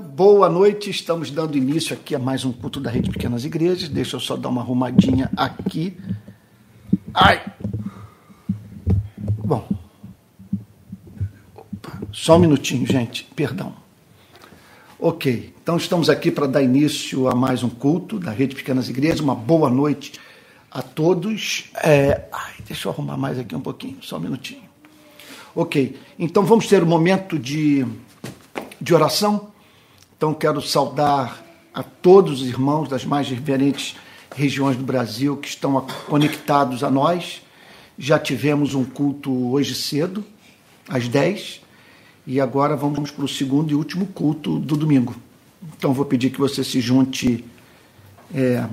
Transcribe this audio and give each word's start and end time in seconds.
Boa 0.00 0.48
noite, 0.48 0.90
estamos 0.90 1.30
dando 1.30 1.56
início 1.56 1.94
aqui 1.94 2.16
a 2.16 2.18
mais 2.18 2.44
um 2.44 2.52
culto 2.52 2.80
da 2.80 2.90
Rede 2.90 3.12
Pequenas 3.12 3.44
Igrejas. 3.44 3.88
Deixa 3.88 4.16
eu 4.16 4.20
só 4.20 4.36
dar 4.36 4.48
uma 4.48 4.60
arrumadinha 4.60 5.30
aqui. 5.36 5.96
Ai! 7.14 7.40
Bom. 9.38 9.68
Opa, 11.54 12.02
só 12.10 12.34
um 12.34 12.40
minutinho, 12.40 12.84
gente, 12.84 13.22
perdão. 13.36 13.72
Ok, 14.98 15.54
então 15.62 15.76
estamos 15.76 16.10
aqui 16.10 16.32
para 16.32 16.48
dar 16.48 16.60
início 16.60 17.28
a 17.28 17.34
mais 17.36 17.62
um 17.62 17.70
culto 17.70 18.18
da 18.18 18.32
Rede 18.32 18.56
Pequenas 18.56 18.88
Igrejas. 18.88 19.20
Uma 19.20 19.36
boa 19.36 19.70
noite 19.70 20.14
a 20.72 20.82
todos. 20.82 21.70
É... 21.76 22.26
Ai, 22.32 22.54
deixa 22.66 22.88
eu 22.88 22.92
arrumar 22.92 23.16
mais 23.16 23.38
aqui 23.38 23.54
um 23.54 23.60
pouquinho, 23.60 23.98
só 24.02 24.16
um 24.16 24.20
minutinho. 24.20 24.68
Ok, 25.54 25.96
então 26.18 26.42
vamos 26.44 26.66
ter 26.66 26.82
um 26.82 26.86
momento 26.86 27.38
de, 27.38 27.86
de 28.80 28.92
oração. 28.92 29.53
Então 30.16 30.32
quero 30.32 30.60
saudar 30.62 31.44
a 31.72 31.82
todos 31.82 32.40
os 32.40 32.48
irmãos 32.48 32.88
das 32.88 33.04
mais 33.04 33.26
diferentes 33.26 33.96
regiões 34.34 34.76
do 34.76 34.84
Brasil 34.84 35.36
que 35.36 35.48
estão 35.48 35.86
conectados 36.06 36.84
a 36.84 36.90
nós. 36.90 37.42
Já 37.98 38.18
tivemos 38.18 38.74
um 38.74 38.84
culto 38.84 39.32
hoje 39.52 39.74
cedo, 39.74 40.24
às 40.88 41.08
10, 41.08 41.60
e 42.26 42.40
agora 42.40 42.76
vamos 42.76 43.10
para 43.10 43.24
o 43.24 43.28
segundo 43.28 43.70
e 43.70 43.74
último 43.74 44.06
culto 44.06 44.58
do 44.58 44.76
domingo. 44.76 45.14
Então 45.76 45.92
vou 45.92 46.04
pedir 46.04 46.30
que 46.30 46.38
você 46.38 46.62
se 46.62 46.80
junte 46.80 47.44
é, 48.34 48.66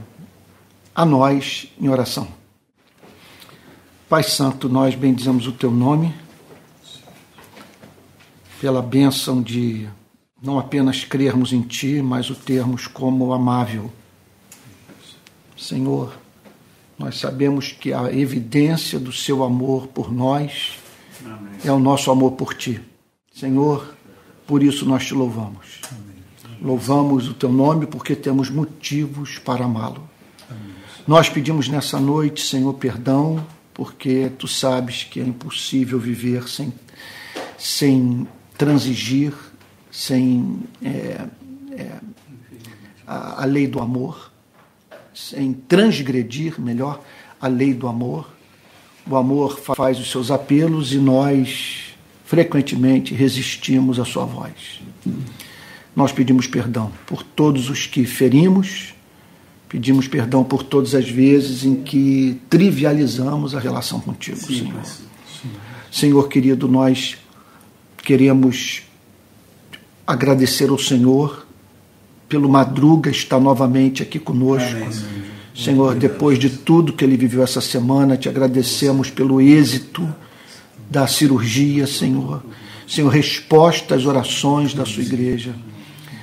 a 0.93 1.05
nós 1.05 1.67
em 1.79 1.89
oração. 1.89 2.27
Pai 4.09 4.23
Santo, 4.23 4.67
nós 4.67 4.93
bendizemos 4.93 5.47
o 5.47 5.51
teu 5.51 5.71
nome 5.71 6.13
pela 8.59 8.81
bênção 8.81 9.41
de 9.41 9.87
não 10.41 10.57
apenas 10.57 11.03
crermos 11.03 11.53
em 11.53 11.61
Ti, 11.61 12.01
mas 12.01 12.29
o 12.29 12.35
termos 12.35 12.87
como 12.87 13.31
amável. 13.31 13.91
Senhor, 15.55 16.17
nós 16.97 17.19
sabemos 17.19 17.71
que 17.71 17.93
a 17.93 18.11
evidência 18.11 18.99
do 18.99 19.11
Seu 19.11 19.43
amor 19.43 19.87
por 19.87 20.11
nós 20.11 20.79
Amém. 21.23 21.53
é 21.63 21.71
o 21.71 21.77
nosso 21.77 22.09
amor 22.09 22.31
por 22.31 22.55
Ti. 22.55 22.81
Senhor, 23.31 23.95
por 24.47 24.63
isso 24.63 24.85
nós 24.85 25.05
te 25.05 25.13
louvamos. 25.13 25.79
Amém. 25.91 26.57
Louvamos 26.59 27.27
o 27.27 27.33
Teu 27.35 27.51
nome 27.51 27.85
porque 27.85 28.15
temos 28.15 28.49
motivos 28.49 29.37
para 29.37 29.65
amá-lo. 29.65 30.09
Nós 31.07 31.29
pedimos 31.29 31.67
nessa 31.67 31.99
noite, 31.99 32.45
Senhor, 32.45 32.73
perdão, 32.73 33.45
porque 33.73 34.31
Tu 34.37 34.47
sabes 34.47 35.03
que 35.03 35.19
é 35.19 35.23
impossível 35.23 35.99
viver 35.99 36.47
sem, 36.47 36.73
sem 37.57 38.27
transigir 38.57 39.33
sem 39.91 40.59
é, 40.81 41.25
é, 41.71 41.91
a, 43.05 43.43
a 43.43 43.45
lei 43.45 43.67
do 43.67 43.79
amor, 43.79 44.31
sem 45.13 45.53
transgredir, 45.53 46.59
melhor, 46.59 47.01
a 47.39 47.47
lei 47.47 47.73
do 47.73 47.87
amor. 47.87 48.31
O 49.05 49.15
amor 49.15 49.59
faz 49.59 49.99
os 49.99 50.09
seus 50.09 50.31
apelos 50.31 50.93
e 50.93 50.97
nós 50.97 51.95
frequentemente 52.25 53.13
resistimos 53.13 53.99
à 53.99 54.05
sua 54.05 54.23
voz. 54.23 54.81
Nós 55.93 56.13
pedimos 56.13 56.47
perdão 56.47 56.91
por 57.05 57.23
todos 57.23 57.69
os 57.69 57.85
que 57.85 58.05
ferimos, 58.05 58.93
pedimos 59.67 60.07
perdão 60.07 60.43
por 60.43 60.63
todas 60.63 60.95
as 60.95 61.09
vezes 61.09 61.65
em 61.65 61.83
que 61.83 62.39
trivializamos 62.49 63.53
a 63.53 63.59
relação 63.59 63.99
contigo, 63.99 64.37
sim, 64.37 64.59
Senhor. 64.59 64.85
Sim. 64.85 65.49
Senhor 65.91 66.29
querido, 66.29 66.69
nós 66.69 67.17
queremos 67.97 68.83
agradecer 70.05 70.69
ao 70.69 70.77
Senhor 70.77 71.45
pelo 72.27 72.49
Madruga 72.49 73.09
estar 73.09 73.39
novamente 73.39 74.01
aqui 74.01 74.19
conosco. 74.19 74.69
Amém. 74.69 74.89
Senhor, 75.55 75.95
depois 75.95 76.39
de 76.39 76.49
tudo 76.49 76.93
que 76.93 77.03
ele 77.03 77.17
viveu 77.17 77.43
essa 77.43 77.59
semana, 77.59 78.15
te 78.15 78.29
agradecemos 78.29 79.09
pelo 79.09 79.41
êxito 79.41 80.07
da 80.89 81.07
cirurgia, 81.07 81.85
Senhor. 81.85 82.43
Senhor, 82.87 83.09
resposta 83.09 83.95
às 83.95 84.05
orações 84.05 84.73
da 84.73 84.85
sua 84.85 85.03
igreja. 85.03 85.53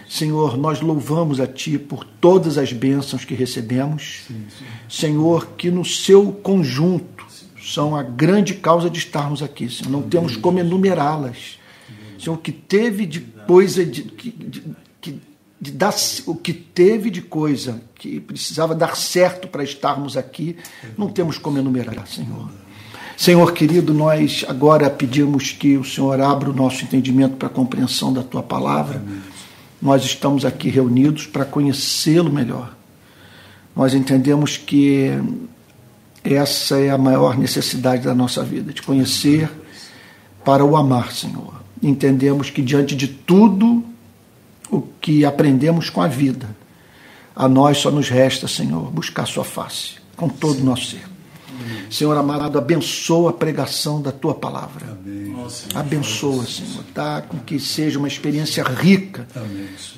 Senhor, 0.08 0.56
nós 0.56 0.80
louvamos 0.80 1.38
a 1.40 1.46
Ti 1.46 1.78
por 1.78 2.04
todas 2.04 2.56
as 2.56 2.72
bênçãos 2.72 3.24
que 3.24 3.34
recebemos. 3.34 4.22
Senhor, 4.88 5.48
que 5.56 5.70
no 5.70 5.84
seu 5.84 6.32
conjunto 6.32 7.26
são 7.62 7.94
a 7.94 8.02
grande 8.02 8.54
causa 8.54 8.88
de 8.88 8.98
estarmos 8.98 9.42
aqui. 9.42 9.68
Senhor. 9.68 9.90
Não 9.90 10.02
temos 10.02 10.36
como 10.36 10.58
enumerá-las. 10.58 11.58
Senhor, 12.18 12.36
o 12.36 12.38
que 12.38 12.52
teve 12.52 13.06
de 13.06 13.20
coisa 13.20 13.84
de, 13.84 14.02
de, 14.02 14.30
de, 14.30 14.64
de 15.60 15.72
dar, 15.72 15.94
o 16.26 16.34
que 16.34 16.52
teve 16.52 17.10
de 17.10 17.20
coisa 17.20 17.80
que 17.94 18.20
precisava 18.20 18.74
dar 18.74 18.96
certo 18.96 19.48
para 19.48 19.64
estarmos 19.64 20.16
aqui, 20.16 20.56
não 20.96 21.08
temos 21.08 21.36
como 21.38 21.58
enumerar, 21.58 22.06
Senhor. 22.06 22.48
Senhor 23.16 23.52
querido, 23.52 23.92
nós 23.92 24.44
agora 24.48 24.88
pedimos 24.88 25.50
que 25.50 25.76
o 25.76 25.84
Senhor 25.84 26.20
abra 26.20 26.50
o 26.50 26.52
nosso 26.52 26.84
entendimento 26.84 27.36
para 27.36 27.48
a 27.48 27.50
compreensão 27.50 28.12
da 28.12 28.22
tua 28.22 28.42
palavra. 28.42 29.02
Nós 29.82 30.04
estamos 30.04 30.44
aqui 30.44 30.68
reunidos 30.68 31.26
para 31.26 31.44
conhecê-lo 31.44 32.32
melhor. 32.32 32.76
Nós 33.74 33.94
entendemos 33.94 34.56
que 34.56 35.10
essa 36.22 36.78
é 36.78 36.90
a 36.90 36.98
maior 36.98 37.36
necessidade 37.36 38.04
da 38.04 38.14
nossa 38.14 38.44
vida, 38.44 38.72
de 38.72 38.82
conhecer 38.82 39.50
para 40.44 40.64
o 40.64 40.76
amar, 40.76 41.12
Senhor 41.12 41.57
entendemos 41.82 42.50
que 42.50 42.62
diante 42.62 42.94
de 42.94 43.08
tudo 43.08 43.84
o 44.70 44.82
que 45.00 45.24
aprendemos 45.24 45.90
com 45.90 46.02
a 46.02 46.08
vida, 46.08 46.48
a 47.34 47.48
nós 47.48 47.78
só 47.78 47.90
nos 47.90 48.08
resta, 48.08 48.48
Senhor, 48.48 48.90
buscar 48.90 49.26
Sua 49.26 49.44
face 49.44 49.96
com 50.16 50.28
todo 50.28 50.60
o 50.60 50.64
nosso 50.64 50.86
ser. 50.86 51.18
Senhor 51.90 52.16
amado, 52.16 52.58
abençoa 52.58 53.30
a 53.30 53.32
pregação 53.32 54.00
da 54.00 54.12
tua 54.12 54.34
palavra. 54.34 54.86
Amém. 54.90 55.34
Abençoa, 55.74 56.44
Senhor, 56.44 56.84
tá? 56.94 57.22
Com 57.22 57.38
que 57.38 57.58
seja 57.58 57.98
uma 57.98 58.08
experiência 58.08 58.62
rica 58.62 59.26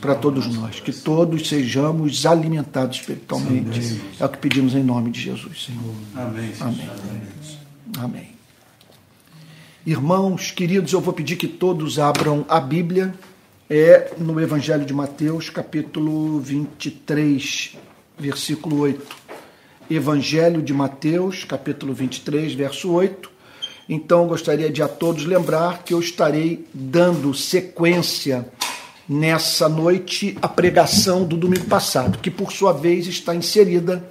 para 0.01 0.15
todos 0.15 0.47
nós. 0.47 0.81
Que 0.81 0.93
todos 0.93 1.49
sejamos 1.49 2.25
alimentados 2.25 2.99
espiritualmente. 2.99 3.79
Amém. 3.79 4.01
É 4.19 4.25
o 4.25 4.29
que 4.29 4.39
pedimos 4.39 4.75
em 4.75 4.83
nome 4.83 5.11
de 5.11 5.21
Jesus, 5.21 5.65
Senhor. 5.65 5.95
Amém. 6.15 6.53
Amém. 6.61 6.91
Amém. 7.99 8.40
Irmãos 9.87 10.51
queridos, 10.51 10.93
eu 10.93 11.01
vou 11.01 11.15
pedir 11.15 11.37
que 11.37 11.49
todos 11.49 11.99
abram 11.99 12.45
a 12.51 12.61
Bíblia, 12.61 13.15
é 13.69 14.13
no 14.19 14.39
Evangelho 14.39 14.85
de 14.85 14.93
Mateus, 14.93 15.49
capítulo 15.49 16.39
23, 16.39 17.79
versículo 18.19 18.81
8. 18.81 19.17
Evangelho 19.91 20.61
de 20.61 20.75
Mateus, 20.75 21.45
capítulo 21.45 21.95
23, 21.95 22.53
verso 22.53 22.93
8. 22.93 23.31
Então, 23.89 24.27
gostaria 24.27 24.69
de 24.69 24.83
a 24.83 24.89
todos 24.89 25.25
lembrar 25.25 25.83
que 25.83 25.95
eu 25.95 26.01
estarei 26.01 26.67
dando 26.75 27.33
sequência 27.33 28.47
nessa 29.09 29.67
noite 29.67 30.37
à 30.43 30.49
pregação 30.49 31.25
do 31.25 31.39
domingo 31.39 31.65
passado, 31.65 32.19
que 32.19 32.31
por 32.31 32.53
sua 32.53 32.75
vez 32.75 33.07
está 33.07 33.35
inserida 33.35 34.07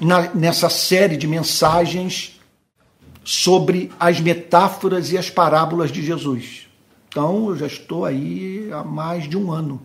na, 0.00 0.32
nessa 0.32 0.70
série 0.70 1.16
de 1.16 1.26
mensagens 1.26 2.33
sobre 3.24 3.90
as 3.98 4.20
metáforas 4.20 5.10
e 5.10 5.18
as 5.18 5.30
parábolas 5.30 5.90
de 5.90 6.04
Jesus. 6.04 6.68
Então, 7.08 7.48
eu 7.48 7.56
já 7.56 7.66
estou 7.66 8.04
aí 8.04 8.68
há 8.72 8.84
mais 8.84 9.28
de 9.28 9.36
um 9.36 9.50
ano 9.50 9.80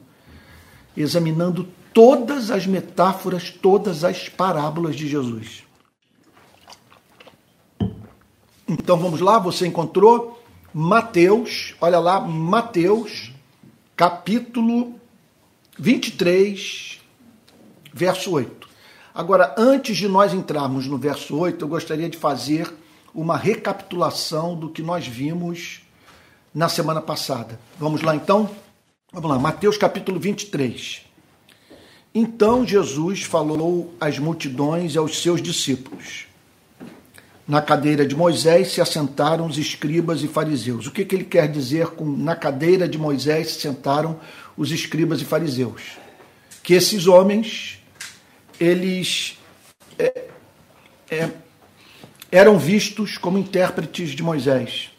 examinando 0.95 1.67
todas 1.93 2.51
as 2.51 2.67
metáforas, 2.67 3.49
todas 3.49 4.03
as 4.03 4.27
parábolas 4.27 4.95
de 4.95 5.07
Jesus. 5.07 5.63
Então 8.67 8.97
vamos 8.97 9.19
lá, 9.19 9.39
você 9.39 9.65
encontrou 9.65 10.43
Mateus, 10.71 11.73
olha 11.81 11.97
lá, 11.97 12.19
Mateus, 12.19 13.31
capítulo 13.95 14.99
23, 15.77 16.99
verso 17.91 18.31
8. 18.31 18.69
Agora, 19.15 19.55
antes 19.57 19.97
de 19.97 20.07
nós 20.07 20.33
entrarmos 20.33 20.85
no 20.85 20.97
verso 20.97 21.35
8, 21.35 21.65
eu 21.65 21.67
gostaria 21.67 22.07
de 22.07 22.17
fazer 22.17 22.71
uma 23.13 23.37
recapitulação 23.37 24.55
do 24.55 24.69
que 24.69 24.81
nós 24.81 25.07
vimos 25.07 25.81
na 26.53 26.69
semana 26.69 27.01
passada. 27.01 27.59
Vamos 27.77 28.01
lá 28.01 28.15
então? 28.15 28.49
Vamos 29.11 29.29
lá, 29.29 29.39
Mateus 29.39 29.77
capítulo 29.77 30.19
23. 30.19 31.01
Então 32.13 32.65
Jesus 32.65 33.23
falou 33.23 33.93
às 33.99 34.17
multidões 34.17 34.95
e 34.95 34.97
aos 34.97 35.21
seus 35.21 35.41
discípulos. 35.41 36.27
Na 37.47 37.61
cadeira 37.61 38.05
de 38.05 38.15
Moisés 38.15 38.71
se 38.71 38.81
assentaram 38.81 39.47
os 39.47 39.57
escribas 39.57 40.21
e 40.21 40.27
fariseus. 40.27 40.85
O 40.85 40.91
que, 40.91 41.03
que 41.03 41.15
ele 41.15 41.23
quer 41.23 41.47
dizer 41.47 41.87
com 41.87 42.05
na 42.05 42.35
cadeira 42.35 42.87
de 42.87 42.97
Moisés 42.97 43.51
se 43.51 43.61
sentaram 43.61 44.19
os 44.55 44.71
escribas 44.71 45.21
e 45.21 45.25
fariseus? 45.25 45.97
Que 46.61 46.75
esses 46.75 47.07
homens, 47.07 47.79
eles 48.59 49.39
é, 49.97 50.27
é, 51.09 51.29
eram 52.31 52.57
vistos 52.57 53.17
como 53.17 53.37
intérpretes 53.37 54.11
de 54.11 54.23
Moisés 54.23 54.89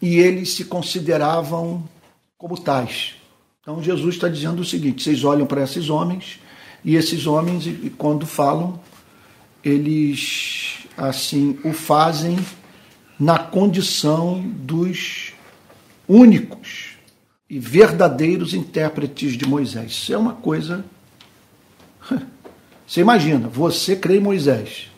e 0.00 0.18
eles 0.18 0.54
se 0.54 0.64
consideravam 0.64 1.88
como 2.36 2.58
tais. 2.58 3.14
Então 3.60 3.82
Jesus 3.82 4.16
está 4.16 4.28
dizendo 4.28 4.60
o 4.60 4.64
seguinte: 4.64 5.02
vocês 5.02 5.24
olham 5.24 5.46
para 5.46 5.62
esses 5.62 5.88
homens 5.88 6.38
e 6.84 6.96
esses 6.96 7.26
homens, 7.26 7.64
quando 7.96 8.26
falam, 8.26 8.78
eles 9.64 10.84
assim 10.96 11.58
o 11.64 11.72
fazem 11.72 12.38
na 13.18 13.38
condição 13.38 14.42
dos 14.42 15.32
únicos 16.06 16.96
e 17.48 17.58
verdadeiros 17.58 18.52
intérpretes 18.52 19.32
de 19.32 19.46
Moisés. 19.46 19.92
Isso 19.92 20.12
é 20.12 20.18
uma 20.18 20.34
coisa. 20.34 20.84
Você 22.86 23.00
imagina, 23.00 23.48
você 23.48 23.96
crê 23.96 24.18
em 24.18 24.20
Moisés. 24.20 24.90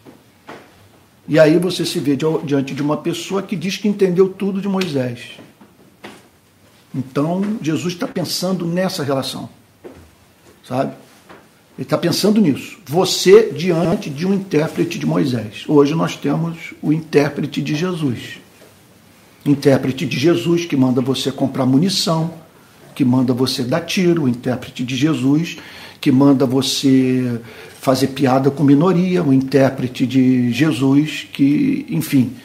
E 1.28 1.38
aí 1.38 1.58
você 1.58 1.84
se 1.84 1.98
vê 1.98 2.16
diante 2.44 2.74
de 2.74 2.82
uma 2.82 2.96
pessoa 2.96 3.42
que 3.42 3.56
diz 3.56 3.76
que 3.76 3.88
entendeu 3.88 4.28
tudo 4.28 4.60
de 4.60 4.68
Moisés. 4.68 5.32
Então, 6.94 7.58
Jesus 7.60 7.94
está 7.94 8.06
pensando 8.06 8.64
nessa 8.64 9.02
relação, 9.02 9.48
sabe? 10.66 10.92
Ele 11.76 11.82
está 11.84 11.98
pensando 11.98 12.40
nisso. 12.40 12.78
Você 12.86 13.50
diante 13.52 14.08
de 14.08 14.26
um 14.26 14.32
intérprete 14.32 14.98
de 14.98 15.04
Moisés. 15.04 15.64
Hoje 15.68 15.94
nós 15.94 16.16
temos 16.16 16.72
o 16.80 16.92
intérprete 16.92 17.60
de 17.60 17.74
Jesus. 17.74 18.38
Intérprete 19.44 20.06
de 20.06 20.18
Jesus 20.18 20.64
que 20.64 20.76
manda 20.76 21.02
você 21.02 21.30
comprar 21.30 21.66
munição, 21.66 22.32
que 22.94 23.04
manda 23.04 23.34
você 23.34 23.62
dar 23.62 23.80
tiro, 23.80 24.22
o 24.22 24.28
intérprete 24.28 24.82
de 24.84 24.96
Jesus 24.96 25.58
que 26.00 26.10
manda 26.10 26.46
você 26.46 27.40
fazer 27.80 28.08
piada 28.08 28.50
com 28.50 28.64
minoria, 28.64 29.22
o 29.22 29.32
intérprete 29.32 30.06
de 30.06 30.50
Jesus 30.52 31.28
que, 31.32 31.86
enfim, 31.88 32.36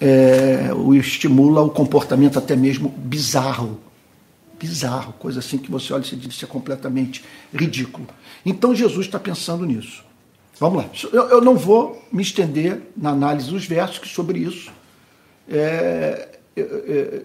é, 0.00 0.70
o 0.74 0.94
estimula 0.94 1.62
o 1.62 1.70
comportamento 1.70 2.38
até 2.38 2.54
mesmo 2.54 2.88
bizarro. 2.90 3.80
Bizarro, 4.58 5.14
coisa 5.14 5.40
assim 5.40 5.58
que 5.58 5.70
você 5.70 5.92
olha 5.92 6.02
e 6.02 6.06
se 6.06 6.16
diz 6.16 6.34
isso 6.34 6.44
é 6.44 6.48
completamente 6.48 7.24
ridículo. 7.52 8.06
Então 8.44 8.74
Jesus 8.74 9.06
está 9.06 9.18
pensando 9.18 9.64
nisso. 9.64 10.04
Vamos 10.60 10.84
lá. 10.84 10.90
Eu, 11.12 11.28
eu, 11.30 11.40
não 11.40 11.56
vou 11.56 12.06
me 12.12 12.22
estender 12.22 12.82
na 12.96 13.10
análise 13.10 13.50
dos 13.50 13.66
versos, 13.66 13.98
que 13.98 14.08
sobre 14.08 14.38
isso 14.38 14.70
é, 15.48 16.38
eu, 16.54 16.66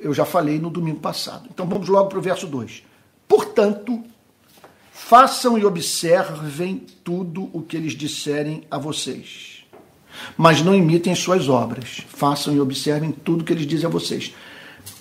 eu 0.02 0.14
já 0.14 0.26
falei 0.26 0.58
no 0.60 0.70
domingo 0.70 1.00
passado. 1.00 1.48
Então 1.54 1.68
vamos 1.68 1.88
logo 1.88 2.10
para 2.10 2.18
o 2.18 2.22
verso 2.22 2.48
2. 2.48 2.84
Portanto, 3.28 4.04
façam 5.10 5.58
e 5.58 5.66
observem 5.66 6.86
tudo 7.04 7.50
o 7.52 7.62
que 7.62 7.76
eles 7.76 7.94
disserem 7.94 8.64
a 8.70 8.78
vocês 8.78 9.60
mas 10.38 10.62
não 10.62 10.76
imitem 10.76 11.16
suas 11.16 11.48
obras. 11.48 12.02
Façam 12.10 12.54
e 12.54 12.60
observem 12.60 13.12
tudo 13.12 13.44
que 13.44 13.54
eles 13.54 13.66
dizem 13.66 13.86
a 13.86 13.90
vocês. 13.90 14.34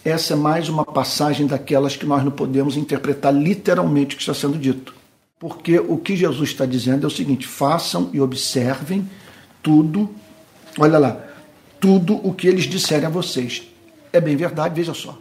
Essa 0.05 0.34
é 0.34 0.37
mais 0.37 0.69
uma 0.69 0.84
passagem 0.84 1.46
daquelas 1.46 1.96
que 1.96 2.06
nós 2.06 2.25
não 2.25 2.31
podemos 2.31 2.76
interpretar 2.76 3.34
literalmente 3.34 4.14
o 4.14 4.16
que 4.16 4.22
está 4.22 4.34
sendo 4.34 4.58
dito. 4.58 4.94
Porque 5.38 5.78
o 5.78 5.96
que 5.96 6.16
Jesus 6.16 6.50
está 6.50 6.66
dizendo 6.66 7.05
é 7.05 7.06
o 7.06 7.10
seguinte: 7.10 7.46
façam 7.46 8.10
e 8.12 8.20
observem 8.20 9.08
tudo, 9.62 10.10
olha 10.78 10.99
lá, 10.99 11.20
tudo 11.81 12.16
o 12.26 12.32
que 12.32 12.49
eles 12.49 12.64
disserem 12.64 13.06
a 13.06 13.10
vocês. 13.10 13.69
É 14.12 14.20
bem 14.20 14.37
verdade, 14.37 14.75
veja 14.75 14.94
só, 14.94 15.16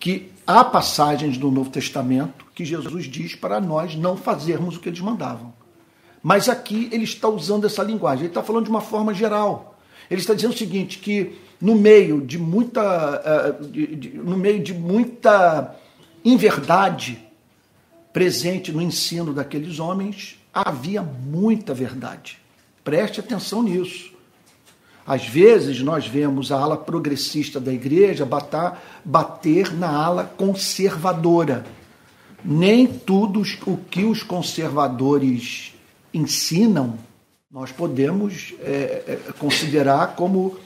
que 0.00 0.30
há 0.46 0.64
passagens 0.64 1.36
do 1.36 1.50
Novo 1.50 1.70
Testamento 1.70 2.43
que 2.54 2.64
Jesus 2.64 3.06
diz 3.06 3.34
para 3.34 3.60
nós 3.60 3.96
não 3.96 4.16
fazermos 4.16 4.76
o 4.76 4.80
que 4.80 4.88
eles 4.88 5.00
mandavam. 5.00 5.52
Mas 6.22 6.48
aqui 6.48 6.88
ele 6.92 7.04
está 7.04 7.28
usando 7.28 7.66
essa 7.66 7.82
linguagem, 7.82 8.20
ele 8.20 8.28
está 8.28 8.42
falando 8.42 8.64
de 8.64 8.70
uma 8.70 8.80
forma 8.80 9.12
geral. 9.12 9.78
Ele 10.10 10.20
está 10.20 10.34
dizendo 10.34 10.54
o 10.54 10.56
seguinte: 10.56 10.98
que 10.98 11.38
no 11.60 11.74
meio 11.74 12.20
de 12.20 12.38
muita, 12.38 13.60
uh, 13.60 14.22
no 14.22 14.36
meio 14.36 14.62
de 14.62 14.72
muita 14.72 15.74
inverdade 16.24 17.22
presente 18.12 18.72
no 18.72 18.80
ensino 18.80 19.34
daqueles 19.34 19.78
homens, 19.78 20.38
havia 20.52 21.02
muita 21.02 21.74
verdade. 21.74 22.38
Preste 22.84 23.18
atenção 23.18 23.62
nisso. 23.62 24.14
Às 25.06 25.26
vezes 25.26 25.80
nós 25.80 26.06
vemos 26.06 26.50
a 26.50 26.58
ala 26.58 26.76
progressista 26.76 27.60
da 27.60 27.72
igreja 27.72 28.24
bater, 28.24 28.72
bater 29.04 29.74
na 29.74 29.90
ala 29.90 30.24
conservadora. 30.36 31.66
Nem 32.44 32.86
tudo 32.86 33.42
o 33.66 33.76
que 33.76 34.04
os 34.04 34.22
conservadores 34.22 35.72
ensinam, 36.12 36.98
nós 37.50 37.72
podemos 37.72 38.52
é, 38.60 39.02
é, 39.06 39.32
considerar 39.38 40.14
como, 40.14 40.56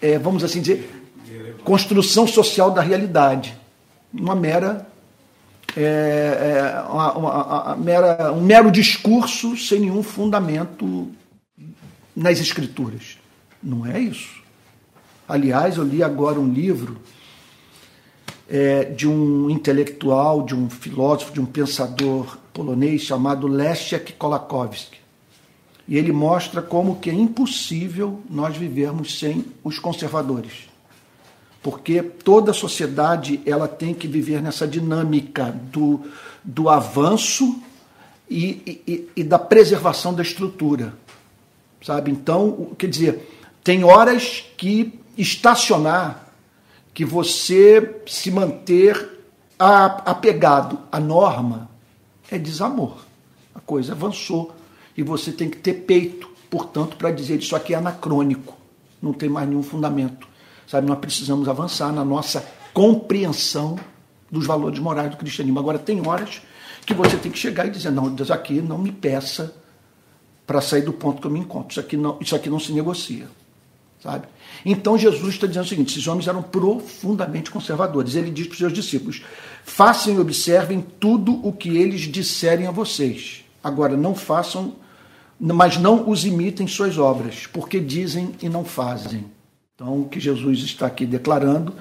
é, 0.00 0.18
vamos 0.18 0.44
assim 0.44 0.60
dizer, 0.60 0.90
construção 1.64 2.26
social 2.26 2.70
da 2.70 2.82
realidade. 2.82 3.56
Uma 4.12 4.34
mera, 4.34 4.86
é, 5.76 5.82
é, 5.82 6.90
uma, 6.90 7.12
uma, 7.12 7.44
uma 7.44 7.76
mera, 7.76 8.32
um 8.32 8.42
mero 8.42 8.70
discurso 8.70 9.56
sem 9.56 9.80
nenhum 9.80 10.02
fundamento 10.02 11.08
nas 12.14 12.38
escrituras. 12.40 13.18
Não 13.62 13.86
é 13.86 13.98
isso. 13.98 14.42
Aliás, 15.28 15.76
eu 15.76 15.84
li 15.84 16.02
agora 16.02 16.38
um 16.38 16.52
livro 16.52 16.96
é, 18.48 18.84
de 18.84 19.08
um 19.08 19.50
intelectual, 19.50 20.42
de 20.42 20.54
um 20.54 20.70
filósofo, 20.70 21.32
de 21.32 21.40
um 21.40 21.46
pensador 21.46 22.38
polonês 22.52 23.02
chamado 23.02 23.46
Leszek 23.46 24.12
Kolakowski. 24.14 24.98
E 25.88 25.96
ele 25.96 26.12
mostra 26.12 26.62
como 26.62 26.96
que 26.96 27.10
é 27.10 27.14
impossível 27.14 28.20
nós 28.28 28.56
vivermos 28.56 29.18
sem 29.18 29.44
os 29.62 29.78
conservadores. 29.78 30.68
Porque 31.62 32.02
toda 32.02 32.52
sociedade 32.52 33.40
ela 33.44 33.68
tem 33.68 33.94
que 33.94 34.06
viver 34.06 34.40
nessa 34.40 34.66
dinâmica 34.66 35.54
do, 35.72 36.00
do 36.42 36.68
avanço 36.68 37.60
e, 38.28 38.82
e, 38.86 39.08
e 39.16 39.24
da 39.24 39.38
preservação 39.38 40.12
da 40.14 40.22
estrutura. 40.22 40.94
Sabe? 41.82 42.10
Então, 42.10 42.70
quer 42.78 42.88
dizer, 42.88 43.32
tem 43.62 43.84
horas 43.84 44.44
que 44.56 44.98
estacionar 45.16 46.25
que 46.96 47.04
você 47.04 48.00
se 48.06 48.30
manter 48.30 49.20
apegado 49.58 50.78
à 50.90 50.98
norma 50.98 51.68
é 52.30 52.38
desamor. 52.38 53.04
A 53.54 53.60
coisa 53.60 53.92
avançou 53.92 54.56
e 54.96 55.02
você 55.02 55.30
tem 55.30 55.50
que 55.50 55.58
ter 55.58 55.74
peito, 55.74 56.26
portanto, 56.48 56.96
para 56.96 57.10
dizer 57.10 57.38
isso 57.38 57.54
aqui 57.54 57.74
é 57.74 57.76
anacrônico, 57.76 58.56
não 59.02 59.12
tem 59.12 59.28
mais 59.28 59.46
nenhum 59.46 59.62
fundamento. 59.62 60.26
Sabe, 60.66 60.86
nós 60.86 60.98
precisamos 60.98 61.50
avançar 61.50 61.92
na 61.92 62.02
nossa 62.02 62.42
compreensão 62.72 63.78
dos 64.30 64.46
valores 64.46 64.78
morais 64.78 65.10
do 65.10 65.18
cristianismo. 65.18 65.60
Agora 65.60 65.78
tem 65.78 66.00
horas 66.08 66.40
que 66.86 66.94
você 66.94 67.18
tem 67.18 67.30
que 67.30 67.38
chegar 67.38 67.66
e 67.66 67.70
dizer 67.70 67.90
não, 67.90 68.08
Deus 68.08 68.30
aqui 68.30 68.62
não 68.62 68.78
me 68.78 68.90
peça 68.90 69.54
para 70.46 70.62
sair 70.62 70.80
do 70.80 70.94
ponto 70.94 71.20
que 71.20 71.26
eu 71.26 71.30
me 71.30 71.40
encontro. 71.40 71.72
Isso 71.72 71.80
aqui 71.80 71.94
não, 71.98 72.16
isso 72.22 72.34
aqui 72.34 72.48
não 72.48 72.58
se 72.58 72.72
negocia 72.72 73.28
sabe? 74.02 74.26
Então 74.64 74.98
Jesus 74.98 75.34
está 75.34 75.46
dizendo 75.46 75.64
o 75.64 75.68
seguinte: 75.68 75.92
esses 75.92 76.06
homens 76.06 76.28
eram 76.28 76.42
profundamente 76.42 77.50
conservadores. 77.50 78.14
Ele 78.14 78.30
diz 78.30 78.46
para 78.46 78.52
os 78.52 78.58
seus 78.58 78.72
discípulos: 78.72 79.22
façam 79.64 80.14
e 80.14 80.18
observem 80.18 80.84
tudo 81.00 81.40
o 81.46 81.52
que 81.52 81.76
eles 81.76 82.02
disserem 82.02 82.66
a 82.66 82.70
vocês. 82.70 83.44
Agora, 83.62 83.96
não 83.96 84.14
façam, 84.14 84.74
mas 85.40 85.76
não 85.76 86.08
os 86.08 86.24
imitem 86.24 86.66
suas 86.66 86.98
obras, 86.98 87.46
porque 87.46 87.80
dizem 87.80 88.32
e 88.40 88.48
não 88.48 88.64
fazem. 88.64 89.24
Então, 89.74 90.02
o 90.02 90.08
que 90.08 90.20
Jesus 90.20 90.60
está 90.60 90.86
aqui 90.86 91.04
declarando, 91.04 91.74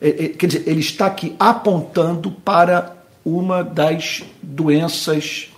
é, 0.00 0.08
é, 0.08 0.28
quer 0.28 0.46
dizer, 0.46 0.68
ele 0.68 0.80
está 0.80 1.06
aqui 1.06 1.34
apontando 1.38 2.30
para 2.30 2.96
uma 3.24 3.62
das 3.62 4.22
doenças 4.42 5.50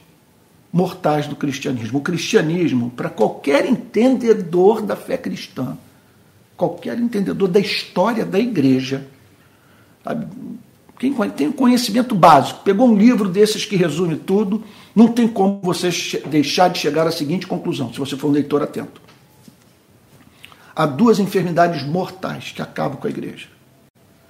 mortais 0.72 1.26
do 1.26 1.36
cristianismo. 1.36 1.98
O 1.98 2.02
cristianismo, 2.02 2.90
para 2.90 3.10
qualquer 3.10 3.66
entendedor 3.66 4.82
da 4.82 4.94
fé 4.94 5.16
cristã, 5.16 5.76
qualquer 6.62 6.96
entendedor 6.96 7.48
da 7.48 7.58
história 7.58 8.24
da 8.24 8.38
igreja, 8.38 9.08
sabe? 10.04 10.28
quem 10.96 11.12
tem 11.30 11.50
conhecimento 11.50 12.14
básico, 12.14 12.60
pegou 12.60 12.88
um 12.88 12.96
livro 12.96 13.28
desses 13.28 13.64
que 13.64 13.74
resume 13.74 14.14
tudo, 14.14 14.62
não 14.94 15.08
tem 15.08 15.26
como 15.26 15.60
você 15.60 15.90
deixar 16.26 16.68
de 16.68 16.78
chegar 16.78 17.04
à 17.04 17.10
seguinte 17.10 17.48
conclusão, 17.48 17.92
se 17.92 17.98
você 17.98 18.16
for 18.16 18.28
um 18.28 18.32
leitor 18.32 18.62
atento. 18.62 19.02
Há 20.76 20.86
duas 20.86 21.18
enfermidades 21.18 21.82
mortais 21.82 22.52
que 22.52 22.62
acabam 22.62 22.96
com 22.96 23.08
a 23.08 23.10
igreja. 23.10 23.48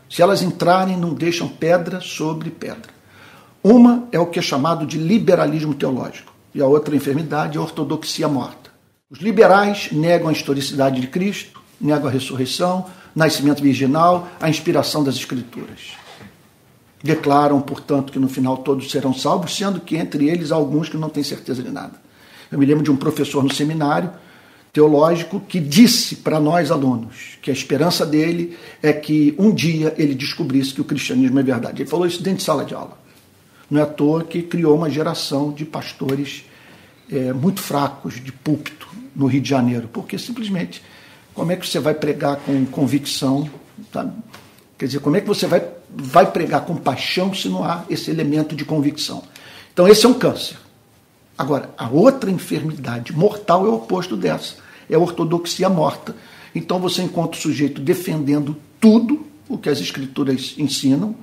Se 0.08 0.22
elas 0.22 0.42
entrarem, 0.42 0.96
não 0.96 1.12
deixam 1.12 1.46
pedra 1.46 2.00
sobre 2.00 2.50
pedra. 2.50 2.90
Uma 3.62 4.08
é 4.10 4.18
o 4.18 4.26
que 4.26 4.38
é 4.38 4.42
chamado 4.42 4.86
de 4.86 4.96
liberalismo 4.96 5.74
teológico, 5.74 6.32
e 6.54 6.62
a 6.62 6.66
outra 6.66 6.96
enfermidade 6.96 7.58
é 7.58 7.60
a 7.60 7.64
ortodoxia 7.64 8.26
morta. 8.26 8.70
Os 9.10 9.18
liberais 9.18 9.90
negam 9.92 10.30
a 10.30 10.32
historicidade 10.32 10.98
de 10.98 11.06
Cristo, 11.06 11.61
negam 11.82 12.08
a 12.08 12.10
ressurreição, 12.10 12.86
nascimento 13.14 13.62
virginal, 13.62 14.28
a 14.40 14.48
inspiração 14.48 15.02
das 15.02 15.16
Escrituras. 15.16 15.96
Declaram, 17.02 17.60
portanto, 17.60 18.12
que 18.12 18.18
no 18.18 18.28
final 18.28 18.58
todos 18.58 18.90
serão 18.90 19.12
salvos, 19.12 19.56
sendo 19.56 19.80
que 19.80 19.96
entre 19.96 20.28
eles 20.28 20.52
há 20.52 20.54
alguns 20.54 20.88
que 20.88 20.96
não 20.96 21.08
têm 21.08 21.24
certeza 21.24 21.62
de 21.62 21.70
nada. 21.70 22.00
Eu 22.50 22.58
me 22.58 22.64
lembro 22.64 22.84
de 22.84 22.90
um 22.90 22.96
professor 22.96 23.42
no 23.42 23.52
seminário 23.52 24.10
teológico 24.72 25.40
que 25.40 25.60
disse 25.60 26.16
para 26.16 26.40
nós 26.40 26.70
alunos 26.70 27.38
que 27.42 27.50
a 27.50 27.52
esperança 27.52 28.06
dele 28.06 28.56
é 28.82 28.92
que 28.92 29.34
um 29.38 29.52
dia 29.52 29.94
ele 29.98 30.14
descobrisse 30.14 30.72
que 30.72 30.80
o 30.80 30.84
cristianismo 30.84 31.38
é 31.38 31.42
verdade. 31.42 31.82
Ele 31.82 31.90
falou 31.90 32.06
isso 32.06 32.22
dentro 32.22 32.38
de 32.38 32.44
sala 32.44 32.64
de 32.64 32.74
aula. 32.74 32.96
Não 33.70 33.80
é 33.80 33.84
à 33.84 33.86
toa 33.86 34.24
que 34.24 34.42
criou 34.42 34.76
uma 34.76 34.88
geração 34.88 35.52
de 35.52 35.64
pastores 35.64 36.44
é, 37.10 37.32
muito 37.32 37.60
fracos 37.60 38.22
de 38.22 38.32
púlpito 38.32 38.88
no 39.14 39.26
Rio 39.26 39.42
de 39.42 39.48
Janeiro, 39.48 39.88
porque 39.92 40.18
simplesmente 40.18 40.82
como 41.34 41.52
é 41.52 41.56
que 41.56 41.66
você 41.66 41.78
vai 41.78 41.94
pregar 41.94 42.36
com 42.36 42.64
convicção? 42.66 43.48
Sabe? 43.92 44.12
Quer 44.78 44.86
dizer, 44.86 45.00
como 45.00 45.16
é 45.16 45.20
que 45.20 45.26
você 45.26 45.46
vai, 45.46 45.66
vai 45.88 46.30
pregar 46.30 46.64
com 46.64 46.76
paixão 46.76 47.32
se 47.32 47.48
não 47.48 47.64
há 47.64 47.84
esse 47.88 48.10
elemento 48.10 48.54
de 48.54 48.64
convicção? 48.64 49.22
Então, 49.72 49.88
esse 49.88 50.04
é 50.04 50.08
um 50.08 50.14
câncer. 50.14 50.56
Agora, 51.36 51.70
a 51.78 51.88
outra 51.88 52.30
enfermidade 52.30 53.12
mortal 53.12 53.66
é 53.66 53.68
o 53.68 53.74
oposto 53.74 54.16
dessa, 54.16 54.56
é 54.90 54.94
a 54.94 54.98
ortodoxia 54.98 55.68
morta. 55.68 56.14
Então, 56.54 56.78
você 56.78 57.02
encontra 57.02 57.38
o 57.38 57.40
sujeito 57.40 57.80
defendendo 57.80 58.56
tudo 58.80 59.26
o 59.48 59.56
que 59.56 59.68
as 59.68 59.80
escrituras 59.80 60.54
ensinam, 60.58 61.14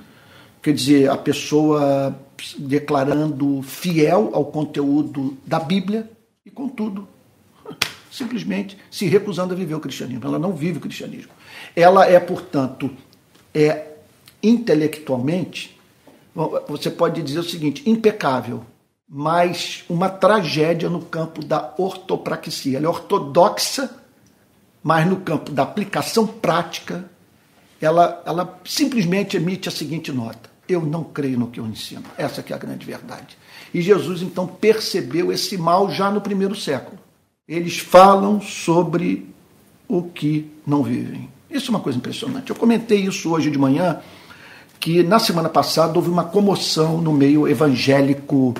quer 0.61 0.73
dizer, 0.73 1.09
a 1.09 1.17
pessoa 1.17 2.17
declarando 2.57 3.61
fiel 3.61 4.31
ao 4.33 4.45
conteúdo 4.45 5.37
da 5.45 5.59
Bíblia 5.59 6.09
e, 6.45 6.49
contudo, 6.49 7.07
simplesmente 8.11 8.77
se 8.89 9.07
recusando 9.07 9.53
a 9.53 9.57
viver 9.57 9.75
o 9.75 9.79
cristianismo. 9.79 10.25
Ela 10.25 10.39
não 10.39 10.53
vive 10.53 10.77
o 10.77 10.81
cristianismo. 10.81 11.31
Ela 11.75 12.05
é, 12.05 12.19
portanto, 12.19 12.89
é 13.53 13.87
intelectualmente, 14.41 15.77
você 16.67 16.89
pode 16.89 17.21
dizer 17.21 17.39
o 17.39 17.43
seguinte, 17.43 17.89
impecável, 17.89 18.63
mas 19.07 19.83
uma 19.89 20.07
tragédia 20.07 20.89
no 20.89 21.01
campo 21.01 21.43
da 21.43 21.73
ortopraxia. 21.77 22.77
Ela 22.77 22.85
é 22.85 22.89
ortodoxa, 22.89 23.89
mas 24.83 25.07
no 25.07 25.17
campo 25.17 25.51
da 25.51 25.63
aplicação 25.63 26.25
prática, 26.25 27.09
ela, 27.81 28.21
ela 28.25 28.59
simplesmente 28.63 29.35
emite 29.35 29.67
a 29.67 29.71
seguinte 29.71 30.11
nota: 30.11 30.49
eu 30.67 30.81
não 30.81 31.03
creio 31.03 31.39
no 31.39 31.47
que 31.47 31.59
eu 31.59 31.65
ensino. 31.65 32.03
Essa 32.17 32.43
que 32.43 32.53
é 32.53 32.55
a 32.55 32.59
grande 32.59 32.85
verdade. 32.85 33.37
E 33.73 33.81
Jesus 33.81 34.21
então 34.21 34.47
percebeu 34.47 35.31
esse 35.31 35.57
mal 35.57 35.91
já 35.91 36.11
no 36.11 36.21
primeiro 36.21 36.55
século. 36.55 36.99
Eles 37.50 37.79
falam 37.79 38.39
sobre 38.39 39.27
o 39.88 40.03
que 40.03 40.51
não 40.68 40.84
vivem. 40.84 41.27
Isso 41.50 41.72
é 41.72 41.72
uma 41.72 41.79
coisa 41.79 41.98
impressionante. 41.98 42.51
Eu 42.51 42.56
comentei 42.56 43.00
isso 43.00 43.32
hoje 43.32 43.50
de 43.50 43.58
manhã, 43.58 44.01
que 44.79 45.01
na 45.01 45.18
semana 45.18 45.50
passada 45.50 45.98
houve 45.98 46.12
uma 46.12 46.24
comoção 46.24 47.01
no 47.01 47.12
meio 47.12 47.48
evangélico 47.48 48.53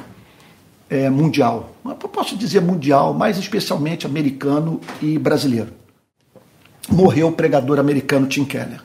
é, 0.90 1.08
mundial. 1.08 1.76
Eu 1.86 2.10
posso 2.10 2.36
dizer 2.36 2.62
mundial, 2.62 3.14
mas 3.14 3.38
especialmente 3.38 4.08
americano 4.08 4.82
e 5.00 5.20
brasileiro. 5.20 5.72
Morreu 6.90 7.28
o 7.28 7.32
pregador 7.32 7.78
americano 7.78 8.26
Tim 8.26 8.44
Keller. 8.44 8.82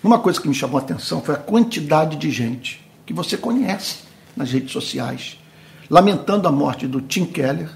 Uma 0.00 0.20
coisa 0.20 0.40
que 0.40 0.46
me 0.46 0.54
chamou 0.54 0.78
a 0.78 0.80
atenção 0.80 1.20
foi 1.20 1.34
a 1.34 1.38
quantidade 1.38 2.16
de 2.16 2.30
gente 2.30 2.88
que 3.04 3.12
você 3.12 3.36
conhece 3.36 4.04
nas 4.36 4.52
redes 4.52 4.70
sociais 4.70 5.40
lamentando 5.90 6.46
a 6.46 6.52
morte 6.52 6.86
do 6.86 7.00
Tim 7.00 7.24
Keller, 7.24 7.68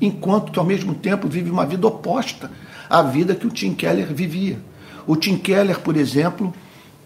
enquanto 0.00 0.52
que 0.52 0.58
ao 0.58 0.64
mesmo 0.64 0.94
tempo 0.94 1.28
vive 1.28 1.50
uma 1.50 1.66
vida 1.66 1.86
oposta 1.86 2.50
à 2.88 3.02
vida 3.02 3.34
que 3.34 3.46
o 3.46 3.50
Tim 3.50 3.74
Keller 3.74 4.12
vivia. 4.12 4.58
O 5.06 5.16
Tim 5.16 5.36
Keller, 5.36 5.78
por 5.80 5.96
exemplo, 5.96 6.52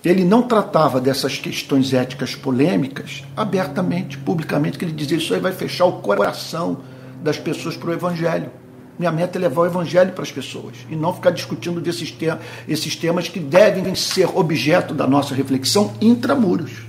ele 0.04 0.24
não 0.24 0.42
tratava 0.42 1.00
dessas 1.00 1.38
questões 1.38 1.92
éticas 1.92 2.34
polêmicas 2.34 3.22
abertamente, 3.36 4.16
publicamente, 4.18 4.78
que 4.78 4.84
ele 4.84 4.92
dizia 4.92 5.18
isso 5.18 5.34
aí 5.34 5.40
vai 5.40 5.52
fechar 5.52 5.84
o 5.84 6.00
coração 6.00 6.78
das 7.22 7.38
pessoas 7.38 7.76
para 7.76 7.90
o 7.90 7.92
evangelho. 7.92 8.50
Minha 8.98 9.12
meta 9.12 9.38
é 9.38 9.40
levar 9.40 9.62
o 9.62 9.66
evangelho 9.66 10.12
para 10.12 10.22
as 10.22 10.32
pessoas 10.32 10.74
e 10.90 10.96
não 10.96 11.14
ficar 11.14 11.30
discutindo 11.30 11.80
desses 11.80 12.10
temas, 12.10 12.40
esses 12.68 12.96
temas 12.96 13.28
que 13.28 13.40
devem 13.40 13.94
ser 13.94 14.28
objeto 14.36 14.94
da 14.94 15.06
nossa 15.06 15.34
reflexão 15.34 15.94
intramuros. 16.00 16.82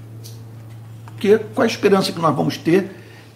Porque 1.05 1.37
qual 1.37 1.63
a 1.63 1.67
esperança 1.67 2.11
que 2.11 2.19
nós 2.19 2.35
vamos 2.35 2.57
ter 2.57 2.91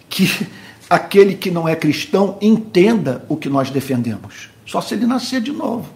que 0.08 0.46
aquele 0.88 1.34
que 1.34 1.50
não 1.50 1.68
é 1.68 1.74
cristão 1.74 2.38
entenda 2.40 3.24
o 3.28 3.36
que 3.36 3.48
nós 3.48 3.70
defendemos? 3.70 4.50
Só 4.66 4.80
se 4.80 4.94
ele 4.94 5.06
nascer 5.06 5.40
de 5.40 5.52
novo, 5.52 5.88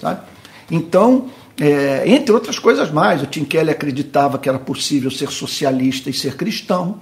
sabe? 0.00 0.20
Então, 0.70 1.28
é, 1.58 2.04
entre 2.06 2.32
outras 2.32 2.58
coisas 2.58 2.90
mais, 2.90 3.22
o 3.22 3.26
Tim 3.26 3.44
Keller 3.44 3.74
acreditava 3.74 4.38
que 4.38 4.48
era 4.48 4.58
possível 4.58 5.10
ser 5.10 5.30
socialista 5.30 6.10
e 6.10 6.12
ser 6.12 6.36
cristão. 6.36 7.00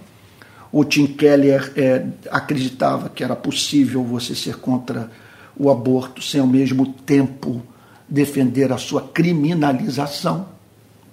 O 0.71 0.85
Tim 0.85 1.07
Keller 1.07 1.73
é, 1.77 2.07
acreditava 2.31 3.09
que 3.09 3.25
era 3.25 3.35
possível 3.35 4.03
você 4.05 4.35
ser 4.35 4.57
contra 4.57 5.11
o 5.57 5.71
aborto 5.71 6.23
sem 6.23 6.41
ao 6.41 6.47
mesmo 6.47 6.87
tempo 6.87 7.63
defender 8.09 8.73
a 8.73 8.79
sua 8.79 9.01
criminalização, 9.01 10.47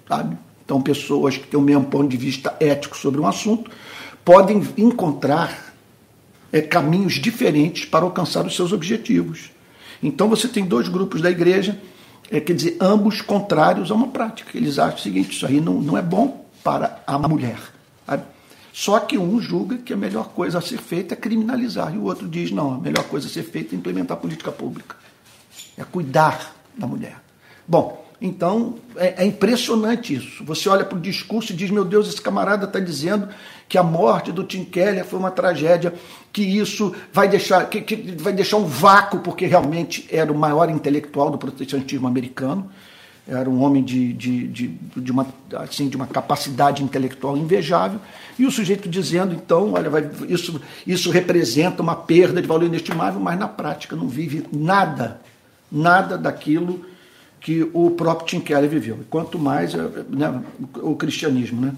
sabe? 0.08 0.36
Então, 0.64 0.80
pessoas 0.80 1.36
que 1.36 1.46
têm 1.46 1.58
o 1.58 1.62
mesmo 1.62 1.84
ponto 1.84 2.08
de 2.08 2.16
vista 2.16 2.54
ético 2.60 2.96
sobre 2.96 3.20
um 3.20 3.26
assunto 3.26 3.70
podem 4.24 4.62
encontrar 4.76 5.71
é, 6.52 6.60
caminhos 6.60 7.14
diferentes 7.14 7.84
para 7.84 8.04
alcançar 8.04 8.46
os 8.46 8.54
seus 8.54 8.72
objetivos. 8.72 9.50
Então, 10.02 10.28
você 10.28 10.46
tem 10.46 10.64
dois 10.64 10.88
grupos 10.88 11.20
da 11.20 11.30
igreja 11.30 11.80
é, 12.32 12.40
quer 12.40 12.54
dizer, 12.54 12.76
ambos 12.80 13.20
contrários 13.20 13.90
a 13.90 13.94
uma 13.94 14.08
prática. 14.08 14.56
Eles 14.56 14.78
acham 14.78 14.96
o 14.96 15.00
seguinte: 15.00 15.36
isso 15.36 15.46
aí 15.46 15.60
não, 15.60 15.74
não 15.74 15.98
é 15.98 16.02
bom 16.02 16.46
para 16.64 17.02
a 17.06 17.18
mulher. 17.18 17.58
Sabe? 18.06 18.24
Só 18.72 18.98
que 19.00 19.18
um 19.18 19.38
julga 19.38 19.76
que 19.76 19.92
a 19.92 19.96
melhor 19.96 20.30
coisa 20.30 20.58
a 20.58 20.62
ser 20.62 20.78
feita 20.78 21.12
é 21.12 21.16
criminalizar, 21.16 21.94
e 21.94 21.98
o 21.98 22.04
outro 22.04 22.26
diz: 22.26 22.50
não, 22.50 22.74
a 22.74 22.78
melhor 22.78 23.04
coisa 23.04 23.26
a 23.26 23.30
ser 23.30 23.42
feita 23.42 23.74
é 23.74 23.78
implementar 23.78 24.16
política 24.16 24.50
pública, 24.50 24.96
é 25.76 25.84
cuidar 25.84 26.56
da 26.74 26.86
mulher. 26.86 27.16
Bom, 27.68 28.02
então 28.18 28.76
é, 28.96 29.24
é 29.24 29.26
impressionante 29.26 30.14
isso. 30.14 30.42
Você 30.44 30.70
olha 30.70 30.86
para 30.86 30.96
o 30.96 31.00
discurso 31.00 31.52
e 31.52 31.56
diz: 31.56 31.70
meu 31.70 31.84
Deus, 31.84 32.08
esse 32.08 32.22
camarada 32.22 32.64
está 32.64 32.80
dizendo 32.80 33.28
que 33.68 33.76
a 33.76 33.82
morte 33.82 34.32
do 34.32 34.42
Tim 34.42 34.64
Keller 34.64 35.04
foi 35.04 35.18
uma 35.18 35.30
tragédia, 35.30 35.92
que 36.32 36.42
isso 36.42 36.94
vai 37.12 37.28
deixar, 37.28 37.68
que, 37.68 37.82
que 37.82 37.96
vai 38.22 38.32
deixar 38.32 38.56
um 38.56 38.64
vácuo, 38.64 39.20
porque 39.20 39.46
realmente 39.46 40.06
era 40.10 40.32
o 40.32 40.38
maior 40.38 40.70
intelectual 40.70 41.30
do 41.30 41.36
protestantismo 41.36 42.08
americano, 42.08 42.70
era 43.28 43.48
um 43.48 43.62
homem 43.62 43.84
de, 43.84 44.12
de, 44.14 44.48
de, 44.48 44.68
de, 44.96 45.12
uma, 45.12 45.26
assim, 45.56 45.88
de 45.88 45.96
uma 45.96 46.06
capacidade 46.06 46.82
intelectual 46.82 47.36
invejável, 47.36 48.00
e 48.38 48.46
o 48.46 48.50
sujeito 48.50 48.88
dizendo, 48.88 49.34
então, 49.34 49.74
olha, 49.74 49.90
vai, 49.90 50.10
isso, 50.28 50.60
isso 50.86 51.10
representa 51.10 51.82
uma 51.82 51.94
perda 51.94 52.40
de 52.40 52.48
valor 52.48 52.64
inestimável, 52.64 53.20
mas 53.20 53.38
na 53.38 53.46
prática 53.46 53.94
não 53.94 54.08
vive 54.08 54.44
nada, 54.50 55.20
nada 55.70 56.16
daquilo 56.16 56.84
que 57.40 57.68
o 57.72 57.90
próprio 57.90 58.26
Tim 58.26 58.40
Keller 58.40 58.70
viveu. 58.70 59.00
Quanto 59.10 59.38
mais 59.38 59.74
né, 59.74 60.42
o 60.76 60.94
cristianismo, 60.94 61.60
né? 61.60 61.74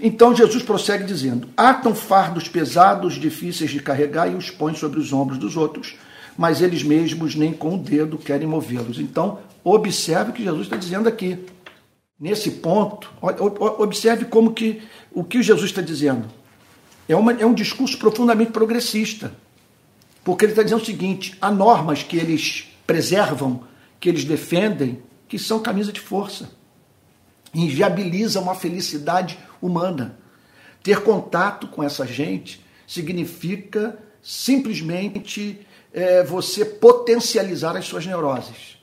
Então 0.00 0.34
Jesus 0.34 0.62
prossegue 0.62 1.04
dizendo: 1.04 1.48
Atam 1.56 1.94
fardos 1.94 2.48
pesados, 2.48 3.14
difíceis 3.14 3.70
de 3.70 3.80
carregar 3.80 4.30
e 4.30 4.34
os 4.34 4.50
põem 4.50 4.74
sobre 4.74 5.00
os 5.00 5.12
ombros 5.12 5.38
dos 5.38 5.56
outros, 5.56 5.96
mas 6.36 6.62
eles 6.62 6.82
mesmos 6.82 7.34
nem 7.34 7.52
com 7.52 7.74
o 7.74 7.78
dedo 7.78 8.16
querem 8.16 8.46
movê-los. 8.46 8.98
Então, 8.98 9.40
observe 9.64 10.30
o 10.30 10.34
que 10.34 10.44
Jesus 10.44 10.62
está 10.62 10.76
dizendo 10.76 11.08
aqui. 11.08 11.38
Nesse 12.18 12.50
ponto, 12.50 13.10
observe 13.78 14.24
como 14.24 14.52
que 14.52 14.82
o 15.12 15.22
que 15.24 15.42
Jesus 15.42 15.70
está 15.70 15.82
dizendo. 15.82 16.28
É, 17.08 17.16
uma, 17.16 17.32
é 17.32 17.46
um 17.46 17.54
discurso 17.54 17.98
profundamente 17.98 18.52
progressista. 18.52 19.32
Porque 20.22 20.44
ele 20.44 20.52
está 20.52 20.62
dizendo 20.62 20.82
o 20.82 20.84
seguinte: 20.84 21.36
há 21.40 21.50
normas 21.50 22.02
que 22.02 22.16
eles 22.16 22.68
preservam, 22.86 23.62
que 23.98 24.08
eles 24.08 24.24
defendem, 24.24 25.00
que 25.26 25.38
são 25.38 25.60
camisa 25.60 25.92
de 25.92 26.00
força. 26.00 26.50
Inviabilizam 27.58 28.48
a 28.48 28.54
felicidade 28.54 29.36
humana. 29.60 30.16
Ter 30.82 31.02
contato 31.02 31.66
com 31.66 31.82
essa 31.82 32.06
gente 32.06 32.64
significa 32.86 33.98
simplesmente 34.22 35.66
é, 35.92 36.22
você 36.22 36.64
potencializar 36.64 37.76
as 37.76 37.84
suas 37.84 38.06
neuroses. 38.06 38.78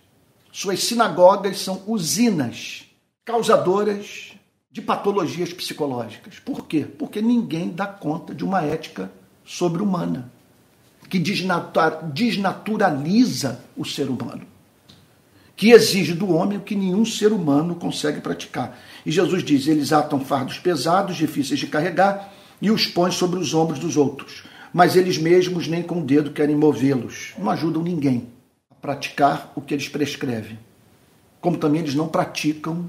Suas 0.52 0.84
sinagogas 0.84 1.60
são 1.60 1.82
usinas 1.88 2.86
causadoras 3.24 4.34
de 4.70 4.82
patologias 4.82 5.54
psicológicas. 5.54 6.38
Por 6.40 6.68
quê? 6.68 6.82
Porque 6.82 7.22
ninguém 7.22 7.70
dá 7.70 7.88
conta 7.88 8.36
de 8.36 8.44
uma 8.44 8.62
ética 8.62 9.10
sobre-humana 9.46 10.30
que 11.10 11.18
desnaturaliza 11.20 13.64
o 13.78 13.86
ser 13.86 14.10
humano 14.10 14.55
que 15.56 15.72
exige 15.72 16.14
do 16.14 16.34
homem 16.34 16.58
o 16.58 16.62
que 16.62 16.76
nenhum 16.76 17.06
ser 17.06 17.32
humano 17.32 17.76
consegue 17.76 18.20
praticar. 18.20 18.78
E 19.06 19.12
Jesus 19.12 19.44
diz: 19.44 19.68
eles 19.68 19.94
atam 19.94 20.20
fardos 20.20 20.60
pesados, 20.60 21.16
difíceis 21.16 21.60
de 21.60 21.68
carregar, 21.68 22.34
e 22.62 22.70
os 22.70 22.86
põem 22.86 23.12
sobre 23.12 23.40
os 23.40 23.54
ombros 23.54 23.80
dos 23.80 23.96
outros. 23.96 24.44
Mas 24.74 24.96
eles 24.96 25.18
mesmos 25.18 25.68
nem 25.68 25.82
com 25.82 26.02
o 26.02 26.04
dedo 26.04 26.32
querem 26.32 26.56
movê-los. 26.56 27.34
Não 27.38 27.50
ajudam 27.50 27.82
ninguém 27.82 28.28
a 28.70 28.76
praticar 28.76 29.54
o 29.56 29.62
que 29.62 29.74
eles 29.74 29.88
prescrevem. 29.88 30.60
Como 31.40 31.58
também 31.58 31.82
eles 31.82 31.96
não 31.96 32.10
praticam 32.10 32.86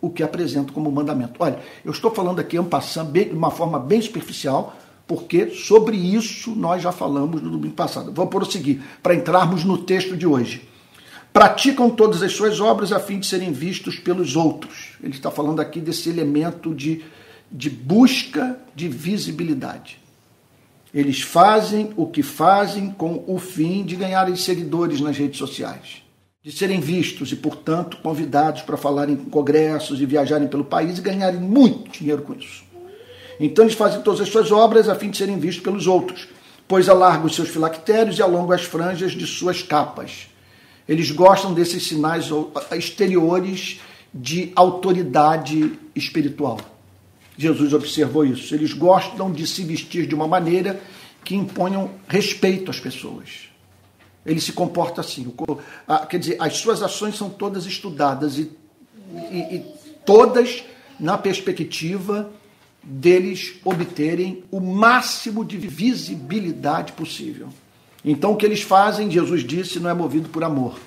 o 0.00 0.10
que 0.10 0.22
apresentam 0.22 0.72
como 0.72 0.92
mandamento. 0.92 1.34
Olha, 1.40 1.58
eu 1.84 1.90
estou 1.90 2.14
falando 2.14 2.38
aqui 2.38 2.56
de 2.56 3.30
uma 3.32 3.50
forma 3.50 3.80
bem 3.80 4.00
superficial, 4.00 4.76
porque 5.08 5.50
sobre 5.50 5.96
isso 5.96 6.54
nós 6.54 6.82
já 6.82 6.92
falamos 6.92 7.42
no 7.42 7.50
domingo 7.50 7.74
passado. 7.74 8.12
Vou 8.12 8.26
prosseguir 8.28 8.80
para 9.02 9.14
entrarmos 9.14 9.64
no 9.64 9.78
texto 9.78 10.16
de 10.16 10.26
hoje 10.26 10.68
praticam 11.34 11.90
todas 11.90 12.22
as 12.22 12.32
suas 12.32 12.60
obras 12.60 12.92
a 12.92 13.00
fim 13.00 13.18
de 13.18 13.26
serem 13.26 13.50
vistos 13.50 13.98
pelos 13.98 14.36
outros. 14.36 14.92
Ele 15.02 15.12
está 15.12 15.32
falando 15.32 15.58
aqui 15.58 15.80
desse 15.80 16.08
elemento 16.08 16.72
de, 16.72 17.02
de 17.50 17.68
busca 17.68 18.56
de 18.72 18.88
visibilidade. 18.88 19.98
Eles 20.94 21.22
fazem 21.22 21.92
o 21.96 22.06
que 22.06 22.22
fazem 22.22 22.88
com 22.92 23.24
o 23.26 23.36
fim 23.36 23.82
de 23.82 23.96
ganharem 23.96 24.36
seguidores 24.36 25.00
nas 25.00 25.18
redes 25.18 25.36
sociais, 25.36 26.04
de 26.40 26.52
serem 26.52 26.78
vistos 26.78 27.32
e, 27.32 27.36
portanto, 27.36 27.96
convidados 27.96 28.62
para 28.62 28.76
falar 28.76 29.08
em 29.08 29.16
congressos 29.16 30.00
e 30.00 30.06
viajarem 30.06 30.46
pelo 30.46 30.64
país 30.64 30.98
e 30.98 31.02
ganharem 31.02 31.40
muito 31.40 31.90
dinheiro 31.90 32.22
com 32.22 32.34
isso. 32.34 32.62
Então 33.40 33.64
eles 33.64 33.74
fazem 33.74 34.00
todas 34.02 34.20
as 34.20 34.28
suas 34.28 34.52
obras 34.52 34.88
a 34.88 34.94
fim 34.94 35.10
de 35.10 35.16
serem 35.16 35.36
vistos 35.40 35.64
pelos 35.64 35.88
outros, 35.88 36.28
pois 36.68 36.88
alargam 36.88 37.26
os 37.26 37.34
seus 37.34 37.48
filactérios 37.48 38.20
e 38.20 38.22
alongam 38.22 38.52
as 38.52 38.62
franjas 38.62 39.10
de 39.10 39.26
suas 39.26 39.64
capas. 39.64 40.32
Eles 40.88 41.10
gostam 41.10 41.54
desses 41.54 41.86
sinais 41.86 42.26
exteriores 42.72 43.80
de 44.12 44.52
autoridade 44.54 45.78
espiritual. 45.94 46.60
Jesus 47.36 47.72
observou 47.72 48.24
isso. 48.24 48.54
Eles 48.54 48.72
gostam 48.72 49.32
de 49.32 49.46
se 49.46 49.64
vestir 49.64 50.06
de 50.06 50.14
uma 50.14 50.28
maneira 50.28 50.80
que 51.24 51.34
imponham 51.34 51.90
respeito 52.06 52.70
às 52.70 52.78
pessoas. 52.78 53.48
Ele 54.24 54.40
se 54.40 54.52
comporta 54.52 55.00
assim. 55.00 55.32
Quer 56.08 56.18
dizer, 56.18 56.36
as 56.38 56.56
suas 56.56 56.82
ações 56.82 57.16
são 57.16 57.28
todas 57.28 57.66
estudadas 57.66 58.38
e, 58.38 58.50
e, 59.30 59.56
e 59.56 59.64
todas 60.04 60.62
na 61.00 61.18
perspectiva 61.18 62.30
deles 62.82 63.54
obterem 63.64 64.44
o 64.50 64.60
máximo 64.60 65.44
de 65.44 65.56
visibilidade 65.56 66.92
possível. 66.92 67.48
Então, 68.04 68.32
o 68.32 68.36
que 68.36 68.44
eles 68.44 68.62
fazem, 68.62 69.10
Jesus 69.10 69.42
disse, 69.42 69.80
não 69.80 69.88
é 69.88 69.94
movido 69.94 70.28
por 70.28 70.44
amor, 70.44 70.78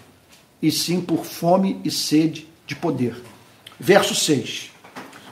e 0.62 0.72
sim 0.72 1.02
por 1.02 1.26
fome 1.26 1.82
e 1.84 1.90
sede 1.90 2.48
de 2.66 2.76
poder. 2.76 3.16
Verso 3.80 4.14
6. 4.14 4.72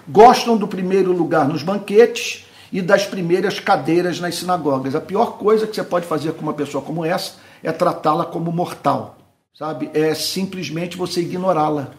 Gostam 0.07 0.57
do 0.57 0.67
primeiro 0.67 1.11
lugar 1.11 1.47
nos 1.47 1.63
banquetes 1.63 2.45
e 2.71 2.81
das 2.81 3.05
primeiras 3.05 3.59
cadeiras 3.59 4.19
nas 4.19 4.35
sinagogas. 4.35 4.95
A 4.95 5.01
pior 5.01 5.37
coisa 5.37 5.67
que 5.67 5.75
você 5.75 5.83
pode 5.83 6.05
fazer 6.05 6.33
com 6.33 6.41
uma 6.41 6.53
pessoa 6.53 6.83
como 6.83 7.05
essa 7.05 7.35
é 7.63 7.71
tratá-la 7.71 8.25
como 8.25 8.51
mortal, 8.51 9.17
sabe? 9.57 9.89
É 9.93 10.13
simplesmente 10.13 10.97
você 10.97 11.21
ignorá-la. 11.21 11.91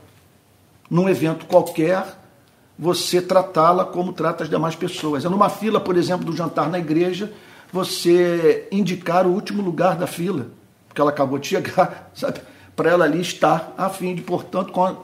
Num 0.89 1.09
evento 1.09 1.47
qualquer, 1.47 2.05
você 2.79 3.21
tratá-la 3.21 3.85
como 3.85 4.13
trata 4.13 4.45
as 4.45 4.51
demais 4.51 4.77
pessoas. 4.77 5.25
É 5.25 5.29
numa 5.29 5.49
fila, 5.49 5.81
por 5.81 5.97
exemplo, 5.97 6.27
do 6.27 6.37
jantar 6.37 6.69
na 6.69 6.79
igreja, 6.79 7.33
você 7.73 8.69
indicar 8.71 9.27
o 9.27 9.31
último 9.31 9.63
lugar 9.63 9.97
da 9.97 10.07
fila, 10.07 10.49
porque 10.89 11.01
ela 11.01 11.11
acabou 11.11 11.39
de 11.39 11.49
chegar, 11.49 12.11
sabe? 12.15 12.41
Para 12.75 12.91
ela 12.91 13.05
ali 13.05 13.21
estar 13.21 13.75
a 13.77 13.89
fim 13.89 14.15
de, 14.15 14.23
portanto, 14.23 14.73
a, 14.83 14.97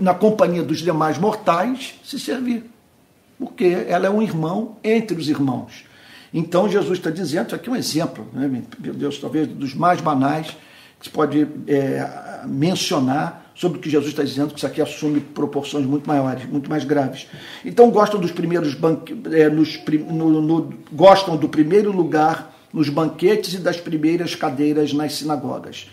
na 0.00 0.14
companhia 0.14 0.62
dos 0.62 0.78
demais 0.78 1.18
mortais, 1.18 1.94
se 2.04 2.18
servir. 2.18 2.64
Porque 3.38 3.84
ela 3.88 4.06
é 4.06 4.10
um 4.10 4.22
irmão 4.22 4.76
entre 4.82 5.16
os 5.16 5.28
irmãos. 5.28 5.84
Então 6.32 6.68
Jesus 6.68 6.98
está 6.98 7.10
dizendo, 7.10 7.54
aqui 7.54 7.68
é 7.68 7.72
um 7.72 7.76
exemplo, 7.76 8.26
né, 8.32 8.48
meu 8.78 8.94
Deus, 8.94 9.18
talvez 9.18 9.46
dos 9.46 9.74
mais 9.74 10.00
banais 10.00 10.56
que 10.98 11.06
se 11.06 11.10
pode 11.10 11.46
é, 11.66 12.42
mencionar 12.46 13.45
sobre 13.56 13.78
o 13.78 13.80
que 13.80 13.88
Jesus 13.88 14.10
está 14.10 14.22
dizendo, 14.22 14.52
que 14.52 14.58
isso 14.58 14.66
aqui 14.66 14.82
assume 14.82 15.18
proporções 15.18 15.86
muito 15.86 16.06
maiores, 16.06 16.44
muito 16.44 16.68
mais 16.68 16.84
graves. 16.84 17.26
Então 17.64 17.90
gostam 17.90 18.20
dos 18.20 18.30
primeiros 18.30 18.74
banque, 18.74 19.18
é, 19.32 19.48
nos, 19.48 19.80
no, 20.10 20.42
no, 20.42 20.74
gostam 20.92 21.38
do 21.38 21.48
primeiro 21.48 21.90
lugar 21.90 22.54
nos 22.70 22.90
banquetes 22.90 23.54
e 23.54 23.58
das 23.58 23.78
primeiras 23.78 24.34
cadeiras 24.34 24.92
nas 24.92 25.14
sinagogas. 25.14 25.88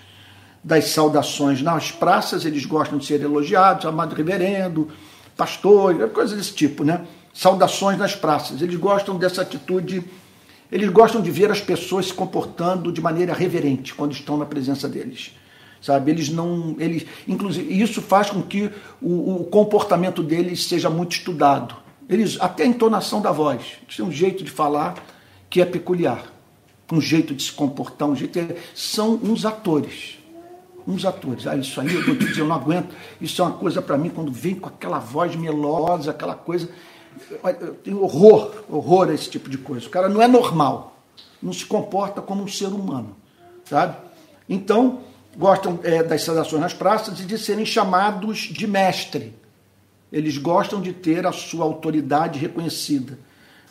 Das 0.61 0.89
saudações 0.89 1.61
nas 1.61 1.89
praças, 1.89 2.45
eles 2.45 2.65
gostam 2.65 2.97
de 2.97 3.05
ser 3.05 3.21
elogiados, 3.21 3.85
amado 3.85 4.13
reverendo, 4.13 4.89
pastor, 5.37 6.09
coisas 6.09 6.37
desse 6.37 6.53
tipo, 6.53 6.83
né? 6.83 7.05
Saudações 7.33 7.97
nas 7.97 8.13
praças. 8.13 8.61
Eles 8.61 8.75
gostam 8.75 9.17
dessa 9.17 9.41
atitude, 9.41 10.03
eles 10.69 10.89
gostam 10.89 11.21
de 11.21 11.31
ver 11.31 11.49
as 11.49 11.61
pessoas 11.61 12.07
se 12.07 12.13
comportando 12.13 12.91
de 12.91 12.99
maneira 12.99 13.33
reverente 13.33 13.93
quando 13.93 14.11
estão 14.11 14.35
na 14.35 14.45
presença 14.45 14.89
deles 14.89 15.31
sabe? 15.83 16.11
Eles 16.11 16.29
não, 16.29 16.75
eles, 16.79 17.05
inclusive, 17.27 17.81
isso 17.81 18.01
faz 18.01 18.29
com 18.29 18.41
que 18.41 18.71
o, 19.01 19.41
o, 19.41 19.43
comportamento 19.43 20.23
deles 20.23 20.65
seja 20.65 20.89
muito 20.89 21.11
estudado. 21.11 21.75
Eles, 22.09 22.37
até 22.39 22.63
a 22.63 22.65
entonação 22.65 23.21
da 23.21 23.31
voz, 23.31 23.61
eles 23.83 23.97
têm 23.97 24.05
um 24.05 24.11
jeito 24.11 24.43
de 24.43 24.49
falar 24.49 24.95
que 25.49 25.61
é 25.61 25.65
peculiar, 25.65 26.23
um 26.91 27.01
jeito 27.01 27.35
de 27.35 27.43
se 27.43 27.51
comportar, 27.51 28.07
um 28.07 28.15
jeito, 28.15 28.39
é, 28.39 28.55
são 28.73 29.19
uns 29.21 29.45
atores, 29.45 30.17
uns 30.87 31.03
atores. 31.05 31.45
Ah, 31.45 31.55
isso 31.57 31.79
aí 31.81 31.93
eu 31.93 32.05
vou 32.05 32.15
te 32.15 32.25
dizer, 32.25 32.41
eu 32.41 32.47
não 32.47 32.55
aguento. 32.55 32.95
Isso 33.19 33.41
é 33.41 33.45
uma 33.45 33.57
coisa 33.57 33.81
para 33.81 33.97
mim 33.97 34.09
quando 34.09 34.31
vem 34.31 34.55
com 34.55 34.69
aquela 34.69 34.99
voz 34.99 35.35
melosa, 35.35 36.11
aquela 36.11 36.35
coisa, 36.35 36.69
eu 37.59 37.73
tenho 37.75 38.01
horror, 38.01 38.63
horror 38.69 39.09
a 39.09 39.13
esse 39.13 39.29
tipo 39.29 39.49
de 39.49 39.57
coisa. 39.57 39.85
O 39.85 39.89
cara 39.89 40.07
não 40.07 40.21
é 40.21 40.27
normal, 40.27 40.97
não 41.41 41.51
se 41.51 41.65
comporta 41.65 42.21
como 42.21 42.41
um 42.41 42.47
ser 42.47 42.67
humano, 42.67 43.15
sabe? 43.65 43.97
Então, 44.47 45.01
gostam 45.37 45.79
é, 45.83 46.03
das 46.03 46.23
saudações 46.23 46.61
nas 46.61 46.73
praças 46.73 47.19
e 47.19 47.25
de 47.25 47.37
serem 47.37 47.65
chamados 47.65 48.39
de 48.39 48.67
mestre. 48.67 49.33
Eles 50.11 50.37
gostam 50.37 50.79
de 50.79 50.93
ter 50.93 51.25
a 51.25 51.31
sua 51.31 51.65
autoridade 51.65 52.39
reconhecida, 52.39 53.17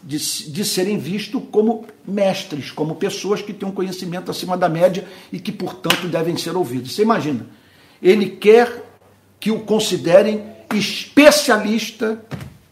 de, 0.02 0.18
de 0.18 0.64
serem 0.64 0.98
vistos 0.98 1.40
como 1.52 1.86
mestres, 2.04 2.72
como 2.72 2.96
pessoas 2.96 3.40
que 3.40 3.52
têm 3.52 3.68
um 3.68 3.72
conhecimento 3.72 4.30
acima 4.30 4.56
da 4.56 4.68
média 4.68 5.06
e 5.32 5.38
que, 5.38 5.52
portanto, 5.52 6.08
devem 6.08 6.36
ser 6.36 6.56
ouvidos. 6.56 6.94
Você 6.94 7.02
imagina, 7.02 7.46
ele 8.02 8.30
quer 8.30 8.84
que 9.38 9.52
o 9.52 9.60
considerem 9.60 10.44
especialista 10.74 12.24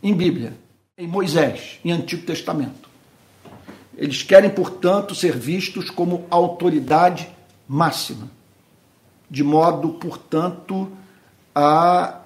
em 0.02 0.14
Bíblia, 0.14 0.54
em 0.98 1.06
Moisés, 1.06 1.78
em 1.84 1.92
Antigo 1.92 2.26
Testamento. 2.26 2.88
Eles 3.96 4.22
querem, 4.22 4.50
portanto, 4.50 5.14
ser 5.14 5.36
vistos 5.36 5.90
como 5.90 6.26
autoridade 6.30 7.28
máxima 7.68 8.39
de 9.30 9.44
modo, 9.44 9.90
portanto, 9.90 10.90
a 11.54 12.20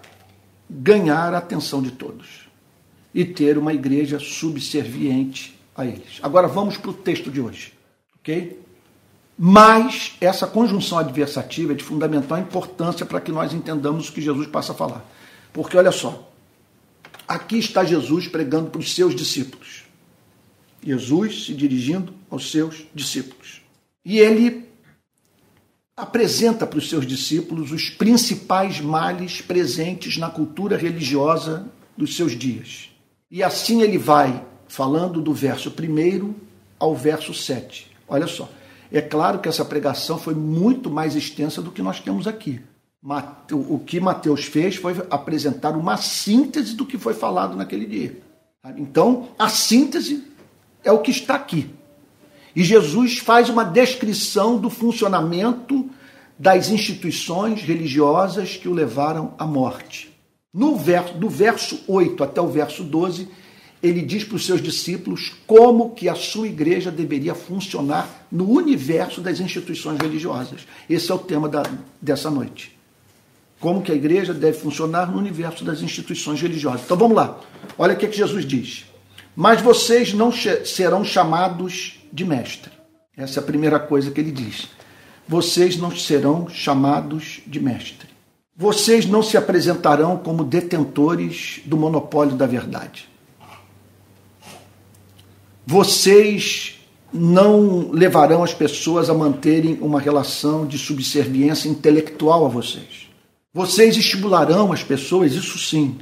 ganhar 0.69 1.35
a 1.35 1.39
atenção 1.39 1.83
de 1.83 1.91
todos 1.91 2.49
e 3.15 3.25
ter 3.25 3.59
uma 3.59 3.75
igreja 3.75 4.19
subserviente 4.19 5.59
a 5.77 5.85
eles. 5.85 6.19
Agora 6.23 6.49
vamos 6.49 6.77
para 6.77 6.91
o 6.91 6.95
texto 6.95 7.31
de 7.31 7.41
hoje, 7.41 7.75
ok? 8.19 8.59
Mas 9.37 10.17
essa 10.21 10.47
conjunção 10.47 10.99
adversativa 10.99 11.73
é 11.73 11.77
de 11.77 11.85
fundamental 11.85 12.39
importância 12.39 13.05
para 13.05 13.21
que 13.21 13.33
nós 13.33 13.53
entendamos 13.53 14.09
o 14.09 14.13
que 14.13 14.21
Jesus 14.21 14.47
passa 14.47 14.73
a 14.73 14.75
falar. 14.75 15.05
Porque 15.53 15.77
olha 15.77 15.93
só, 15.93 16.31
aqui 17.27 17.59
está 17.59 17.85
Jesus 17.85 18.29
pregando 18.29 18.71
para 18.71 18.81
os 18.81 18.95
seus 18.95 19.15
discípulos. 19.15 19.85
Jesus 20.83 21.47
se 21.47 21.55
dirigindo 21.55 22.15
aos 22.31 22.51
seus 22.51 22.87
discípulos. 22.95 23.63
E 24.05 24.19
ele 24.19 24.64
apresenta 25.97 26.67
para 26.67 26.79
os 26.79 26.89
seus 26.89 27.07
discípulos 27.07 27.71
os 27.71 27.89
principais 27.89 28.81
males 28.81 29.41
presentes 29.41 30.17
na 30.19 30.29
cultura 30.29 30.77
religiosa 30.77 31.67
dos 31.97 32.17
seus 32.17 32.33
dias. 32.33 32.91
E 33.31 33.43
assim 33.43 33.83
ele 33.83 33.99
vai 33.99 34.45
falando 34.67 35.21
do 35.21 35.33
verso 35.33 35.71
1 35.71 36.35
ao 36.79 36.95
verso 36.97 37.33
7. 37.33 37.91
Olha 38.09 38.27
só, 38.27 38.51
é 38.91 39.01
claro 39.01 39.39
que 39.39 39.49
essa 39.49 39.65
pregação 39.65 40.19
foi 40.19 40.35
muito 40.35 40.91
mais 40.91 41.15
extensa 41.15 41.63
do 41.63 41.71
que 41.71 41.83
nós 41.83 42.01
temos 42.01 42.27
aqui. 42.27 42.61
O 43.53 43.79
que 43.79 44.01
Mateus 44.01 44.45
fez 44.45 44.77
foi 44.77 44.95
apresentar 45.11 45.77
uma 45.77 45.97
síntese 45.97 46.75
do 46.75 46.87
que 46.87 46.99
foi 46.99 47.15
falado 47.15 47.57
naquele 47.57 47.87
dia. 47.87 48.21
Então, 48.77 49.29
a 49.39 49.49
síntese 49.49 50.25
é 50.83 50.91
o 50.91 51.01
que 51.01 51.11
está 51.11 51.35
aqui. 51.35 51.71
E 52.55 52.63
Jesus 52.63 53.19
faz 53.19 53.49
uma 53.49 53.65
descrição 53.65 54.59
do 54.59 54.71
funcionamento 54.71 55.91
das 56.39 56.69
instituições 56.69 57.63
religiosas 57.63 58.57
que 58.57 58.69
o 58.69 58.73
levaram 58.73 59.35
à 59.39 59.47
morte. 59.47 60.13
No 60.53 60.77
verso, 60.77 61.15
do 61.15 61.29
verso 61.29 61.81
8 61.89 62.23
até 62.23 62.41
o 62.41 62.47
verso 62.47 62.85
12, 62.85 63.29
ele 63.83 64.01
diz 64.01 64.25
para 64.25 64.37
os 64.37 64.47
seus 64.47 64.63
discípulos 64.63 65.33
como 65.47 65.91
que 65.91 66.09
a 66.09 66.15
sua 66.15 66.47
igreja 66.47 66.91
deveria 66.91 67.35
funcionar 67.35 68.27
no 68.31 68.49
universo 68.49 69.21
das 69.21 69.41
instituições 69.41 70.01
religiosas. 70.01 70.67
Esse 70.89 71.11
é 71.11 71.15
o 71.15 71.19
tema 71.19 71.49
da, 71.49 71.65
dessa 72.01 72.31
noite. 72.31 72.79
Como 73.61 73.83
que 73.83 73.93
a 73.93 73.95
igreja 73.95 74.33
deve 74.33 74.59
funcionar 74.59 75.11
no 75.11 75.19
universo 75.19 75.65
das 75.65 75.83
instituições 75.83 76.41
religiosas. 76.41 76.83
Então 76.85 76.97
vamos 76.97 77.17
lá. 77.17 77.41
Olha 77.77 77.95
o 77.95 77.97
que, 77.97 78.07
é 78.07 78.09
que 78.09 78.17
Jesus 78.17 78.47
diz. 78.47 78.85
Mas 79.35 79.61
vocês 79.61 80.15
não 80.15 80.31
serão 80.33 81.05
chamados 81.05 82.04
de 82.15 82.25
mestre. 82.25 82.71
Essa 83.17 83.41
é 83.41 83.43
a 83.43 83.47
primeira 83.47 83.81
coisa 83.81 84.13
que 84.13 84.21
ele 84.21 84.31
diz. 84.31 84.69
Vocês 85.27 85.77
não 85.77 85.91
serão 85.95 86.49
chamados 86.49 87.41
de 87.45 87.59
mestre. 87.59 88.09
Vocês 88.57 89.05
não 89.05 89.21
se 89.21 89.37
apresentarão 89.37 90.17
como 90.17 90.45
detentores 90.45 91.61
do 91.65 91.77
monopólio 91.77 92.37
da 92.37 92.47
verdade. 92.47 93.09
Vocês 95.67 96.79
não 97.13 97.91
levarão 97.91 98.45
as 98.45 98.55
pessoas 98.55 99.11
a 99.11 99.15
manterem 99.15 99.79
uma 99.81 100.01
relação 100.01 100.67
de 100.67 100.79
subserviência 100.79 101.69
intelectual 101.69 102.47
a 102.47 102.49
vocês. 102.49 103.09
Vocês 103.53 103.97
estimularão 103.97 104.73
as 104.73 104.85
pessoas, 104.85 105.33
isso 105.33 105.59
sim, 105.59 105.99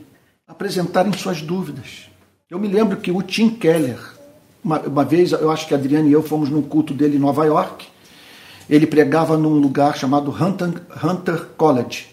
a 0.47 0.53
apresentarem 0.53 1.13
suas 1.13 1.41
dúvidas 1.41 2.11
Eu 2.51 2.59
me 2.59 2.69
lembro 2.69 2.99
que 2.99 3.11
o 3.11 3.23
Tim 3.23 3.49
Keller, 3.49 3.99
uma, 4.65 4.79
uma 4.81 5.05
vez, 5.05 5.33
eu 5.33 5.51
acho 5.51 5.67
que 5.67 5.75
a 5.75 5.79
e 5.79 6.13
eu 6.13 6.23
fomos 6.23 6.49
num 6.49 6.63
culto 6.63 6.95
dele 6.95 7.17
em 7.17 7.21
Nova 7.21 7.45
York, 7.45 7.89
ele 8.71 8.87
pregava 8.87 9.37
num 9.37 9.59
lugar 9.59 9.97
chamado 9.97 10.31
Hunter, 10.31 10.83
Hunter 11.05 11.47
College, 11.57 12.09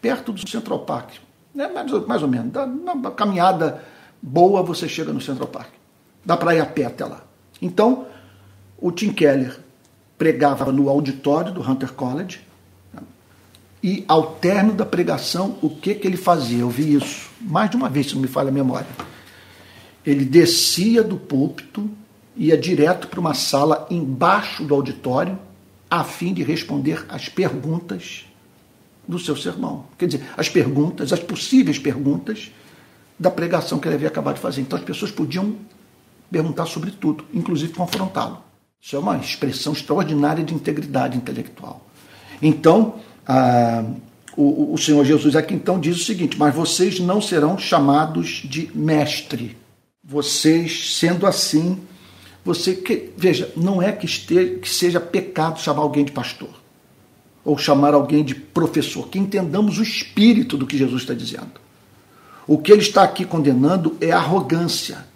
perto 0.00 0.32
do 0.32 0.48
Central 0.48 0.80
Park. 0.80 1.10
Né? 1.54 1.68
Mais, 1.68 1.90
mais 2.06 2.22
ou 2.22 2.28
menos. 2.28 2.52
Dá 2.52 2.64
uma 2.64 3.10
caminhada 3.12 3.82
boa, 4.20 4.62
você 4.62 4.88
chega 4.88 5.12
no 5.12 5.20
Central 5.20 5.48
Park. 5.48 5.70
Dá 6.24 6.36
para 6.36 6.54
ir 6.54 6.60
a 6.60 6.66
pé 6.66 6.86
até 6.86 7.04
lá. 7.04 7.22
Então, 7.60 8.06
o 8.78 8.90
Tim 8.90 9.12
Keller 9.12 9.58
pregava 10.18 10.70
no 10.72 10.88
auditório 10.88 11.52
do 11.52 11.60
Hunter 11.62 11.92
College. 11.92 12.40
E 13.82 14.04
ao 14.06 14.34
término 14.34 14.74
da 14.74 14.86
pregação, 14.86 15.56
o 15.60 15.68
que, 15.68 15.94
que 15.94 16.06
ele 16.06 16.16
fazia? 16.16 16.60
Eu 16.60 16.70
vi 16.70 16.94
isso 16.94 17.30
mais 17.40 17.70
de 17.70 17.76
uma 17.76 17.88
vez, 17.88 18.08
se 18.08 18.14
não 18.14 18.22
me 18.22 18.28
falha 18.28 18.48
a 18.48 18.52
memória. 18.52 18.86
Ele 20.04 20.24
descia 20.24 21.02
do 21.02 21.16
púlpito, 21.16 21.88
ia 22.36 22.56
direto 22.56 23.08
para 23.08 23.20
uma 23.20 23.34
sala 23.34 23.86
embaixo 23.90 24.64
do 24.64 24.74
auditório, 24.74 25.38
a 25.90 26.02
fim 26.04 26.32
de 26.32 26.42
responder 26.42 27.04
as 27.08 27.28
perguntas 27.28 28.24
do 29.06 29.18
seu 29.18 29.36
sermão. 29.36 29.84
Quer 29.98 30.06
dizer, 30.06 30.26
as 30.36 30.48
perguntas, 30.48 31.12
as 31.12 31.20
possíveis 31.20 31.78
perguntas 31.78 32.50
da 33.18 33.30
pregação 33.30 33.78
que 33.78 33.86
ele 33.86 33.96
havia 33.96 34.08
acabado 34.08 34.36
de 34.36 34.40
fazer. 34.40 34.62
Então 34.62 34.78
as 34.78 34.84
pessoas 34.84 35.10
podiam 35.10 35.54
perguntar 36.30 36.66
sobre 36.66 36.90
tudo, 36.90 37.24
inclusive 37.32 37.72
confrontá-lo. 37.72 38.42
Isso 38.80 38.96
é 38.96 38.98
uma 38.98 39.16
expressão 39.18 39.72
extraordinária 39.72 40.42
de 40.42 40.54
integridade 40.54 41.16
intelectual. 41.16 41.86
Então, 42.40 42.96
a, 43.26 43.84
o, 44.36 44.74
o 44.74 44.78
Senhor 44.78 45.04
Jesus 45.04 45.36
aqui 45.36 45.54
então 45.54 45.78
diz 45.78 45.96
o 45.96 46.04
seguinte: 46.04 46.36
Mas 46.36 46.54
vocês 46.54 46.98
não 46.98 47.20
serão 47.20 47.56
chamados 47.56 48.42
de 48.44 48.70
mestre. 48.74 49.56
Vocês, 50.12 50.98
sendo 50.98 51.26
assim, 51.26 51.80
você 52.44 52.74
que 52.74 53.12
veja, 53.16 53.50
não 53.56 53.80
é 53.80 53.90
que, 53.90 54.04
esteja, 54.04 54.58
que 54.58 54.68
seja 54.68 55.00
pecado 55.00 55.58
chamar 55.58 55.80
alguém 55.80 56.04
de 56.04 56.12
pastor 56.12 56.50
ou 57.42 57.56
chamar 57.56 57.94
alguém 57.94 58.22
de 58.22 58.34
professor, 58.34 59.08
que 59.08 59.18
entendamos 59.18 59.78
o 59.78 59.82
espírito 59.82 60.58
do 60.58 60.66
que 60.66 60.76
Jesus 60.76 61.00
está 61.00 61.14
dizendo. 61.14 61.52
O 62.46 62.58
que 62.58 62.70
ele 62.70 62.82
está 62.82 63.02
aqui 63.02 63.24
condenando 63.24 63.96
é 64.02 64.12
arrogância. 64.12 65.06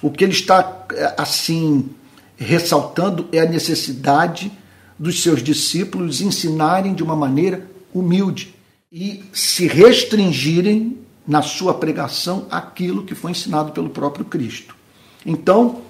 O 0.00 0.12
que 0.12 0.22
ele 0.22 0.32
está 0.32 0.86
é, 0.92 1.12
assim 1.18 1.90
ressaltando 2.36 3.28
é 3.32 3.40
a 3.40 3.48
necessidade 3.48 4.52
dos 4.96 5.24
seus 5.24 5.42
discípulos 5.42 6.20
ensinarem 6.20 6.94
de 6.94 7.02
uma 7.02 7.16
maneira 7.16 7.68
humilde 7.92 8.54
e 8.92 9.24
se 9.32 9.66
restringirem 9.66 10.98
na 11.26 11.42
sua 11.42 11.74
pregação 11.74 12.46
aquilo 12.50 13.04
que 13.04 13.14
foi 13.14 13.32
ensinado 13.32 13.72
pelo 13.72 13.90
próprio 13.90 14.24
Cristo. 14.24 14.76
Então, 15.24 15.82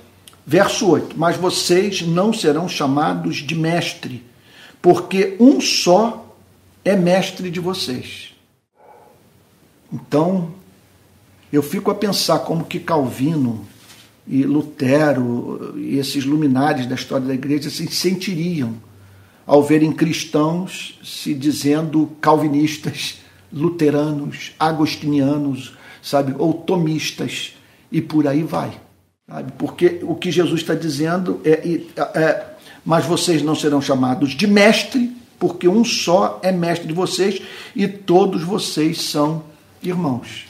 verso 0.46 0.88
8: 0.88 1.18
Mas 1.18 1.36
vocês 1.36 2.02
não 2.02 2.32
serão 2.32 2.68
chamados 2.68 3.36
de 3.36 3.54
mestre, 3.54 4.24
porque 4.80 5.36
um 5.38 5.60
só 5.60 6.34
é 6.84 6.96
mestre 6.96 7.50
de 7.50 7.60
vocês. 7.60 8.34
Então, 9.92 10.52
eu 11.52 11.62
fico 11.62 11.90
a 11.90 11.94
pensar 11.94 12.40
como 12.40 12.64
que 12.64 12.80
Calvino 12.80 13.66
e 14.26 14.42
Lutero 14.42 15.74
e 15.76 15.98
esses 15.98 16.24
luminares 16.24 16.86
da 16.86 16.94
história 16.94 17.26
da 17.26 17.34
igreja 17.34 17.70
se 17.70 17.86
sentiriam 17.88 18.74
ao 19.46 19.62
verem 19.62 19.92
cristãos 19.92 20.98
se 21.04 21.32
dizendo 21.32 22.10
calvinistas, 22.20 23.18
luteranos, 23.56 24.52
agostinianos, 24.60 25.74
sabe, 26.02 26.34
ou 26.38 26.52
tomistas 26.52 27.54
e 27.90 28.02
por 28.02 28.28
aí 28.28 28.42
vai, 28.42 28.78
sabe? 29.26 29.52
Porque 29.58 30.00
o 30.02 30.14
que 30.14 30.30
Jesus 30.30 30.60
está 30.60 30.74
dizendo 30.74 31.40
é, 31.42 31.80
é, 32.14 32.46
mas 32.84 33.06
vocês 33.06 33.42
não 33.42 33.54
serão 33.54 33.80
chamados 33.80 34.32
de 34.32 34.46
mestre, 34.46 35.16
porque 35.38 35.66
um 35.66 35.84
só 35.84 36.38
é 36.42 36.52
mestre 36.52 36.86
de 36.86 36.94
vocês 36.94 37.40
e 37.74 37.88
todos 37.88 38.42
vocês 38.42 39.00
são 39.00 39.44
irmãos. 39.82 40.46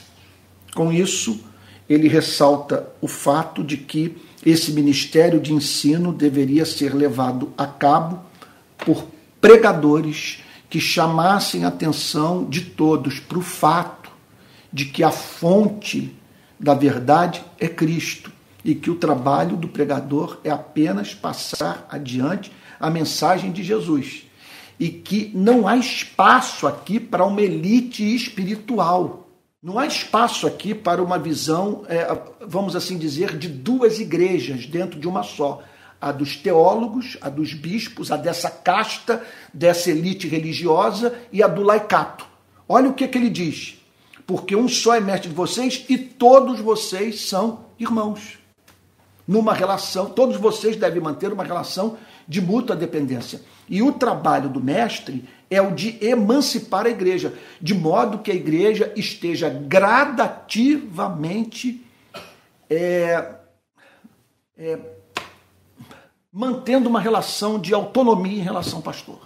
Com 0.75 0.92
isso, 0.92 1.40
ele 1.88 2.09
ressalta 2.09 2.88
o 3.01 3.07
fato 3.07 3.62
de 3.62 3.77
que 3.77 4.16
esse 4.45 4.73
ministério 4.73 5.40
de 5.40 5.53
ensino 5.53 6.12
deveria 6.12 6.64
ser 6.64 6.95
levado 6.95 7.53
a 7.57 7.66
cabo 7.66 8.21
por 8.79 9.07
pregadores 9.40 10.40
que 10.69 10.81
chamassem 10.81 11.65
a 11.65 11.69
atenção 11.69 12.45
de 12.45 12.63
todos 12.63 13.21
para 13.21 13.39
o 13.39 13.43
fato 13.43 14.11
de 14.73 14.85
que 14.87 15.03
a 15.03 15.11
fonte 15.11 16.17
da 16.59 16.75
verdade 16.75 17.43
é 17.59 17.69
Cristo 17.69 18.33
e 18.65 18.75
que 18.75 18.91
o 18.91 18.97
trabalho 18.97 19.57
do 19.57 19.69
pregador 19.69 20.39
é 20.43 20.51
apenas 20.51 21.15
passar 21.15 21.87
adiante 21.91 22.51
a 22.81 22.91
mensagem 22.91 23.53
de 23.53 23.63
Jesus 23.63 24.25
e 24.79 24.89
que 24.89 25.31
não 25.35 25.67
há 25.67 25.77
espaço 25.77 26.67
aqui 26.67 26.99
para 27.01 27.25
uma 27.25 27.41
elite 27.41 28.03
espiritual 28.15 29.27
não 29.67 29.81
há 29.81 29.87
espaço 29.87 30.47
aqui 30.47 30.73
para 30.77 31.03
uma 31.03 31.19
visão, 31.19 31.83
é, 31.89 32.07
vamos 32.47 32.77
assim 32.77 32.97
dizer, 32.97 33.37
de 33.37 33.49
duas 33.49 33.99
igrejas 33.99 34.65
dentro 34.65 35.01
de 35.01 35.09
uma 35.09 35.25
só. 35.25 35.61
A 36.07 36.12
dos 36.12 36.37
teólogos, 36.37 37.19
a 37.21 37.29
dos 37.29 37.53
bispos, 37.53 38.12
a 38.12 38.16
dessa 38.16 38.49
casta, 38.49 39.25
dessa 39.53 39.90
elite 39.90 40.29
religiosa 40.29 41.19
e 41.33 41.42
a 41.42 41.49
do 41.49 41.62
laicato. 41.62 42.25
Olha 42.69 42.88
o 42.88 42.95
que, 42.95 43.09
que 43.09 43.19
ele 43.19 43.29
diz. 43.29 43.83
Porque 44.25 44.55
um 44.55 44.69
só 44.69 44.95
é 44.95 45.01
mestre 45.01 45.29
de 45.29 45.35
vocês 45.35 45.85
e 45.88 45.99
todos 45.99 46.61
vocês 46.61 47.23
são 47.23 47.66
irmãos. 47.79 48.38
Numa 49.27 49.53
relação, 49.53 50.07
todos 50.07 50.37
vocês 50.37 50.77
devem 50.77 51.03
manter 51.03 51.33
uma 51.33 51.42
relação 51.42 51.99
de 52.29 52.40
mútua 52.40 52.77
dependência. 52.77 53.40
E 53.69 53.83
o 53.83 53.92
trabalho 53.92 54.49
do 54.49 54.62
mestre 54.62 55.29
é 55.51 55.61
o 55.61 55.73
de 55.73 55.99
emancipar 56.05 56.87
a 56.87 56.90
igreja, 56.90 57.35
de 57.61 57.75
modo 57.75 58.19
que 58.19 58.31
a 58.31 58.35
igreja 58.35 58.92
esteja 58.97 59.49
gradativamente 59.49 61.85
é, 62.71 63.35
é, 64.57 64.79
mantendo 66.37 66.87
uma 66.87 67.01
relação 67.01 67.59
de 67.59 67.72
autonomia 67.72 68.38
em 68.38 68.42
relação 68.42 68.77
ao 68.77 68.83
pastor. 68.83 69.20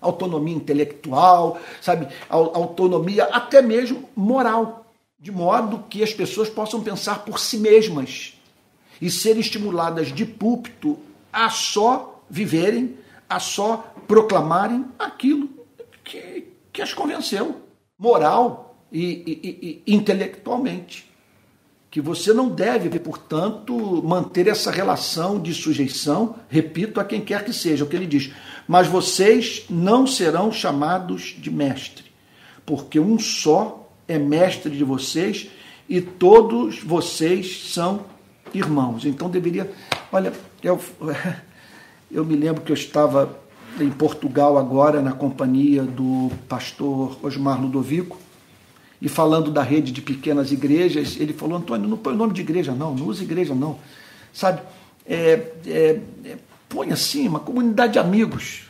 Autonomia 0.00 0.56
intelectual, 0.56 1.56
sabe, 1.80 2.08
autonomia 2.28 3.26
até 3.26 3.62
mesmo 3.62 4.10
moral, 4.16 4.92
de 5.20 5.30
modo 5.30 5.84
que 5.88 6.02
as 6.02 6.12
pessoas 6.12 6.50
possam 6.50 6.82
pensar 6.82 7.24
por 7.24 7.38
si 7.38 7.58
mesmas 7.58 8.34
e 9.00 9.08
serem 9.08 9.40
estimuladas 9.40 10.12
de 10.12 10.26
púlpito 10.26 10.98
a 11.32 11.48
só 11.48 12.20
viverem 12.28 12.98
a 13.30 13.38
só 13.38 13.94
proclamarem 14.08 14.84
aquilo 14.98 15.48
que, 16.02 16.48
que 16.72 16.82
as 16.82 16.92
convenceu, 16.92 17.62
moral 17.96 18.76
e, 18.90 19.00
e, 19.04 19.82
e 19.86 19.94
intelectualmente. 19.94 21.08
Que 21.92 22.00
você 22.00 22.32
não 22.32 22.48
deve, 22.48 22.98
portanto, 22.98 24.02
manter 24.02 24.48
essa 24.48 24.72
relação 24.72 25.38
de 25.38 25.54
sujeição, 25.54 26.34
repito, 26.48 26.98
a 26.98 27.04
quem 27.04 27.20
quer 27.20 27.44
que 27.44 27.52
seja, 27.52 27.84
o 27.84 27.86
que 27.86 27.94
ele 27.94 28.06
diz. 28.06 28.32
Mas 28.66 28.88
vocês 28.88 29.66
não 29.70 30.08
serão 30.08 30.50
chamados 30.50 31.36
de 31.38 31.52
mestre, 31.52 32.06
porque 32.66 32.98
um 32.98 33.16
só 33.16 33.88
é 34.08 34.18
mestre 34.18 34.76
de 34.76 34.82
vocês 34.82 35.48
e 35.88 36.00
todos 36.00 36.82
vocês 36.82 37.70
são 37.72 38.06
irmãos. 38.52 39.04
Então 39.04 39.30
deveria. 39.30 39.70
Olha, 40.10 40.32
eu, 40.60 40.80
Eu 42.12 42.26
me 42.26 42.36
lembro 42.36 42.60
que 42.60 42.70
eu 42.70 42.74
estava 42.74 43.38
em 43.80 43.88
Portugal 43.88 44.58
agora, 44.58 45.00
na 45.00 45.12
companhia 45.12 45.82
do 45.82 46.30
pastor 46.46 47.16
Osmar 47.22 47.58
Ludovico, 47.58 48.18
e 49.02 49.08
falando 49.08 49.50
da 49.50 49.64
rede 49.64 49.90
de 49.90 50.00
pequenas 50.00 50.52
igrejas, 50.52 51.16
ele 51.18 51.32
falou: 51.32 51.58
Antônio, 51.58 51.88
não 51.88 51.96
põe 51.96 52.14
o 52.14 52.16
nome 52.16 52.32
de 52.32 52.40
igreja, 52.40 52.72
não, 52.72 52.94
não 52.94 53.06
usa 53.06 53.24
igreja, 53.24 53.52
não. 53.52 53.80
Sabe, 54.32 54.62
é, 55.04 55.50
é, 55.66 56.00
é, 56.24 56.38
põe 56.68 56.92
assim, 56.92 57.26
uma 57.26 57.40
comunidade 57.40 57.94
de 57.94 57.98
amigos. 57.98 58.62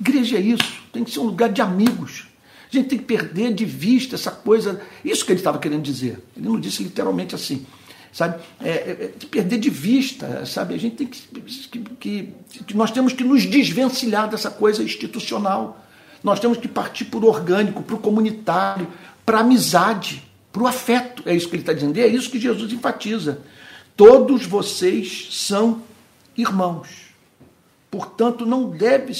Igreja 0.00 0.38
é 0.38 0.40
isso, 0.40 0.82
tem 0.90 1.04
que 1.04 1.10
ser 1.10 1.20
um 1.20 1.24
lugar 1.24 1.52
de 1.52 1.60
amigos. 1.60 2.28
A 2.72 2.74
gente 2.74 2.88
tem 2.88 2.98
que 2.98 3.04
perder 3.04 3.52
de 3.52 3.66
vista 3.66 4.14
essa 4.14 4.30
coisa. 4.30 4.80
Isso 5.04 5.24
que 5.24 5.32
ele 5.32 5.38
estava 5.38 5.58
querendo 5.58 5.82
dizer. 5.82 6.18
Ele 6.34 6.48
não 6.48 6.58
disse 6.58 6.82
literalmente 6.82 7.34
assim 7.34 7.64
sabe? 8.10 8.40
É, 8.62 8.70
é, 8.70 9.10
de 9.18 9.26
perder 9.26 9.58
de 9.58 9.68
vista, 9.68 10.46
sabe? 10.46 10.74
A 10.74 10.78
gente 10.78 10.94
tem 10.94 11.06
que, 11.08 11.78
que, 11.98 12.34
que, 12.64 12.76
nós 12.76 12.92
temos 12.92 13.12
que 13.12 13.24
nos 13.24 13.44
desvencilhar 13.44 14.30
dessa 14.30 14.50
coisa 14.50 14.84
institucional. 14.84 15.84
Nós 16.22 16.38
temos 16.38 16.56
que 16.56 16.68
partir 16.68 17.06
para 17.06 17.18
o 17.18 17.26
orgânico, 17.26 17.82
para 17.82 17.96
o 17.96 17.98
comunitário, 17.98 18.86
para 19.24 19.38
a 19.38 19.40
amizade, 19.40 20.22
para 20.52 20.62
o 20.62 20.66
afeto. 20.66 21.22
É 21.26 21.34
isso 21.34 21.48
que 21.48 21.56
ele 21.56 21.62
está 21.62 21.72
dizendo. 21.72 21.96
E 21.96 22.02
é 22.02 22.06
isso 22.06 22.30
que 22.30 22.40
Jesus 22.40 22.72
enfatiza. 22.72 23.40
Todos 23.96 24.44
vocês 24.44 25.28
são 25.32 25.82
irmãos. 26.36 27.14
Portanto, 27.90 28.44
não 28.44 28.70
deve, 28.70 29.12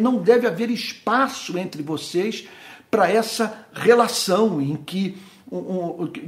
não 0.00 0.16
deve 0.16 0.46
haver 0.46 0.70
espaço 0.70 1.56
entre 1.56 1.82
vocês 1.82 2.48
para 2.90 3.08
essa 3.08 3.66
relação 3.72 4.60
em 4.60 4.74
que, 4.74 5.16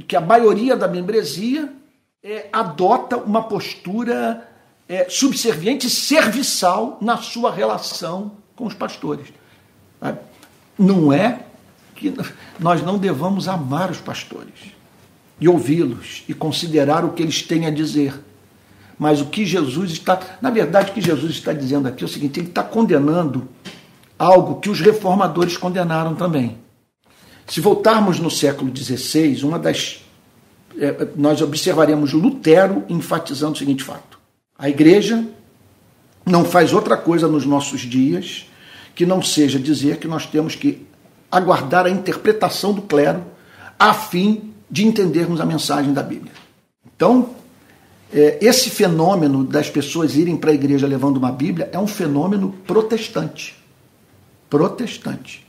que 0.07 0.15
a 0.15 0.21
maioria 0.21 0.77
da 0.77 0.87
membresia 0.87 1.73
é, 2.23 2.47
adota 2.53 3.17
uma 3.17 3.43
postura 3.43 4.49
é, 4.87 5.09
subserviente, 5.09 5.89
serviçal 5.89 6.97
na 7.01 7.17
sua 7.17 7.51
relação 7.51 8.37
com 8.55 8.65
os 8.65 8.73
pastores. 8.73 9.27
Não 10.79 11.11
é 11.11 11.45
que 11.95 12.13
nós 12.59 12.81
não 12.81 12.97
devamos 12.97 13.47
amar 13.47 13.91
os 13.91 13.97
pastores 13.97 14.73
e 15.39 15.47
ouvi-los 15.47 16.23
e 16.27 16.33
considerar 16.33 17.03
o 17.03 17.13
que 17.13 17.23
eles 17.23 17.41
têm 17.41 17.65
a 17.65 17.71
dizer. 17.71 18.13
Mas 18.97 19.21
o 19.21 19.25
que 19.25 19.45
Jesus 19.45 19.91
está, 19.91 20.19
na 20.41 20.49
verdade, 20.49 20.91
o 20.91 20.93
que 20.93 21.01
Jesus 21.01 21.31
está 21.31 21.51
dizendo 21.51 21.87
aqui 21.87 22.03
é 22.03 22.05
o 22.05 22.09
seguinte: 22.09 22.39
ele 22.39 22.47
está 22.47 22.63
condenando 22.63 23.47
algo 24.17 24.59
que 24.59 24.69
os 24.69 24.79
reformadores 24.79 25.57
condenaram 25.57 26.15
também. 26.15 26.57
Se 27.47 27.59
voltarmos 27.59 28.19
no 28.19 28.31
século 28.31 28.71
XVI, 28.75 29.43
uma 29.43 29.59
das 29.59 30.03
é, 30.77 31.07
nós 31.15 31.41
observaremos 31.41 32.13
Lutero 32.13 32.83
enfatizando 32.89 33.53
o 33.53 33.57
seguinte 33.57 33.83
fato: 33.83 34.19
a 34.57 34.69
igreja 34.69 35.23
não 36.25 36.45
faz 36.45 36.73
outra 36.73 36.95
coisa 36.95 37.27
nos 37.27 37.45
nossos 37.45 37.81
dias 37.81 38.49
que 38.95 39.05
não 39.05 39.21
seja 39.21 39.59
dizer 39.59 39.97
que 39.97 40.07
nós 40.07 40.25
temos 40.25 40.55
que 40.55 40.85
aguardar 41.35 41.85
a 41.85 41.89
interpretação 41.89 42.73
do 42.73 42.81
clero 42.81 43.23
a 43.77 43.93
fim 43.93 44.53
de 44.69 44.85
entendermos 44.85 45.41
a 45.41 45.45
mensagem 45.45 45.93
da 45.93 46.01
Bíblia. 46.01 46.31
Então, 46.95 47.31
é, 48.11 48.37
esse 48.41 48.69
fenômeno 48.69 49.43
das 49.43 49.69
pessoas 49.69 50.15
irem 50.15 50.37
para 50.37 50.51
a 50.51 50.53
igreja 50.53 50.87
levando 50.87 51.17
uma 51.17 51.31
Bíblia 51.31 51.69
é 51.71 51.79
um 51.79 51.87
fenômeno 51.87 52.53
protestante. 52.65 53.55
Protestante. 54.49 55.45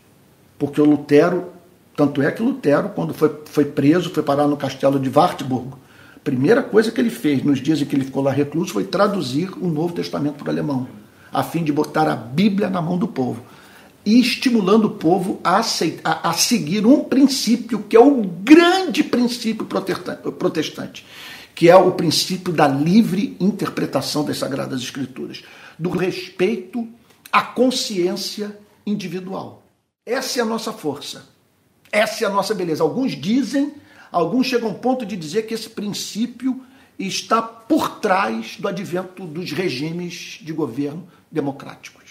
Porque 0.59 0.81
o 0.81 0.85
Lutero 0.85 1.55
tanto 1.97 2.21
é 2.21 2.31
que 2.31 2.43
Lutero, 2.43 2.89
quando 2.89 3.15
foi, 3.15 3.31
foi 3.47 3.65
preso, 3.65 4.11
foi 4.11 4.23
parar 4.23 4.49
no 4.49 4.57
castelo 4.57 4.99
de 4.99 5.09
Wartburg, 5.09 5.75
a 6.17 6.19
primeira 6.19 6.63
coisa 6.63 6.91
que 6.91 7.01
ele 7.01 7.11
fez 7.11 7.43
nos 7.45 7.61
dias 7.61 7.81
em 7.81 7.85
que 7.85 7.95
ele 7.95 8.05
ficou 8.05 8.23
lá 8.23 8.33
recluso 8.33 8.73
foi 8.73 8.85
traduzir 8.85 9.51
o 9.61 9.69
Novo 9.69 9.95
Testamento 9.95 10.37
para 10.37 10.49
o 10.49 10.51
alemão, 10.51 10.89
a 11.33 11.43
fim 11.43 11.63
de 11.63 11.73
botar 11.73 12.09
a 12.09 12.17
Bíblia 12.17 12.69
na 12.69 12.83
mão 12.83 12.99
do 12.99 13.07
povo. 13.07 13.43
E 14.07 14.21
estimulando 14.21 14.87
o 14.87 14.91
povo 14.91 15.41
a, 15.43 15.59
aceitar, 15.59 16.21
a, 16.23 16.31
a 16.31 16.33
seguir 16.35 16.87
um 16.87 17.05
princípio 17.05 17.83
que 17.89 17.97
é 17.97 18.01
o 18.01 18.23
grande 18.23 19.03
princípio 19.03 19.67
protestante, 19.67 21.07
que 21.55 21.71
é 21.71 21.77
o 21.77 21.93
princípio 21.93 22.53
da 22.53 22.69
livre 22.69 23.37
interpretação 23.41 24.25
das 24.25 24.39
Sagradas 24.39 24.83
Escrituras, 24.83 25.43
do 25.79 25.91
respeito 25.91 26.87
à 27.33 27.43
consciência 27.43 28.59
individual. 28.87 29.63
Essa 30.05 30.41
é 30.41 30.43
a 30.43 30.47
nossa 30.47 30.73
força. 30.73 31.27
Essa 31.91 32.25
é 32.25 32.27
a 32.27 32.31
nossa 32.31 32.55
beleza. 32.55 32.83
Alguns 32.83 33.13
dizem, 33.13 33.73
alguns 34.13 34.47
chegam 34.47 34.69
ao 34.69 34.75
ponto 34.75 35.07
de 35.07 35.17
dizer 35.17 35.47
que 35.47 35.55
esse 35.55 35.71
princípio 35.71 36.63
está 36.99 37.41
por 37.41 38.01
trás 38.01 38.57
do 38.59 38.69
advento 38.69 39.27
dos 39.27 39.53
regimes 39.53 40.39
de 40.43 40.53
governo 40.53 41.09
democráticos. 41.31 42.04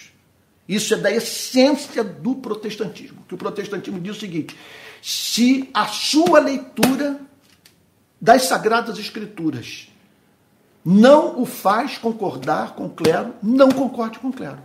Isso 0.68 0.94
é 0.94 0.96
da 0.96 1.10
essência 1.10 2.02
do 2.02 2.36
protestantismo. 2.36 3.18
Que 3.28 3.34
o 3.34 3.38
protestantismo 3.38 4.00
diz 4.00 4.16
o 4.16 4.20
seguinte: 4.20 4.56
se 5.02 5.68
a 5.74 5.86
sua 5.86 6.40
leitura 6.40 7.20
das 8.20 8.44
sagradas 8.44 8.98
escrituras 8.98 9.88
não 10.84 11.40
o 11.40 11.46
faz 11.46 11.98
concordar 11.98 12.74
com 12.74 12.86
o 12.86 12.90
clero, 12.90 13.34
não 13.42 13.70
concorde 13.70 14.18
com 14.18 14.28
o 14.28 14.32
clero. 14.32 14.62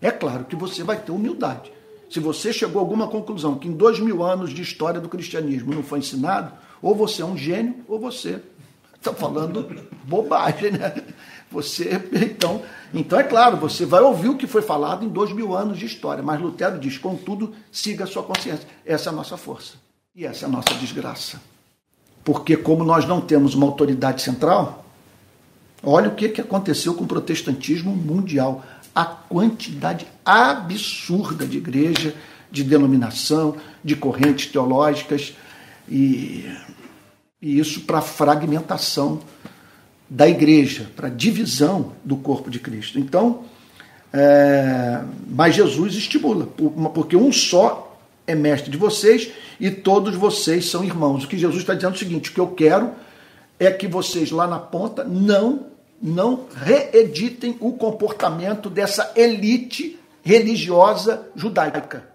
É 0.00 0.10
claro 0.10 0.44
que 0.44 0.56
você 0.56 0.82
vai 0.82 1.00
ter 1.00 1.12
humildade 1.12 1.70
se 2.10 2.18
você 2.18 2.52
chegou 2.52 2.80
a 2.80 2.82
alguma 2.82 3.06
conclusão 3.06 3.56
que 3.56 3.68
em 3.68 3.72
dois 3.72 4.00
mil 4.00 4.24
anos 4.24 4.52
de 4.52 4.60
história 4.60 5.00
do 5.00 5.08
cristianismo 5.08 5.72
não 5.72 5.82
foi 5.84 6.00
ensinado, 6.00 6.52
ou 6.82 6.92
você 6.92 7.22
é 7.22 7.24
um 7.24 7.36
gênio, 7.36 7.76
ou 7.86 8.00
você 8.00 8.42
está 8.96 9.14
falando 9.14 9.86
bobagem, 10.04 10.72
né? 10.72 10.92
Você, 11.50 11.90
então, 12.12 12.62
então 12.94 13.18
é 13.18 13.22
claro, 13.22 13.56
você 13.56 13.84
vai 13.84 14.00
ouvir 14.00 14.28
o 14.28 14.36
que 14.36 14.46
foi 14.46 14.62
falado 14.62 15.04
em 15.04 15.08
dois 15.08 15.32
mil 15.32 15.54
anos 15.54 15.78
de 15.78 15.86
história, 15.86 16.22
mas 16.22 16.40
Lutero 16.40 16.78
diz, 16.78 16.96
contudo, 16.96 17.52
siga 17.72 18.04
a 18.04 18.06
sua 18.06 18.22
consciência. 18.22 18.66
Essa 18.84 19.10
é 19.10 19.12
a 19.12 19.16
nossa 19.16 19.36
força 19.36 19.74
e 20.14 20.24
essa 20.24 20.44
é 20.44 20.48
a 20.48 20.50
nossa 20.50 20.74
desgraça. 20.74 21.40
Porque 22.24 22.56
como 22.56 22.84
nós 22.84 23.06
não 23.06 23.20
temos 23.20 23.54
uma 23.54 23.66
autoridade 23.66 24.22
central, 24.22 24.84
olha 25.82 26.08
o 26.08 26.14
que, 26.14 26.28
que 26.28 26.40
aconteceu 26.40 26.94
com 26.94 27.04
o 27.04 27.08
protestantismo 27.08 27.94
mundial 27.94 28.62
a 28.94 29.04
quantidade 29.04 30.06
absurda 30.24 31.46
de 31.46 31.58
igreja, 31.58 32.14
de 32.50 32.64
denominação, 32.64 33.56
de 33.82 33.94
correntes 33.94 34.50
teológicas, 34.50 35.36
e, 35.88 36.44
e 37.40 37.58
isso 37.58 37.82
para 37.82 38.00
fragmentação 38.00 39.20
da 40.10 40.28
igreja, 40.28 40.90
para 40.96 41.08
divisão 41.08 41.92
do 42.04 42.16
corpo 42.16 42.50
de 42.50 42.58
Cristo. 42.58 42.98
Então, 42.98 43.44
é, 44.12 45.00
mas 45.28 45.54
Jesus 45.54 45.94
estimula, 45.94 46.46
porque 46.92 47.16
um 47.16 47.32
só 47.32 47.96
é 48.26 48.34
mestre 48.34 48.70
de 48.70 48.76
vocês 48.76 49.30
e 49.60 49.70
todos 49.70 50.16
vocês 50.16 50.68
são 50.68 50.82
irmãos. 50.82 51.24
O 51.24 51.28
que 51.28 51.38
Jesus 51.38 51.60
está 51.60 51.74
dizendo 51.74 51.92
é 51.92 51.96
o 51.96 51.98
seguinte: 51.98 52.30
o 52.30 52.34
que 52.34 52.40
eu 52.40 52.48
quero 52.48 52.90
é 53.58 53.70
que 53.70 53.86
vocês 53.86 54.32
lá 54.32 54.48
na 54.48 54.58
ponta 54.58 55.04
não 55.04 55.70
não 56.02 56.46
reeditem 56.54 57.58
o 57.60 57.74
comportamento 57.74 58.70
dessa 58.70 59.12
elite 59.14 59.98
religiosa 60.22 61.28
judaica. 61.36 62.08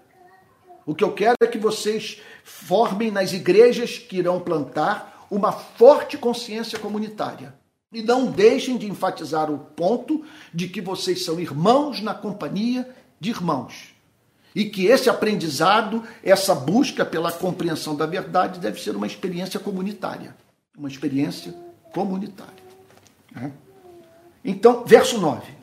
O 0.87 0.95
que 0.95 1.03
eu 1.03 1.11
quero 1.13 1.35
é 1.39 1.45
que 1.45 1.59
vocês 1.59 2.19
formem 2.43 3.11
nas 3.11 3.31
igrejas 3.31 3.99
que 3.99 4.17
irão 4.17 4.39
plantar 4.39 5.27
uma 5.29 5.51
forte 5.51 6.17
consciência 6.17 6.79
comunitária. 6.79 7.53
E 7.95 8.01
não 8.01 8.29
deixem 8.29 8.77
de 8.77 8.89
enfatizar 8.89 9.49
o 9.49 9.57
ponto 9.57 10.21
de 10.53 10.67
que 10.67 10.81
vocês 10.81 11.23
são 11.23 11.39
irmãos 11.39 12.01
na 12.01 12.13
companhia 12.13 12.85
de 13.21 13.29
irmãos. 13.29 13.95
E 14.53 14.65
que 14.65 14.87
esse 14.87 15.09
aprendizado, 15.09 16.03
essa 16.21 16.53
busca 16.53 17.05
pela 17.05 17.31
compreensão 17.31 17.95
da 17.95 18.05
verdade 18.05 18.59
deve 18.59 18.81
ser 18.81 18.97
uma 18.97 19.07
experiência 19.07 19.61
comunitária. 19.61 20.35
Uma 20.77 20.89
experiência 20.89 21.55
comunitária. 21.93 22.51
Né? 23.31 23.53
Então, 24.43 24.83
verso 24.85 25.17
9. 25.17 25.53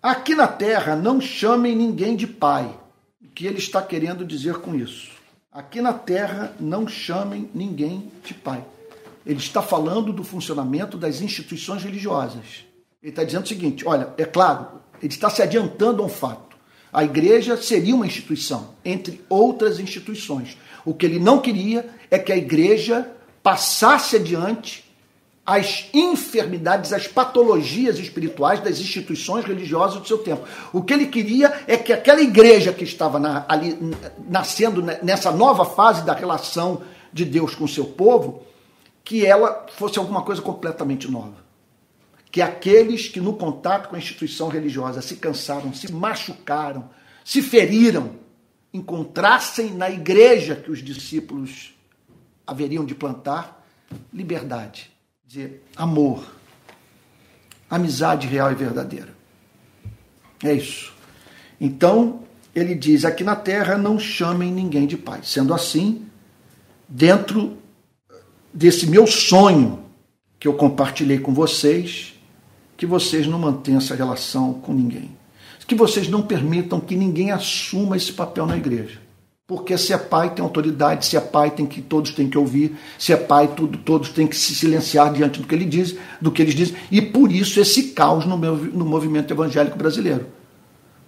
Aqui 0.00 0.36
na 0.36 0.46
terra 0.46 0.94
não 0.94 1.20
chamem 1.20 1.74
ninguém 1.74 2.14
de 2.14 2.28
pai. 2.28 2.72
O 3.20 3.28
que 3.30 3.48
ele 3.48 3.58
está 3.58 3.82
querendo 3.82 4.24
dizer 4.24 4.58
com 4.58 4.76
isso? 4.76 5.10
Aqui 5.50 5.80
na 5.80 5.92
terra 5.92 6.54
não 6.60 6.86
chamem 6.86 7.50
ninguém 7.52 8.12
de 8.24 8.32
pai. 8.32 8.64
Ele 9.26 9.38
está 9.38 9.62
falando 9.62 10.12
do 10.12 10.22
funcionamento 10.22 10.96
das 10.96 11.20
instituições 11.20 11.82
religiosas. 11.82 12.64
Ele 13.02 13.10
está 13.10 13.24
dizendo 13.24 13.44
o 13.44 13.48
seguinte: 13.48 13.86
olha, 13.86 14.12
é 14.18 14.24
claro, 14.24 14.66
ele 15.02 15.12
está 15.12 15.30
se 15.30 15.42
adiantando 15.42 16.02
a 16.02 16.06
um 16.06 16.08
fato. 16.08 16.54
A 16.92 17.02
igreja 17.02 17.56
seria 17.56 17.94
uma 17.94 18.06
instituição, 18.06 18.74
entre 18.84 19.20
outras 19.28 19.80
instituições. 19.80 20.56
O 20.84 20.94
que 20.94 21.04
ele 21.04 21.18
não 21.18 21.40
queria 21.40 21.88
é 22.10 22.18
que 22.18 22.32
a 22.32 22.36
igreja 22.36 23.10
passasse 23.42 24.16
adiante 24.16 24.84
as 25.44 25.90
enfermidades, 25.92 26.92
as 26.92 27.06
patologias 27.06 27.98
espirituais 27.98 28.60
das 28.60 28.78
instituições 28.78 29.44
religiosas 29.44 30.00
do 30.00 30.08
seu 30.08 30.18
tempo. 30.18 30.46
O 30.72 30.82
que 30.82 30.94
ele 30.94 31.06
queria 31.06 31.52
é 31.66 31.76
que 31.76 31.92
aquela 31.92 32.22
igreja 32.22 32.72
que 32.72 32.84
estava 32.84 33.18
na, 33.18 33.44
ali 33.46 33.78
nascendo 34.28 34.80
nessa 35.02 35.30
nova 35.30 35.64
fase 35.66 36.02
da 36.02 36.14
relação 36.14 36.82
de 37.12 37.24
Deus 37.24 37.54
com 37.54 37.64
o 37.64 37.68
seu 37.68 37.84
povo, 37.84 38.42
que 39.04 39.24
ela 39.24 39.66
fosse 39.76 39.98
alguma 39.98 40.22
coisa 40.22 40.40
completamente 40.40 41.10
nova. 41.10 41.44
Que 42.30 42.40
aqueles 42.40 43.06
que 43.06 43.20
no 43.20 43.34
contato 43.34 43.88
com 43.88 43.94
a 43.94 43.98
instituição 43.98 44.48
religiosa 44.48 45.02
se 45.02 45.16
cansaram, 45.16 45.72
se 45.72 45.92
machucaram, 45.92 46.90
se 47.24 47.42
feriram, 47.42 48.16
encontrassem 48.72 49.70
na 49.72 49.90
igreja 49.90 50.56
que 50.56 50.70
os 50.70 50.82
discípulos 50.82 51.74
haveriam 52.46 52.84
de 52.84 52.94
plantar 52.94 53.64
liberdade 54.12 54.94
dizer 55.34 55.64
amor, 55.74 56.24
amizade 57.68 58.28
real 58.28 58.52
e 58.52 58.54
verdadeira. 58.54 59.12
É 60.42 60.52
isso. 60.52 60.92
Então, 61.60 62.22
ele 62.54 62.74
diz: 62.74 63.04
aqui 63.04 63.24
na 63.24 63.34
terra 63.34 63.76
não 63.76 63.98
chamem 63.98 64.52
ninguém 64.52 64.86
de 64.86 64.96
pai. 64.96 65.20
Sendo 65.24 65.52
assim, 65.52 66.06
dentro 66.88 67.58
desse 68.54 68.86
meu 68.86 69.06
sonho 69.06 69.80
que 70.38 70.46
eu 70.46 70.54
compartilhei 70.54 71.18
com 71.18 71.34
vocês, 71.34 72.14
que 72.76 72.86
vocês 72.86 73.26
não 73.26 73.38
mantenham 73.38 73.78
essa 73.78 73.94
relação 73.94 74.54
com 74.54 74.72
ninguém. 74.72 75.10
Que 75.66 75.74
vocês 75.74 76.08
não 76.08 76.20
permitam 76.20 76.78
que 76.78 76.94
ninguém 76.94 77.32
assuma 77.32 77.96
esse 77.96 78.12
papel 78.12 78.46
na 78.46 78.56
igreja. 78.56 79.00
Porque 79.46 79.76
se 79.76 79.92
é 79.92 79.98
pai 79.98 80.34
tem 80.34 80.42
autoridade, 80.42 81.06
se 81.06 81.16
é 81.16 81.20
pai 81.20 81.50
tem 81.50 81.66
que 81.66 81.80
todos 81.80 82.12
têm 82.12 82.28
que 82.28 82.36
ouvir, 82.36 82.76
se 82.98 83.12
é 83.12 83.16
pai 83.16 83.48
tudo, 83.48 83.78
todos 83.78 84.10
têm 84.10 84.26
que 84.26 84.36
se 84.36 84.54
silenciar 84.54 85.12
diante 85.12 85.40
do 85.40 85.46
que 85.46 85.54
ele 85.54 85.64
diz, 85.64 85.96
do 86.20 86.30
que 86.30 86.42
eles 86.42 86.54
dizem, 86.54 86.76
e 86.90 87.00
por 87.00 87.32
isso 87.32 87.60
esse 87.60 87.90
caos 87.90 88.24
no, 88.26 88.38
meu, 88.38 88.56
no 88.56 88.84
movimento 88.84 89.32
evangélico 89.32 89.76
brasileiro. 89.76 90.26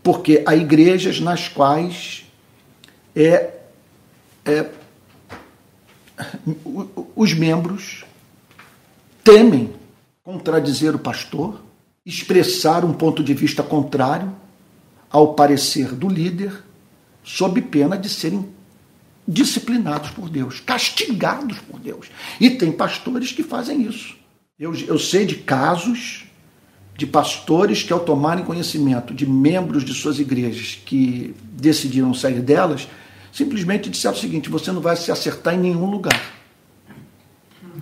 Porque 0.02 0.42
há 0.46 0.54
igrejas 0.54 1.20
nas 1.20 1.48
quais 1.48 2.24
é, 3.14 3.54
é 4.44 4.66
os 7.14 7.35
membros 7.35 8.05
temem 9.22 9.74
contradizer 10.22 10.94
o 10.94 10.98
pastor, 10.98 11.62
expressar 12.05 12.85
um 12.85 12.92
ponto 12.92 13.22
de 13.22 13.35
vista 13.35 13.62
contrário 13.62 14.35
ao 15.11 15.35
parecer 15.35 15.94
do 15.94 16.09
líder, 16.09 16.62
sob 17.22 17.61
pena 17.62 17.96
de 17.96 18.09
serem 18.09 18.48
disciplinados 19.26 20.11
por 20.11 20.29
Deus, 20.29 20.61
castigados 20.61 21.59
por 21.59 21.81
Deus. 21.81 22.09
E 22.40 22.50
tem 22.50 22.70
pastores 22.70 23.33
que 23.33 23.42
fazem 23.42 23.83
isso. 23.83 24.16
Eu, 24.59 24.74
eu 24.74 24.98
sei 24.98 25.26
de 25.26 25.37
casos 25.37 26.24
de 26.96 27.07
pastores 27.07 27.83
que, 27.83 27.92
ao 27.92 28.00
tomarem 28.00 28.44
conhecimento 28.44 29.12
de 29.12 29.26
membros 29.26 29.85
de 29.85 29.92
suas 29.92 30.18
igrejas 30.18 30.81
que 30.87 31.35
decidiram 31.52 32.14
sair 32.14 32.40
delas, 32.40 32.88
simplesmente 33.37 33.90
disseram 33.90 34.16
o 34.16 34.18
seguinte: 34.18 34.49
você 34.49 34.72
não 34.72 34.81
vai 34.81 34.96
se 34.96 35.12
acertar 35.12 35.55
em 35.55 35.59
nenhum 35.59 35.90
lugar. 35.90 36.18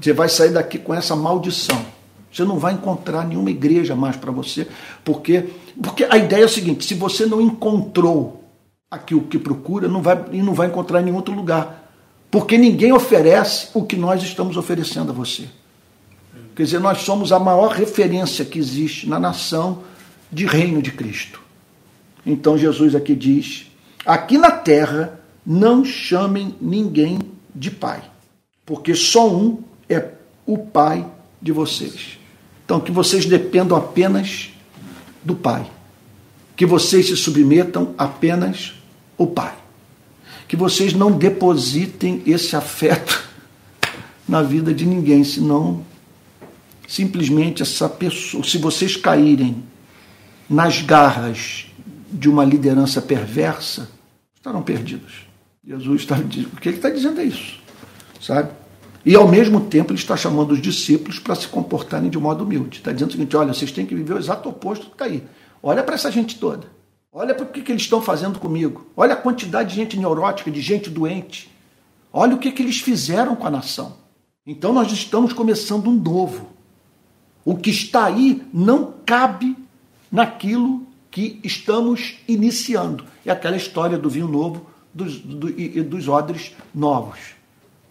Você 0.01 0.13
vai 0.13 0.29
sair 0.29 0.51
daqui 0.51 0.79
com 0.79 0.93
essa 0.93 1.15
maldição. 1.15 1.87
Você 2.31 2.43
não 2.43 2.59
vai 2.59 2.75
encontrar 2.75 3.25
nenhuma 3.25 3.51
igreja 3.51 3.95
mais 3.95 4.17
para 4.17 4.33
você, 4.33 4.67
porque, 5.05 5.51
porque 5.81 6.05
a 6.11 6.19
ideia 6.19 6.43
é 6.43 6.47
o 6.47 6.49
seguinte: 6.49 6.85
se 6.85 6.95
você 6.95 7.25
não 7.25 7.41
encontrou 7.41 8.43
aquilo 8.91 9.23
que 9.23 9.39
procura, 9.39 9.87
não 9.87 10.03
vai, 10.03 10.25
e 10.33 10.43
não 10.43 10.53
vai 10.53 10.67
encontrar 10.67 11.01
em 11.01 11.05
nenhum 11.05 11.17
outro 11.17 11.35
lugar. 11.35 11.83
Porque 12.31 12.59
ninguém 12.59 12.93
oferece 12.93 13.69
o 13.75 13.85
que 13.85 13.95
nós 13.95 14.21
estamos 14.25 14.57
oferecendo 14.57 15.11
a 15.11 15.15
você. 15.15 15.45
Quer 16.57 16.65
dizer, 16.65 16.81
nós 16.81 17.03
somos 17.03 17.31
a 17.31 17.39
maior 17.39 17.71
referência 17.71 18.45
que 18.45 18.59
existe 18.59 19.09
na 19.09 19.21
nação 19.21 19.85
de 20.33 20.45
reino 20.45 20.83
de 20.83 20.91
Cristo. 20.91 21.41
Então 22.27 22.59
Jesus 22.59 22.97
aqui 22.97 23.15
diz: 23.15 23.71
aqui 24.05 24.37
na 24.37 24.51
terra 24.51 25.21
não 25.47 25.85
chamem 25.85 26.55
ninguém 26.61 27.19
de 27.55 27.71
pai, 27.71 28.03
porque 28.65 28.95
só 28.95 29.33
um 29.33 29.63
é 29.89 30.11
o 30.47 30.59
pai 30.59 31.07
de 31.41 31.53
vocês. 31.53 32.19
Então, 32.65 32.81
que 32.81 32.91
vocês 32.91 33.27
dependam 33.27 33.77
apenas 33.77 34.51
do 35.23 35.35
pai, 35.35 35.71
que 36.57 36.65
vocês 36.65 37.07
se 37.07 37.17
submetam 37.17 37.95
apenas 37.99 38.75
ao 39.19 39.27
pai, 39.27 39.55
que 40.49 40.57
vocês 40.57 40.95
não 40.95 41.13
depositem 41.13 42.23
esse 42.27 42.57
afeto 42.57 43.23
na 44.27 44.43
vida 44.43 44.73
de 44.73 44.87
ninguém, 44.87 45.23
senão 45.25 45.85
simplesmente 46.89 47.63
essa 47.63 47.89
pessoa, 47.89 48.43
se 48.45 48.57
vocês 48.59 48.97
caírem 48.97 49.63
nas 50.49 50.81
garras 50.81 51.67
de 52.11 52.29
uma 52.29 52.45
liderança 52.45 53.03
perversa, 53.03 53.91
estarão 54.37 54.63
perdidos. 54.63 55.34
Jesus 55.67 56.03
está 56.03 56.17
dizendo, 56.17 56.53
o 56.53 56.61
que 56.61 56.69
ele 56.69 56.77
está 56.77 56.91
dizendo 56.91 57.21
é 57.21 57.25
isso, 57.25 57.59
sabe? 58.21 58.51
E 59.05 59.15
ao 59.15 59.29
mesmo 59.29 59.61
tempo 59.61 59.93
ele 59.93 59.99
está 59.99 60.17
chamando 60.17 60.53
os 60.53 60.61
discípulos 60.61 61.19
para 61.19 61.35
se 61.35 61.47
comportarem 61.47 62.09
de 62.09 62.19
modo 62.19 62.45
humilde. 62.45 62.79
Está 62.79 62.91
dizendo 62.91 63.11
o 63.11 63.13
seguinte: 63.13 63.37
olha, 63.37 63.53
vocês 63.53 63.71
têm 63.71 63.85
que 63.85 63.95
viver 63.95 64.15
o 64.15 64.19
exato 64.19 64.49
oposto 64.49 64.85
do 64.85 64.89
que 64.91 64.95
está 64.95 65.05
aí. 65.05 65.23
Olha 65.63 65.83
para 65.83 65.95
essa 65.95 66.11
gente 66.11 66.39
toda. 66.39 66.67
Olha 67.13 67.35
para 67.35 67.45
o 67.45 67.49
que, 67.49 67.63
que 67.63 67.71
eles 67.71 67.83
estão 67.83 68.03
fazendo 68.03 68.39
comigo. 68.39 68.87
Olha 68.97 69.13
a 69.13 69.17
quantidade 69.17 69.71
de 69.71 69.77
gente 69.77 69.97
neurótica, 69.97 70.51
de 70.51 70.61
gente 70.61 70.91
doente. 70.91 71.51
Olha 72.13 72.35
o 72.35 72.39
que, 72.39 72.51
que 72.51 72.63
eles 72.63 72.81
fizeram 72.81 73.37
com 73.37 73.47
a 73.47 73.51
nação. 73.51 73.97
Então 74.47 74.73
nós 74.73 74.91
estamos 74.91 75.33
começando 75.33 75.89
um 75.89 75.95
novo. 75.95 76.49
O 77.45 77.57
que 77.57 77.71
está 77.71 78.07
aí 78.07 78.43
não 78.53 78.95
cabe 79.05 79.57
naquilo 80.11 80.87
que 81.11 81.39
estamos 81.45 82.17
iniciando. 82.27 83.05
É 83.25 83.31
aquela 83.31 83.57
história 83.57 83.99
do 83.99 84.11
vinho 84.11 84.29
novo 84.29 84.67
dos, 84.95 85.19
do, 85.19 85.49
e 85.51 85.83
dos 85.83 86.09
odres 86.09 86.55
novos. 86.75 87.35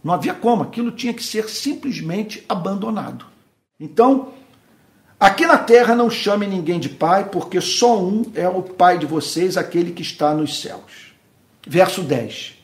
Não 0.03 0.13
havia 0.13 0.33
como, 0.33 0.63
aquilo 0.63 0.91
tinha 0.91 1.13
que 1.13 1.23
ser 1.23 1.49
simplesmente 1.49 2.43
abandonado. 2.47 3.25
Então, 3.79 4.33
aqui 5.19 5.45
na 5.45 5.57
terra 5.57 5.95
não 5.95 6.09
chame 6.09 6.47
ninguém 6.47 6.79
de 6.79 6.89
pai, 6.89 7.29
porque 7.29 7.59
só 7.61 8.01
um 8.01 8.23
é 8.33 8.47
o 8.47 8.61
pai 8.61 8.97
de 8.97 9.05
vocês, 9.05 9.57
aquele 9.57 9.91
que 9.91 10.01
está 10.01 10.33
nos 10.33 10.61
céus. 10.61 11.13
Verso 11.65 12.01
10. 12.01 12.57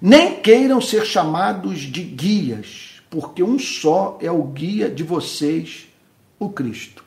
Nem 0.00 0.40
queiram 0.40 0.80
ser 0.80 1.04
chamados 1.06 1.80
de 1.80 2.02
guias, 2.02 3.00
porque 3.08 3.42
um 3.42 3.58
só 3.58 4.18
é 4.20 4.30
o 4.30 4.42
guia 4.42 4.90
de 4.90 5.02
vocês, 5.02 5.86
o 6.38 6.48
Cristo. 6.48 7.04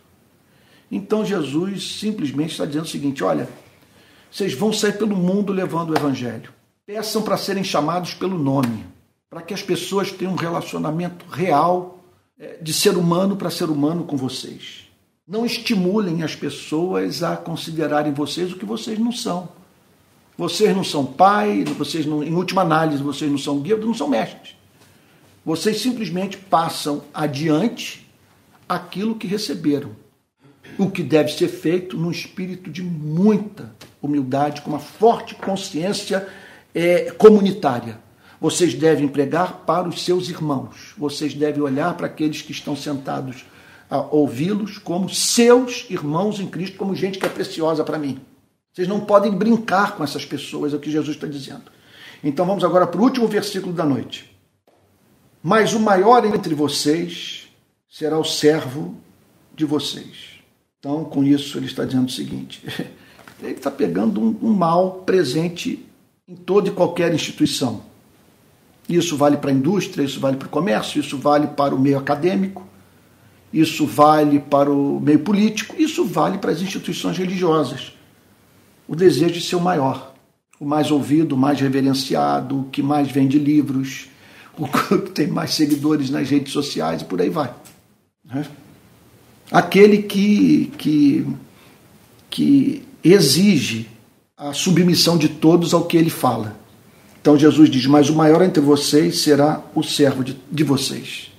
Então 0.91 1.24
Jesus 1.24 2.00
simplesmente 2.00 2.52
está 2.52 2.65
dizendo 2.65 2.86
o 2.86 2.89
seguinte: 2.89 3.24
olha, 3.24 3.48
vocês 4.32 4.54
vão 4.54 4.72
sair 4.72 4.98
pelo 4.98 5.15
mundo 5.15 5.52
levando 5.52 5.89
o 5.92 5.96
Evangelho. 5.96 6.54
Peçam 6.86 7.22
para 7.22 7.38
serem 7.38 7.63
chamados 7.63 8.13
pelo 8.13 8.38
nome, 8.38 8.86
para 9.30 9.42
que 9.42 9.54
as 9.54 9.62
pessoas 9.62 10.12
tenham 10.12 10.34
um 10.34 10.38
relacionamento 10.38 11.26
real 11.30 12.00
é, 12.39 12.58
de 12.62 12.74
ser 12.74 12.98
humano 12.98 13.36
para 13.36 13.50
ser 13.50 13.70
humano 13.70 14.04
com 14.04 14.18
vocês. 14.18 14.88
Não 15.28 15.46
estimulem 15.46 16.24
as 16.24 16.36
pessoas 16.36 17.22
a 17.22 17.38
considerarem 17.38 18.13
vocês 18.13 18.52
o 18.52 18.58
que 18.58 18.65
vocês 18.65 18.98
não 18.98 19.12
são. 19.12 19.50
Vocês 20.38 20.76
não 20.76 20.84
são 20.84 21.06
pai, 21.06 21.63
vocês 21.78 22.06
não, 22.06 22.24
em 22.24 22.34
última 22.34 22.62
análise, 22.62 23.04
vocês 23.04 23.30
não 23.30 23.38
são 23.38 23.60
guia, 23.60 23.78
não 23.78 23.94
são 23.94 24.08
mestres. 24.08 24.56
Vocês 25.46 25.82
simplesmente 25.82 26.38
passam 26.38 27.04
adiante 27.13 28.10
aquilo 28.68 29.15
que 29.15 29.28
receberam. 29.28 29.92
O 30.78 30.90
que 30.90 31.04
deve 31.04 31.32
ser 31.32 31.48
feito 31.48 31.98
num 31.98 32.12
espírito 32.12 32.70
de 32.70 32.82
muita 32.82 33.76
humildade, 34.02 34.62
com 34.62 34.70
uma 34.70 34.80
forte 34.80 35.36
consciência 35.36 36.28
é, 36.74 37.12
comunitária. 37.12 38.00
Vocês 38.40 38.74
devem 38.74 39.08
pregar 39.08 39.66
para 39.66 39.88
os 39.88 40.04
seus 40.06 40.30
irmãos. 40.30 40.94
Vocês 40.98 41.34
devem 41.34 41.62
olhar 41.62 41.96
para 41.96 42.08
aqueles 42.08 42.42
que 42.42 42.52
estão 42.52 42.76
sentados 42.76 43.46
a 43.90 44.00
ouvi-los 44.00 44.78
como 44.78 45.10
seus 45.10 45.86
irmãos 45.90 46.40
em 46.40 46.48
Cristo, 46.48 46.78
como 46.78 46.96
gente 46.96 47.18
que 47.18 47.26
é 47.26 47.30
preciosa 47.30 47.84
para 47.84 47.98
mim. 47.98 48.22
Vocês 48.72 48.88
não 48.88 49.02
podem 49.02 49.32
brincar 49.32 49.98
com 49.98 50.04
essas 50.04 50.24
pessoas, 50.24 50.74
é 50.74 50.78
o 50.78 50.80
que 50.80 50.92
Jesus 50.92 51.16
está 51.16 51.28
dizendo. 51.28 51.64
Então 52.24 52.46
vamos 52.46 52.64
agora 52.64 52.86
para 52.86 53.02
o 53.02 53.04
último 53.04 53.28
versículo 53.28 53.74
da 53.74 53.84
noite. 53.84 54.30
Mas 55.42 55.74
o 55.74 55.80
maior 55.80 56.24
entre 56.26 56.54
vocês 56.54 57.50
será 57.90 58.18
o 58.20 58.24
servo 58.24 58.96
de 59.56 59.66
vocês. 59.66 60.29
Então, 60.80 61.04
com 61.04 61.24
isso, 61.26 61.58
ele 61.58 61.65
está 61.65 61.84
dizendo 61.84 62.08
o 62.08 62.12
seguinte: 62.12 62.63
ele 63.44 63.54
está 63.54 63.70
pegando 63.70 64.22
um, 64.22 64.36
um 64.42 64.54
mal 64.54 65.04
presente 65.06 65.86
em 66.28 66.36
toda 66.36 66.70
e 66.70 66.72
qualquer 66.72 67.13
instituição. 67.13 67.82
Isso 68.88 69.18
vale 69.18 69.38
para 69.38 69.52
a 69.52 69.54
indústria, 69.54 70.04
isso 70.04 70.20
vale 70.20 70.38
para 70.38 70.48
o 70.48 70.50
comércio, 70.50 71.00
isso 71.00 71.18
vale 71.18 71.48
para 71.48 71.76
o 71.76 71.80
meio 71.80 71.98
acadêmico, 71.98 72.65
isso 73.52 73.86
vale 73.86 74.39
para 74.39 74.72
o 74.72 75.00
meio 75.00 75.20
político, 75.20 75.76
isso 75.78 76.06
vale 76.06 76.38
para 76.38 76.52
as 76.52 76.62
instituições 76.62 77.18
religiosas. 77.18 77.94
O 78.88 78.96
desejo 78.96 79.34
de 79.34 79.42
ser 79.42 79.58
o 79.58 79.62
maior, 79.62 80.15
o 80.60 80.65
mais 80.65 80.89
ouvido, 80.89 81.34
o 81.34 81.38
mais 81.38 81.60
reverenciado, 81.60 82.62
o 82.62 82.63
que 82.65 82.82
mais 82.82 83.12
vende 83.12 83.38
livros, 83.38 84.08
o 84.58 84.68
que 84.68 85.12
tem 85.12 85.28
mais 85.28 85.54
seguidores 85.54 86.10
nas 86.10 86.30
redes 86.30 86.54
sociais 86.54 87.02
e 87.02 87.06
por 87.06 87.22
aí 87.22 87.30
vai. 87.30 87.54
Né? 88.26 88.46
Aquele 89.52 90.04
que, 90.04 90.72
que, 90.78 91.28
que 92.30 92.84
exige 93.04 93.88
a 94.38 94.54
submissão 94.54 95.18
de 95.18 95.28
todos 95.28 95.74
ao 95.74 95.86
que 95.86 95.98
ele 95.98 96.10
fala. 96.10 96.58
Então 97.22 97.38
Jesus 97.38 97.70
diz: 97.70 97.86
Mas 97.86 98.10
o 98.10 98.16
maior 98.16 98.42
entre 98.42 98.62
vocês 98.62 99.22
será 99.22 99.62
o 99.76 99.84
servo 99.84 100.24
de, 100.24 100.38
de 100.52 100.64
vocês. 100.64 101.32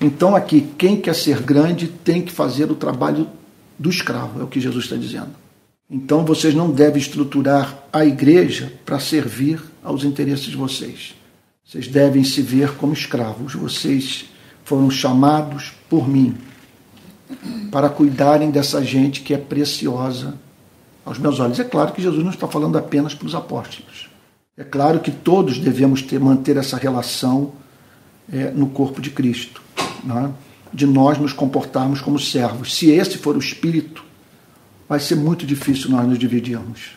Então, 0.00 0.34
aqui, 0.34 0.68
quem 0.76 1.00
quer 1.00 1.14
ser 1.14 1.40
grande 1.40 1.86
tem 1.86 2.20
que 2.20 2.32
fazer 2.32 2.70
o 2.70 2.74
trabalho 2.74 3.28
do 3.78 3.88
escravo, 3.88 4.40
é 4.40 4.44
o 4.44 4.48
que 4.48 4.60
Jesus 4.60 4.84
está 4.84 4.96
dizendo. 4.96 5.30
Então, 5.90 6.24
vocês 6.24 6.54
não 6.54 6.70
devem 6.70 7.00
estruturar 7.00 7.84
a 7.92 8.04
igreja 8.04 8.72
para 8.84 8.98
servir 8.98 9.62
aos 9.82 10.04
interesses 10.04 10.46
de 10.46 10.56
vocês. 10.56 11.14
Vocês 11.64 11.88
devem 11.88 12.24
se 12.24 12.42
ver 12.42 12.72
como 12.72 12.92
escravos. 12.92 13.54
Vocês 13.54 14.26
foram 14.64 14.90
chamados 14.90 15.72
por 15.88 16.08
mim 16.08 16.34
para 17.70 17.88
cuidarem 17.88 18.50
dessa 18.50 18.82
gente 18.84 19.22
que 19.22 19.34
é 19.34 19.38
preciosa 19.38 20.34
aos 21.04 21.18
meus 21.18 21.40
olhos. 21.40 21.58
É 21.58 21.64
claro 21.64 21.92
que 21.92 22.02
Jesus 22.02 22.22
não 22.22 22.30
está 22.30 22.46
falando 22.46 22.78
apenas 22.78 23.14
para 23.14 23.26
os 23.26 23.34
apóstolos. 23.34 24.08
É 24.56 24.62
claro 24.62 25.00
que 25.00 25.10
todos 25.10 25.58
devemos 25.58 26.02
ter, 26.02 26.20
manter 26.20 26.56
essa 26.56 26.76
relação 26.76 27.52
é, 28.32 28.50
no 28.50 28.68
corpo 28.68 29.00
de 29.00 29.10
Cristo, 29.10 29.60
né? 30.04 30.32
de 30.72 30.86
nós 30.86 31.18
nos 31.18 31.32
comportarmos 31.32 32.00
como 32.00 32.18
servos. 32.18 32.76
Se 32.76 32.90
esse 32.90 33.18
for 33.18 33.36
o 33.36 33.40
espírito, 33.40 34.04
vai 34.88 35.00
ser 35.00 35.16
muito 35.16 35.44
difícil 35.44 35.90
nós 35.90 36.06
nos 36.06 36.18
dividirmos. 36.18 36.92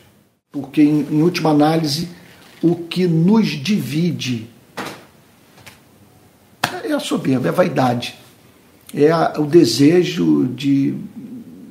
Porque, 0.51 0.81
em, 0.81 1.07
em 1.11 1.21
última 1.21 1.49
análise, 1.49 2.09
o 2.61 2.75
que 2.75 3.07
nos 3.07 3.47
divide 3.49 4.47
é 6.83 6.93
a 6.93 6.99
soberba, 6.99 7.47
é 7.47 7.49
a 7.49 7.53
vaidade, 7.53 8.15
é 8.93 9.11
a, 9.11 9.33
o 9.37 9.45
desejo 9.45 10.45
de, 10.47 10.95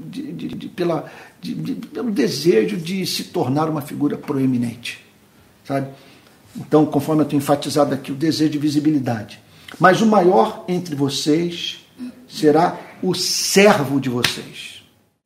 de, 0.06 0.32
de, 0.32 0.48
de 0.48 0.68
pela 0.68 1.10
pelo 1.92 2.10
desejo 2.10 2.76
de 2.76 3.06
se 3.06 3.24
tornar 3.24 3.68
uma 3.68 3.80
figura 3.80 4.16
proeminente, 4.16 5.04
sabe? 5.64 5.88
Então, 6.56 6.86
conforme 6.86 7.22
eu 7.22 7.26
tenho 7.26 7.38
enfatizado 7.38 7.94
aqui, 7.94 8.10
o 8.10 8.14
desejo 8.14 8.50
de 8.50 8.58
visibilidade. 8.58 9.40
Mas 9.78 10.00
o 10.00 10.06
maior 10.06 10.64
entre 10.66 10.94
vocês 10.94 11.86
será 12.28 12.78
o 13.02 13.14
servo 13.14 14.00
de 14.00 14.08
vocês. 14.08 14.82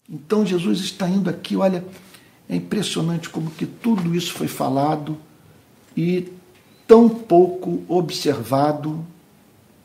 Então 0.09 0.45
Jesus 0.45 0.80
está 0.80 1.09
indo 1.09 1.30
aqui, 1.30 1.57
olha, 1.57 1.84
é 2.49 2.57
impressionante 2.57 3.28
como 3.28 3.51
que 3.51 3.64
tudo 3.64 4.14
isso 4.14 4.32
foi 4.32 4.49
falado 4.49 5.16
e 5.97 6.32
tão 6.86 7.09
pouco 7.09 7.84
observado 7.88 9.07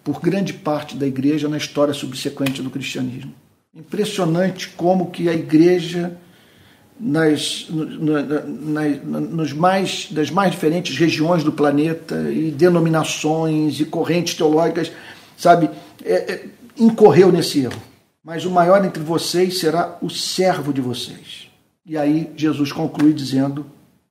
por 0.06 0.22
grande 0.22 0.54
parte 0.54 0.96
da 0.96 1.08
igreja 1.08 1.50
na 1.50 1.58
história 1.58 1.94
subsequente 1.94 2.62
do 2.62 2.70
cristianismo. 2.70 3.34
Impressionante 3.74 4.70
como 4.70 5.10
que 5.10 5.28
a 5.28 5.34
igreja 5.34 6.16
nas, 6.98 7.68
nas, 7.70 9.04
nos 9.04 9.52
mais, 9.52 10.08
das 10.12 10.30
mais 10.30 10.52
diferentes 10.52 10.96
regiões 10.96 11.44
do 11.44 11.52
planeta 11.52 12.32
e 12.32 12.52
denominações 12.52 13.80
e 13.80 13.86
correntes 13.86 14.36
teológicas, 14.36 14.92
sabe, 15.36 15.72
é, 16.04 16.34
é, 16.34 16.46
incorreu 16.78 17.32
nesse 17.32 17.62
erro. 17.62 17.82
Mas 18.24 18.46
o 18.46 18.52
maior 18.52 18.86
entre 18.86 19.02
vocês 19.02 19.60
será 19.60 19.98
o 20.02 20.10
servo 20.10 20.72
de 20.72 20.82
vocês. 20.82 21.50
E 21.84 21.98
aí 21.98 22.32
Jesus 22.36 22.72
conclui 22.72 23.12
dizendo: 23.12 23.66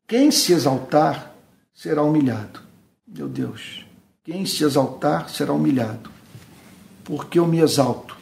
quem 0.08 0.32
se 0.32 0.52
exaltar 0.52 1.34
será 1.72 2.02
humilhado. 2.02 2.60
Meu 3.06 3.28
Deus, 3.28 3.83
quem 4.24 4.46
se 4.46 4.64
exaltar 4.64 5.28
será 5.28 5.52
humilhado. 5.52 6.10
Porque 7.04 7.38
eu 7.38 7.46
me 7.46 7.60
exalto. 7.60 8.16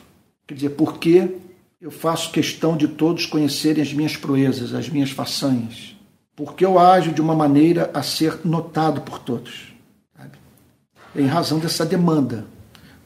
Quer 0.47 0.55
dizer, 0.55 0.71
porque 0.71 1.37
eu 1.81 1.93
faço 1.93 2.33
questão 2.33 2.77
de 2.77 2.89
todos 2.89 3.25
conhecerem 3.25 3.81
as 3.81 3.93
minhas 3.93 4.17
proezas, 4.17 4.75
as 4.75 4.89
minhas 4.89 5.13
façanhas, 5.13 5.97
porque 6.35 6.65
eu 6.65 6.77
ajo 6.79 7.13
de 7.13 7.21
uma 7.21 7.37
maneira 7.37 7.89
a 7.95 8.03
ser 8.03 8.41
notado 8.45 9.03
por 9.03 9.21
todos. 9.21 9.73
Sabe? 10.17 10.39
Em 11.15 11.27
razão 11.27 11.61
dessa 11.61 11.87
demanda. 11.87 12.47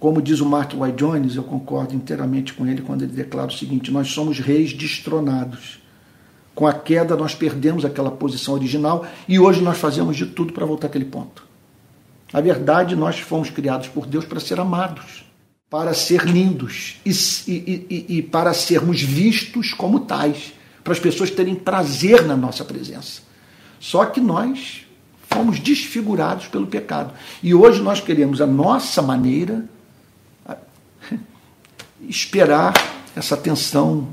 Como 0.00 0.22
diz 0.22 0.40
o 0.40 0.46
Mark 0.46 0.72
White 0.74 0.96
Jones, 0.96 1.36
eu 1.36 1.42
concordo 1.42 1.94
inteiramente 1.94 2.54
com 2.54 2.66
ele 2.66 2.82
quando 2.82 3.02
ele 3.02 3.12
declara 3.12 3.48
o 3.48 3.52
seguinte: 3.52 3.90
nós 3.90 4.08
somos 4.08 4.38
reis 4.38 4.72
destronados. 4.72 5.82
Com 6.54 6.66
a 6.66 6.72
queda, 6.72 7.14
nós 7.16 7.34
perdemos 7.34 7.84
aquela 7.84 8.10
posição 8.10 8.54
original 8.54 9.06
e 9.28 9.38
hoje 9.38 9.62
nós 9.62 9.76
fazemos 9.76 10.16
de 10.16 10.26
tudo 10.26 10.54
para 10.54 10.64
voltar 10.64 10.86
àquele 10.86 11.04
ponto. 11.04 11.45
Na 12.32 12.40
verdade, 12.40 12.96
nós 12.96 13.18
fomos 13.18 13.50
criados 13.50 13.88
por 13.88 14.06
Deus 14.06 14.24
para 14.24 14.40
ser 14.40 14.60
amados 14.60 15.26
para 15.68 15.92
ser 15.94 16.24
lindos 16.24 17.00
e, 17.04 17.10
e, 17.10 17.86
e, 17.90 18.18
e, 18.18 18.22
para 18.22 18.54
sermos 18.54 19.02
vistos 19.02 19.72
como 19.74 20.00
tais, 20.00 20.52
para 20.84 20.92
as 20.92 21.00
pessoas 21.00 21.30
terem 21.30 21.54
prazer 21.54 22.24
na 22.24 22.36
nossa 22.36 22.64
presença. 22.64 23.22
Só 23.80 24.06
que 24.06 24.20
nós 24.20 24.86
fomos 25.28 25.58
desfigurados 25.58 26.46
pelo 26.46 26.66
pecado. 26.66 27.12
E 27.42 27.52
hoje 27.52 27.82
nós 27.82 28.00
queremos 28.00 28.40
a 28.40 28.46
nossa 28.46 29.02
maneira 29.02 29.64
esperar 32.08 32.72
essa 33.16 33.34
atenção 33.34 34.08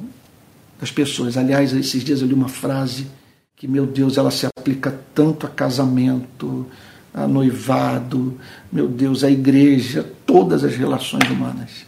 das 0.80 0.92
pessoas. 0.92 1.38
Aliás, 1.38 1.72
esses 1.72 2.04
dias 2.04 2.22
eu 2.22 2.28
li 2.28 2.34
uma 2.34 2.50
frase 2.50 3.08
que, 3.56 3.68
meu 3.68 3.86
Deus, 3.86 4.18
ela 4.18 4.32
se 4.32 4.48
aplica 4.48 5.00
tanto 5.14 5.46
a 5.46 5.50
casamento, 5.50 6.68
a 7.14 7.28
noivado, 7.28 8.40
meu 8.72 8.88
Deus, 8.88 9.24
a 9.24 9.30
igreja, 9.30 10.04
todas 10.26 10.64
as 10.64 10.76
relações 10.76 11.30
humanas. 11.30 11.86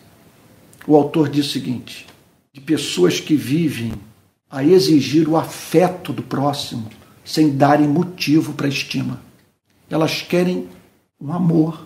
O 0.85 0.95
autor 0.95 1.29
diz 1.29 1.47
o 1.47 1.51
seguinte: 1.51 2.05
de 2.53 2.61
pessoas 2.61 3.19
que 3.19 3.35
vivem 3.35 3.93
a 4.49 4.63
exigir 4.63 5.27
o 5.27 5.35
afeto 5.35 6.13
do 6.13 6.21
próximo 6.21 6.89
sem 7.23 7.57
darem 7.57 7.87
motivo 7.87 8.53
para 8.53 8.67
estima. 8.67 9.19
Elas 9.89 10.21
querem 10.21 10.67
um 11.19 11.33
amor 11.33 11.85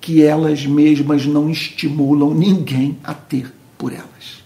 que 0.00 0.22
elas 0.22 0.66
mesmas 0.66 1.26
não 1.26 1.50
estimulam 1.50 2.34
ninguém 2.34 2.98
a 3.02 3.14
ter 3.14 3.52
por 3.76 3.92
elas. 3.92 4.42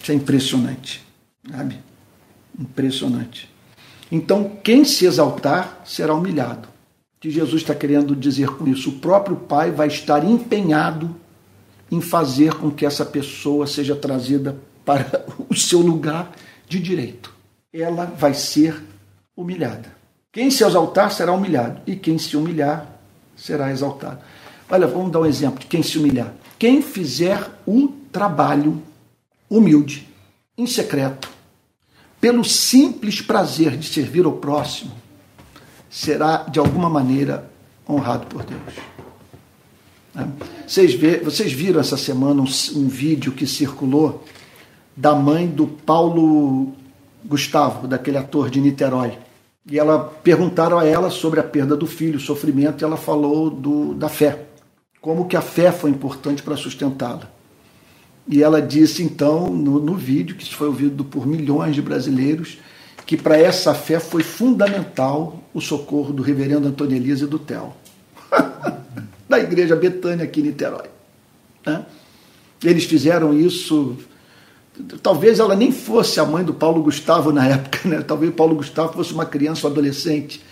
Isso 0.00 0.12
é 0.12 0.14
impressionante, 0.14 1.02
sabe? 1.50 1.78
Impressionante. 2.58 3.49
Então, 4.10 4.52
quem 4.62 4.84
se 4.84 5.06
exaltar 5.06 5.82
será 5.84 6.14
humilhado. 6.14 6.68
O 6.68 7.20
que 7.20 7.30
Jesus 7.30 7.62
está 7.62 7.74
querendo 7.74 8.16
dizer 8.16 8.48
com 8.48 8.66
isso? 8.66 8.90
O 8.90 8.98
próprio 8.98 9.36
Pai 9.36 9.70
vai 9.70 9.88
estar 9.88 10.24
empenhado 10.24 11.14
em 11.90 12.00
fazer 12.00 12.54
com 12.54 12.70
que 12.70 12.86
essa 12.86 13.04
pessoa 13.04 13.66
seja 13.66 13.94
trazida 13.94 14.56
para 14.84 15.24
o 15.48 15.54
seu 15.54 15.80
lugar 15.80 16.32
de 16.68 16.80
direito. 16.80 17.32
Ela 17.72 18.06
vai 18.06 18.34
ser 18.34 18.82
humilhada. 19.36 19.94
Quem 20.32 20.50
se 20.50 20.64
exaltar 20.64 21.10
será 21.10 21.32
humilhado, 21.32 21.80
e 21.86 21.96
quem 21.96 22.16
se 22.16 22.36
humilhar 22.36 22.86
será 23.36 23.72
exaltado. 23.72 24.20
Olha, 24.70 24.86
vamos 24.86 25.10
dar 25.10 25.20
um 25.20 25.26
exemplo 25.26 25.58
de 25.58 25.66
quem 25.66 25.82
se 25.82 25.98
humilhar. 25.98 26.32
Quem 26.58 26.80
fizer 26.80 27.50
o 27.66 27.88
trabalho 28.12 28.80
humilde, 29.48 30.08
em 30.56 30.66
secreto, 30.66 31.28
pelo 32.20 32.44
simples 32.44 33.20
prazer 33.20 33.76
de 33.76 33.88
servir 33.88 34.24
ao 34.24 34.32
próximo, 34.32 34.92
será 35.88 36.44
de 36.44 36.58
alguma 36.58 36.88
maneira 36.88 37.50
honrado 37.88 38.26
por 38.26 38.44
Deus. 38.44 38.60
Né? 40.14 40.28
Vocês, 40.66 40.94
vê, 40.94 41.18
vocês 41.18 41.52
viram 41.52 41.80
essa 41.80 41.96
semana 41.96 42.42
um, 42.42 42.44
um, 42.76 42.88
vídeo 42.88 43.32
que 43.32 43.46
circulou 43.46 44.24
da 44.96 45.14
mãe 45.14 45.46
do 45.46 45.66
Paulo 45.66 46.72
Gustavo, 47.24 47.88
daquele 47.88 48.18
ator 48.18 48.50
de 48.50 48.60
Niterói. 48.60 49.18
E 49.70 49.78
ela 49.78 49.98
perguntaram 50.22 50.78
a 50.78 50.84
ela 50.84 51.10
sobre 51.10 51.40
a 51.40 51.44
perda 51.44 51.76
do 51.76 51.86
filho, 51.86 52.16
o 52.16 52.20
sofrimento, 52.20 52.82
e 52.82 52.84
ela 52.84 52.96
falou 52.96 53.50
do, 53.50 53.94
da 53.94 54.08
fé. 54.08 54.46
Como 55.00 55.26
que 55.26 55.36
a 55.36 55.40
fé 55.40 55.72
foi 55.72 55.90
importante 55.90 56.42
para 56.42 56.56
sustentá-la. 56.56 57.39
E 58.28 58.42
ela 58.42 58.60
disse 58.60 59.02
então 59.02 59.50
no, 59.50 59.80
no 59.80 59.94
vídeo, 59.94 60.36
que 60.36 60.42
isso 60.42 60.54
foi 60.54 60.68
ouvido 60.68 61.04
por 61.04 61.26
milhões 61.26 61.74
de 61.74 61.82
brasileiros, 61.82 62.58
que 63.06 63.16
para 63.16 63.36
essa 63.36 63.74
fé 63.74 63.98
foi 63.98 64.22
fundamental 64.22 65.42
o 65.52 65.60
socorro 65.60 66.12
do 66.12 66.22
reverendo 66.22 66.68
Antônio 66.68 66.96
Elisa 66.96 67.24
e 67.24 67.28
do 67.28 67.38
Tel, 67.38 67.76
da 69.28 69.38
igreja 69.40 69.74
Betânia 69.74 70.24
aqui 70.24 70.40
em 70.40 70.44
Niterói. 70.44 70.88
Né? 71.66 71.84
Eles 72.62 72.84
fizeram 72.84 73.36
isso. 73.36 73.96
Talvez 75.02 75.40
ela 75.40 75.56
nem 75.56 75.72
fosse 75.72 76.20
a 76.20 76.24
mãe 76.24 76.44
do 76.44 76.54
Paulo 76.54 76.82
Gustavo 76.82 77.32
na 77.32 77.46
época, 77.48 77.88
né? 77.88 78.00
talvez 78.00 78.30
o 78.30 78.34
Paulo 78.34 78.54
Gustavo 78.54 78.92
fosse 78.92 79.12
uma 79.12 79.26
criança 79.26 79.66
ou 79.66 79.72
adolescente, 79.72 80.42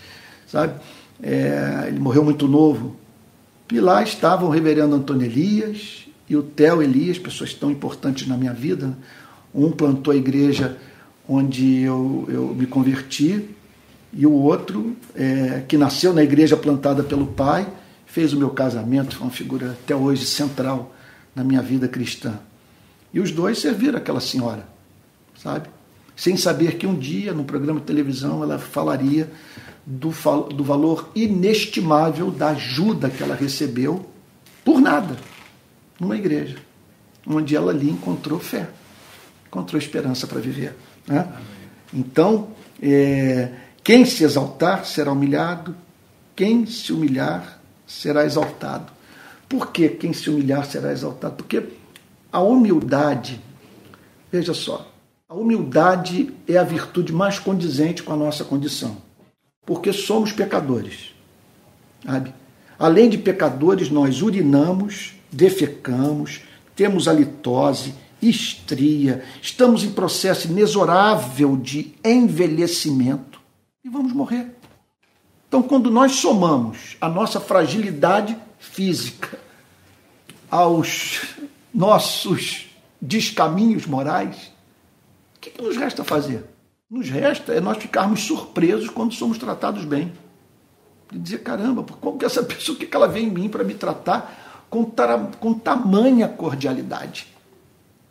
sabe? 0.46 0.74
É, 1.22 1.84
ele 1.86 2.00
morreu 2.00 2.24
muito 2.24 2.48
novo. 2.48 2.96
E 3.72 3.78
lá 3.80 4.02
estavam 4.02 4.48
o 4.48 4.50
reverendo 4.50 4.94
Antônio 4.94 5.26
Elias 5.26 6.07
e 6.28 6.36
o 6.36 6.42
Theo 6.42 6.82
Elias, 6.82 7.18
pessoas 7.18 7.54
tão 7.54 7.70
importantes 7.70 8.26
na 8.26 8.36
minha 8.36 8.52
vida. 8.52 8.96
Um 9.54 9.70
plantou 9.70 10.12
a 10.12 10.16
igreja 10.16 10.76
onde 11.26 11.80
eu, 11.82 12.26
eu 12.28 12.54
me 12.54 12.66
converti, 12.66 13.48
e 14.12 14.26
o 14.26 14.32
outro, 14.32 14.96
é, 15.14 15.62
que 15.68 15.76
nasceu 15.76 16.14
na 16.14 16.22
igreja 16.22 16.56
plantada 16.56 17.02
pelo 17.02 17.26
pai, 17.26 17.68
fez 18.06 18.32
o 18.32 18.38
meu 18.38 18.50
casamento, 18.50 19.14
foi 19.14 19.26
uma 19.26 19.32
figura 19.32 19.72
até 19.72 19.94
hoje 19.94 20.24
central 20.24 20.94
na 21.34 21.44
minha 21.44 21.60
vida 21.60 21.86
cristã. 21.86 22.38
E 23.12 23.20
os 23.20 23.30
dois 23.30 23.58
serviram 23.58 23.98
aquela 23.98 24.20
senhora, 24.20 24.66
sabe? 25.36 25.68
Sem 26.16 26.36
saber 26.36 26.76
que 26.76 26.86
um 26.86 26.94
dia, 26.94 27.34
no 27.34 27.44
programa 27.44 27.80
de 27.80 27.86
televisão, 27.86 28.42
ela 28.42 28.58
falaria 28.58 29.30
do, 29.84 30.10
do 30.54 30.64
valor 30.64 31.10
inestimável 31.14 32.30
da 32.30 32.48
ajuda 32.50 33.10
que 33.10 33.22
ela 33.22 33.34
recebeu 33.34 34.06
por 34.64 34.80
nada 34.80 35.16
numa 35.98 36.16
igreja, 36.16 36.56
onde 37.26 37.56
ela 37.56 37.72
ali 37.72 37.90
encontrou 37.90 38.38
fé, 38.38 38.68
encontrou 39.46 39.78
esperança 39.78 40.26
para 40.26 40.40
viver. 40.40 40.74
Né? 41.06 41.26
Então, 41.92 42.48
é, 42.82 43.50
quem 43.82 44.04
se 44.04 44.24
exaltar 44.24 44.84
será 44.84 45.12
humilhado, 45.12 45.74
quem 46.36 46.66
se 46.66 46.92
humilhar 46.92 47.58
será 47.86 48.24
exaltado. 48.24 48.92
Por 49.48 49.72
que 49.72 49.88
quem 49.88 50.12
se 50.12 50.28
humilhar 50.28 50.66
será 50.66 50.92
exaltado? 50.92 51.36
Porque 51.36 51.62
a 52.30 52.40
humildade, 52.40 53.40
veja 54.30 54.52
só, 54.52 54.92
a 55.28 55.34
humildade 55.34 56.32
é 56.46 56.56
a 56.56 56.62
virtude 56.62 57.12
mais 57.12 57.38
condizente 57.38 58.02
com 58.02 58.12
a 58.12 58.16
nossa 58.16 58.44
condição. 58.44 58.98
Porque 59.64 59.92
somos 59.92 60.32
pecadores. 60.32 61.14
Sabe? 62.04 62.32
Além 62.78 63.08
de 63.08 63.18
pecadores, 63.18 63.90
nós 63.90 64.22
urinamos, 64.22 65.14
defecamos, 65.30 66.42
temos 66.74 67.08
halitose, 67.08 67.94
estria, 68.20 69.24
estamos 69.40 69.84
em 69.84 69.92
processo 69.92 70.48
inexorável 70.48 71.56
de 71.56 71.94
envelhecimento 72.04 73.40
e 73.84 73.88
vamos 73.88 74.12
morrer. 74.12 74.54
Então, 75.48 75.62
quando 75.62 75.90
nós 75.90 76.12
somamos 76.12 76.96
a 77.00 77.08
nossa 77.08 77.40
fragilidade 77.40 78.36
física 78.58 79.38
aos 80.50 81.20
nossos 81.72 82.66
descaminhos 83.00 83.86
morais, 83.86 84.52
o 85.36 85.40
que, 85.40 85.50
que 85.50 85.62
nos 85.62 85.76
resta 85.76 86.04
fazer? 86.04 86.44
Nos 86.90 87.08
resta 87.08 87.52
é 87.52 87.60
nós 87.60 87.78
ficarmos 87.78 88.22
surpresos 88.22 88.90
quando 88.90 89.14
somos 89.14 89.38
tratados 89.38 89.84
bem. 89.84 90.12
E 91.12 91.18
dizer, 91.18 91.38
caramba, 91.38 91.82
como 91.82 92.18
que 92.18 92.24
essa 92.24 92.42
pessoa, 92.44 92.76
o 92.76 92.78
que 92.78 92.94
ela 92.94 93.08
vê 93.08 93.20
em 93.20 93.30
mim 93.30 93.48
para 93.48 93.64
me 93.64 93.74
tratar 93.74 94.47
com, 94.70 94.84
com 95.40 95.54
tamanha 95.54 96.28
cordialidade. 96.28 97.28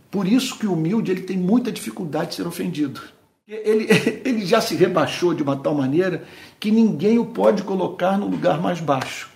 Por 0.09 0.27
isso 0.27 0.57
que 0.57 0.65
o 0.65 0.73
humilde 0.73 1.11
ele 1.11 1.21
tem 1.21 1.37
muita 1.37 1.71
dificuldade 1.71 2.29
de 2.29 2.35
ser 2.35 2.47
ofendido. 2.47 3.01
Ele, 3.47 3.87
ele 4.25 4.45
já 4.45 4.59
se 4.59 4.75
rebaixou 4.75 5.33
de 5.33 5.43
uma 5.43 5.55
tal 5.55 5.75
maneira 5.75 6.23
que 6.59 6.71
ninguém 6.71 7.19
o 7.19 7.25
pode 7.25 7.63
colocar 7.63 8.17
no 8.17 8.27
lugar 8.27 8.59
mais 8.59 8.79
baixo. 8.79 9.29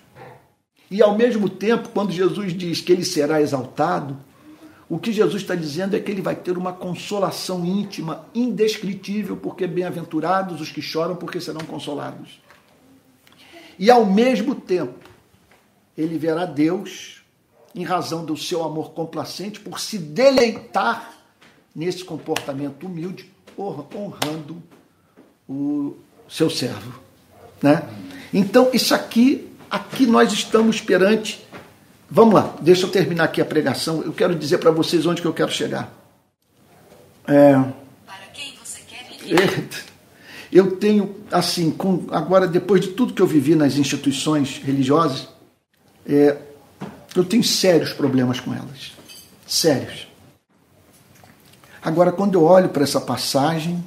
E 0.90 1.02
ao 1.02 1.18
mesmo 1.18 1.48
tempo, 1.48 1.90
quando 1.90 2.12
Jesus 2.12 2.54
diz 2.54 2.82
que 2.82 2.92
ele 2.92 3.06
será 3.06 3.42
exaltado, 3.42 4.18
o 4.90 5.00
que 5.00 5.14
Jesus 5.14 5.42
está 5.42 5.56
dizendo 5.56 5.96
é 5.96 6.00
que 6.02 6.12
ele 6.12 6.22
vai 6.22 6.36
ter 6.36 6.58
uma 6.58 6.74
consolação 6.74 7.66
íntima, 7.66 8.26
indescritível, 8.36 9.38
porque 9.38 9.66
bem-aventurados 9.66 10.60
os 10.60 10.70
que 10.70 10.82
choram, 10.82 11.16
porque 11.16 11.40
serão 11.40 11.62
consolados. 11.62 12.42
E 13.80 13.90
ao 13.90 14.06
mesmo 14.06 14.54
tempo, 14.54 15.11
ele 15.98 16.18
verá 16.18 16.46
Deus, 16.46 17.22
em 17.74 17.84
razão 17.84 18.26
do 18.26 18.36
seu 18.36 18.64
amor 18.64 18.92
complacente, 18.92 19.60
por 19.60 19.80
se 19.80 19.98
deleitar 19.98 21.14
nesse 21.76 22.04
comportamento 22.04 22.86
humilde, 22.86 23.32
honrando 23.58 24.62
o 25.48 25.96
seu 26.30 26.50
servo. 26.50 27.00
Né? 27.62 27.88
Então, 28.34 28.70
isso 28.74 28.94
aqui, 28.94 29.50
aqui 29.70 30.06
nós 30.06 30.32
estamos 30.34 30.82
perante 30.82 31.46
Vamos 32.14 32.34
lá, 32.34 32.54
deixa 32.60 32.86
eu 32.86 32.90
terminar 32.90 33.24
aqui 33.24 33.40
a 33.40 33.46
pregação. 33.46 34.02
Eu 34.02 34.12
quero 34.12 34.36
dizer 34.36 34.58
para 34.58 34.70
vocês 34.70 35.06
onde 35.06 35.22
que 35.22 35.28
eu 35.28 35.34
quero 35.34 35.50
chegar. 35.50 35.90
É, 37.26 37.54
para 38.06 38.26
quem 38.34 38.54
você 38.62 38.82
quer 38.82 39.08
ir? 39.26 39.70
Eu 40.52 40.76
tenho, 40.76 41.16
assim, 41.32 41.72
com, 41.72 42.08
agora 42.12 42.46
depois 42.46 42.82
de 42.82 42.90
tudo 42.90 43.14
que 43.14 43.22
eu 43.22 43.26
vivi 43.26 43.56
nas 43.56 43.78
instituições 43.78 44.58
religiosas, 44.62 45.30
é, 46.16 46.42
eu 47.16 47.24
tenho 47.24 47.44
sérios 47.44 47.94
problemas 47.94 48.40
com 48.40 48.54
elas. 48.54 48.92
Sérios. 49.46 50.08
Agora, 51.82 52.12
quando 52.12 52.36
eu 52.36 52.44
olho 52.44 52.70
para 52.70 52.84
essa 52.84 53.02
passagem, 53.02 53.84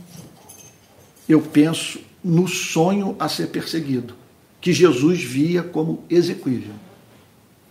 eu 1.29 1.41
penso 1.41 2.01
no 2.22 2.49
sonho 2.49 3.14
a 3.18 3.29
ser 3.29 3.49
perseguido, 3.49 4.14
que 4.61 4.72
Jesus 4.72 5.22
via 5.22 5.62
como 5.62 6.03
execuível. 6.09 6.75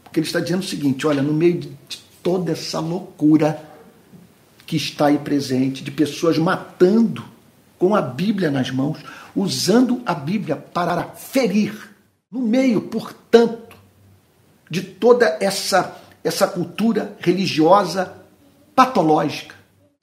Porque 0.03 0.19
ele 0.19 0.27
está 0.27 0.39
dizendo 0.39 0.61
o 0.61 0.65
seguinte: 0.65 1.05
olha, 1.07 1.21
no 1.21 1.33
meio 1.33 1.59
de 1.59 1.71
toda 2.21 2.51
essa 2.51 2.79
loucura 2.79 3.61
que 4.65 4.77
está 4.77 5.07
aí 5.07 5.17
presente, 5.17 5.83
de 5.83 5.91
pessoas 5.91 6.37
matando 6.37 7.25
com 7.77 7.95
a 7.95 8.01
Bíblia 8.01 8.49
nas 8.49 8.71
mãos, 8.71 8.99
usando 9.35 10.01
a 10.05 10.13
Bíblia 10.13 10.55
para 10.55 11.03
ferir, 11.09 11.89
no 12.31 12.41
meio, 12.41 12.81
portanto, 12.81 13.62
de 14.73 14.81
toda 14.81 15.37
essa, 15.39 16.01
essa 16.23 16.47
cultura 16.47 17.15
religiosa 17.19 18.11
patológica, 18.75 19.53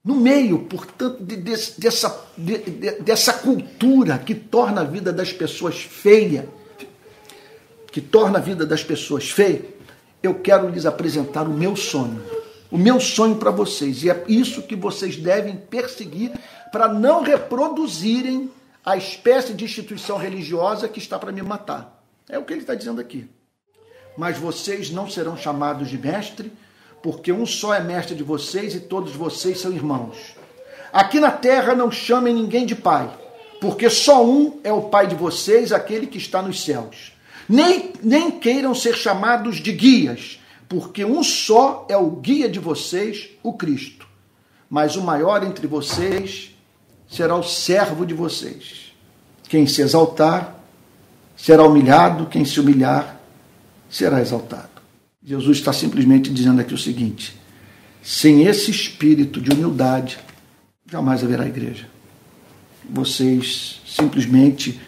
no 0.04 0.14
meio, 0.14 0.60
portanto, 0.60 1.20
de, 1.24 1.36
de, 1.36 1.56
dessa, 1.76 2.24
de, 2.38 2.58
dessa 3.00 3.32
cultura 3.32 4.16
que 4.16 4.32
torna 4.32 4.82
a 4.82 4.84
vida 4.84 5.12
das 5.12 5.32
pessoas 5.32 5.82
feia, 5.82 6.48
que 7.90 8.00
torna 8.00 8.38
a 8.38 8.40
vida 8.40 8.64
das 8.64 8.84
pessoas 8.84 9.28
feia, 9.28 9.64
eu 10.22 10.34
quero 10.36 10.68
lhes 10.68 10.86
apresentar 10.86 11.48
o 11.48 11.52
meu 11.52 11.74
sonho. 11.74 12.22
O 12.70 12.78
meu 12.78 13.00
sonho 13.00 13.34
para 13.34 13.50
vocês. 13.50 14.04
E 14.04 14.10
é 14.10 14.24
isso 14.28 14.62
que 14.62 14.76
vocês 14.76 15.16
devem 15.16 15.56
perseguir 15.56 16.30
para 16.70 16.86
não 16.86 17.24
reproduzirem 17.24 18.48
a 18.86 18.96
espécie 18.96 19.52
de 19.52 19.64
instituição 19.64 20.16
religiosa 20.16 20.88
que 20.88 21.00
está 21.00 21.18
para 21.18 21.32
me 21.32 21.42
matar. 21.42 22.00
É 22.28 22.38
o 22.38 22.44
que 22.44 22.52
ele 22.52 22.60
está 22.60 22.76
dizendo 22.76 23.00
aqui. 23.00 23.28
Mas 24.20 24.36
vocês 24.36 24.90
não 24.90 25.08
serão 25.08 25.34
chamados 25.34 25.88
de 25.88 25.96
mestre, 25.96 26.52
porque 27.02 27.32
um 27.32 27.46
só 27.46 27.72
é 27.72 27.80
mestre 27.80 28.14
de 28.14 28.22
vocês 28.22 28.74
e 28.74 28.80
todos 28.80 29.12
vocês 29.16 29.58
são 29.58 29.72
irmãos. 29.72 30.34
Aqui 30.92 31.18
na 31.18 31.30
terra 31.30 31.74
não 31.74 31.90
chamem 31.90 32.34
ninguém 32.34 32.66
de 32.66 32.74
pai, 32.74 33.10
porque 33.62 33.88
só 33.88 34.22
um 34.22 34.60
é 34.62 34.70
o 34.70 34.82
pai 34.82 35.06
de 35.06 35.14
vocês, 35.14 35.72
aquele 35.72 36.06
que 36.06 36.18
está 36.18 36.42
nos 36.42 36.62
céus. 36.62 37.12
Nem, 37.48 37.94
nem 38.02 38.30
queiram 38.30 38.74
ser 38.74 38.94
chamados 38.94 39.56
de 39.56 39.72
guias, 39.72 40.38
porque 40.68 41.02
um 41.02 41.22
só 41.22 41.86
é 41.88 41.96
o 41.96 42.10
guia 42.10 42.46
de 42.46 42.58
vocês, 42.58 43.30
o 43.42 43.54
Cristo. 43.54 44.06
Mas 44.68 44.96
o 44.96 45.00
maior 45.00 45.42
entre 45.42 45.66
vocês 45.66 46.54
será 47.08 47.36
o 47.36 47.42
servo 47.42 48.04
de 48.04 48.12
vocês. 48.12 48.92
Quem 49.48 49.66
se 49.66 49.80
exaltar 49.80 50.56
será 51.34 51.64
humilhado, 51.64 52.26
quem 52.26 52.44
se 52.44 52.60
humilhar 52.60 53.18
será 53.90 54.20
exaltado. 54.20 54.80
Jesus 55.22 55.58
está 55.58 55.72
simplesmente 55.72 56.30
dizendo 56.30 56.60
aqui 56.60 56.72
o 56.72 56.78
seguinte: 56.78 57.36
sem 58.02 58.44
esse 58.44 58.70
espírito 58.70 59.40
de 59.40 59.50
humildade, 59.50 60.18
jamais 60.90 61.22
haverá 61.22 61.46
igreja. 61.46 61.86
Vocês 62.88 63.82
simplesmente 63.86 64.80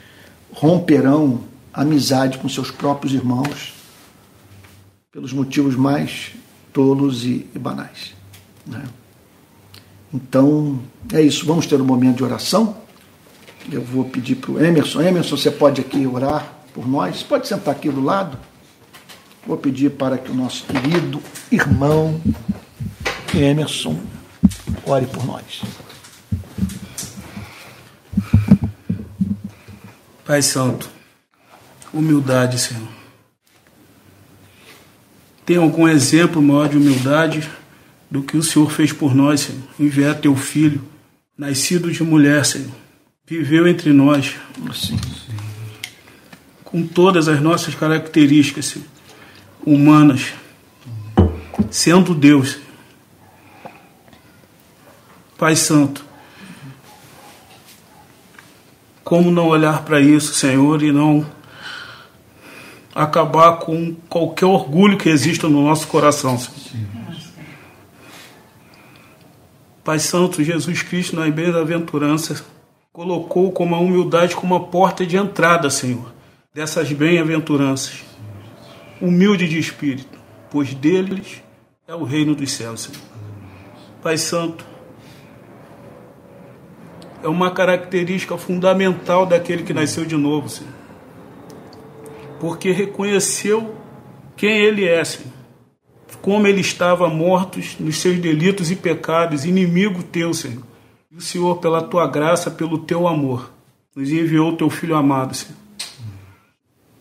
romperão 0.53 1.45
amizade 1.73 2.39
com 2.39 2.49
seus 2.49 2.71
próprios 2.71 3.15
irmãos 3.15 3.75
pelos 5.11 5.33
motivos 5.33 5.77
mais 5.77 6.33
tolos 6.73 7.25
e, 7.25 7.47
banais. 7.55 8.15
Né? 8.67 8.83
Então, 10.13 10.81
é 11.13 11.21
isso. 11.21 11.47
Vamos 11.47 11.67
ter 11.67 11.81
um 11.81 11.85
momento 11.85 12.17
de 12.17 12.25
oração. 12.25 12.77
Eu 13.71 13.83
vou 13.83 14.05
pedir 14.05 14.37
para 14.37 14.53
o 14.53 14.63
Emerson. 14.63 15.03
Emerson, 15.03 15.37
você 15.37 15.51
pode 15.51 15.81
aqui 15.81 16.07
orar 16.07 16.53
por 16.75 16.89
nós? 16.89 17.23
Pode 17.23 17.47
sentar 17.47 17.75
aqui 17.75 17.91
do 17.91 18.03
lado. 18.03 18.39
Vou 19.47 19.57
pedir 19.57 19.91
para 19.91 20.17
que 20.17 20.31
o 20.31 20.35
nosso 20.35 20.65
querido 20.65 21.23
irmão 21.51 22.21
Emerson 23.35 23.99
ore 24.85 25.07
por 25.07 25.25
nós. 25.25 25.63
Pai 30.25 30.41
Santo, 30.43 30.89
humildade, 31.93 32.59
Senhor. 32.59 32.89
Tem 35.45 35.57
algum 35.57 35.89
exemplo 35.89 36.41
maior 36.41 36.69
de 36.69 36.77
humildade 36.77 37.51
do 38.11 38.23
que 38.23 38.37
o 38.37 38.43
Senhor 38.43 38.71
fez 38.71 38.93
por 38.93 39.15
nós, 39.15 39.41
Senhor? 39.41 39.63
Enviar 39.79 40.15
teu 40.15 40.37
filho, 40.37 40.83
nascido 41.37 41.91
de 41.91 42.03
mulher, 42.03 42.45
Senhor. 42.45 42.71
Viveu 43.27 43.67
entre 43.67 43.93
nós. 43.93 44.37
Sim. 44.75 44.99
Com 46.63 46.87
todas 46.87 47.29
as 47.29 47.41
nossas 47.41 47.75
características 47.75 48.67
Senhor, 48.67 48.87
humanas. 49.65 50.33
Sendo 51.71 52.15
Deus. 52.15 52.53
Senhor. 52.53 52.63
Pai 55.39 55.57
Santo. 55.57 56.05
Como 59.03 59.31
não 59.31 59.49
olhar 59.49 59.85
para 59.85 60.01
isso, 60.01 60.35
Senhor, 60.35 60.83
e 60.83 60.93
não 60.93 61.27
acabar 62.95 63.57
com 63.57 63.95
qualquer 64.09 64.47
orgulho 64.47 64.97
que 64.97 65.09
exista 65.09 65.49
no 65.49 65.65
nosso 65.65 65.89
coração. 65.89 66.41
Pai 69.83 69.99
Santo, 69.99 70.45
Jesus 70.45 70.83
Cristo, 70.83 71.17
na 71.17 71.29
bem-aventurança, 71.29 72.45
colocou 72.93 73.51
como 73.51 73.75
a 73.75 73.81
humildade 73.81 74.37
como 74.37 74.55
a 74.55 74.61
porta 74.61 75.05
de 75.05 75.17
entrada, 75.17 75.69
Senhor, 75.71 76.13
dessas 76.55 76.93
bem-aventuranças. 76.93 78.12
Humilde 79.03 79.49
de 79.49 79.59
espírito, 79.59 80.19
pois 80.51 80.73
deles 80.73 81.43
é 81.87 81.95
o 81.95 82.05
reino 82.05 82.35
dos 82.35 82.51
céus, 82.53 82.83
Senhor. 82.83 83.03
Pai 84.03 84.17
Santo, 84.17 84.65
é 87.23 87.29
uma 87.29 87.51
característica 87.51 88.39
fundamental 88.39 89.27
daquele 89.27 89.63
que 89.63 89.75
nasceu 89.75 90.05
de 90.05 90.17
novo, 90.17 90.49
Senhor 90.49 90.83
porque 92.43 92.73
reconheceu 92.73 93.73
quem 94.37 94.59
ele 94.59 94.85
é, 94.85 95.05
Senhor. 95.05 95.31
Como 96.21 96.45
ele 96.45 96.61
estava 96.61 97.09
morto 97.09 97.61
nos 97.79 97.99
seus 97.99 98.19
delitos 98.19 98.69
e 98.73 98.75
pecados, 98.75 99.45
inimigo 99.45 100.03
teu, 100.03 100.35
Senhor. 100.35 100.65
E 101.09 101.17
o 101.17 101.21
Senhor, 101.21 101.59
pela 101.59 101.81
tua 101.81 102.05
graça, 102.09 102.51
pelo 102.51 102.79
teu 102.79 103.07
amor, 103.07 103.53
nos 103.95 104.11
enviou 104.11 104.51
o 104.51 104.57
teu 104.57 104.69
Filho 104.69 104.97
amado, 104.97 105.37
Senhor. 105.37 105.57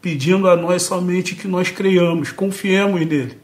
Pedindo 0.01 0.49
a 0.49 0.55
nós 0.55 0.83
somente 0.83 1.35
que 1.35 1.47
nós 1.47 1.69
creiamos, 1.69 2.31
confiemos 2.31 3.05
nele. 3.05 3.37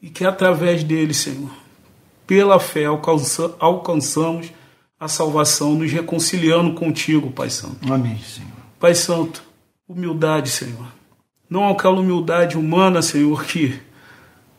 E 0.00 0.08
que 0.08 0.24
através 0.24 0.82
dele, 0.82 1.12
Senhor, 1.12 1.50
pela 2.26 2.58
fé, 2.58 2.86
alcança, 2.86 3.54
alcançamos 3.58 4.50
a 4.98 5.08
salvação, 5.08 5.74
nos 5.74 5.92
reconciliando 5.92 6.74
contigo, 6.74 7.30
Pai 7.30 7.50
Santo. 7.50 7.92
Amém, 7.92 8.18
Senhor. 8.18 8.50
Pai 8.80 8.94
Santo, 8.94 9.42
humildade, 9.86 10.48
Senhor. 10.48 10.86
Não 11.48 11.68
aquela 11.68 12.00
humildade 12.00 12.56
humana, 12.56 13.02
Senhor, 13.02 13.44
que 13.44 13.78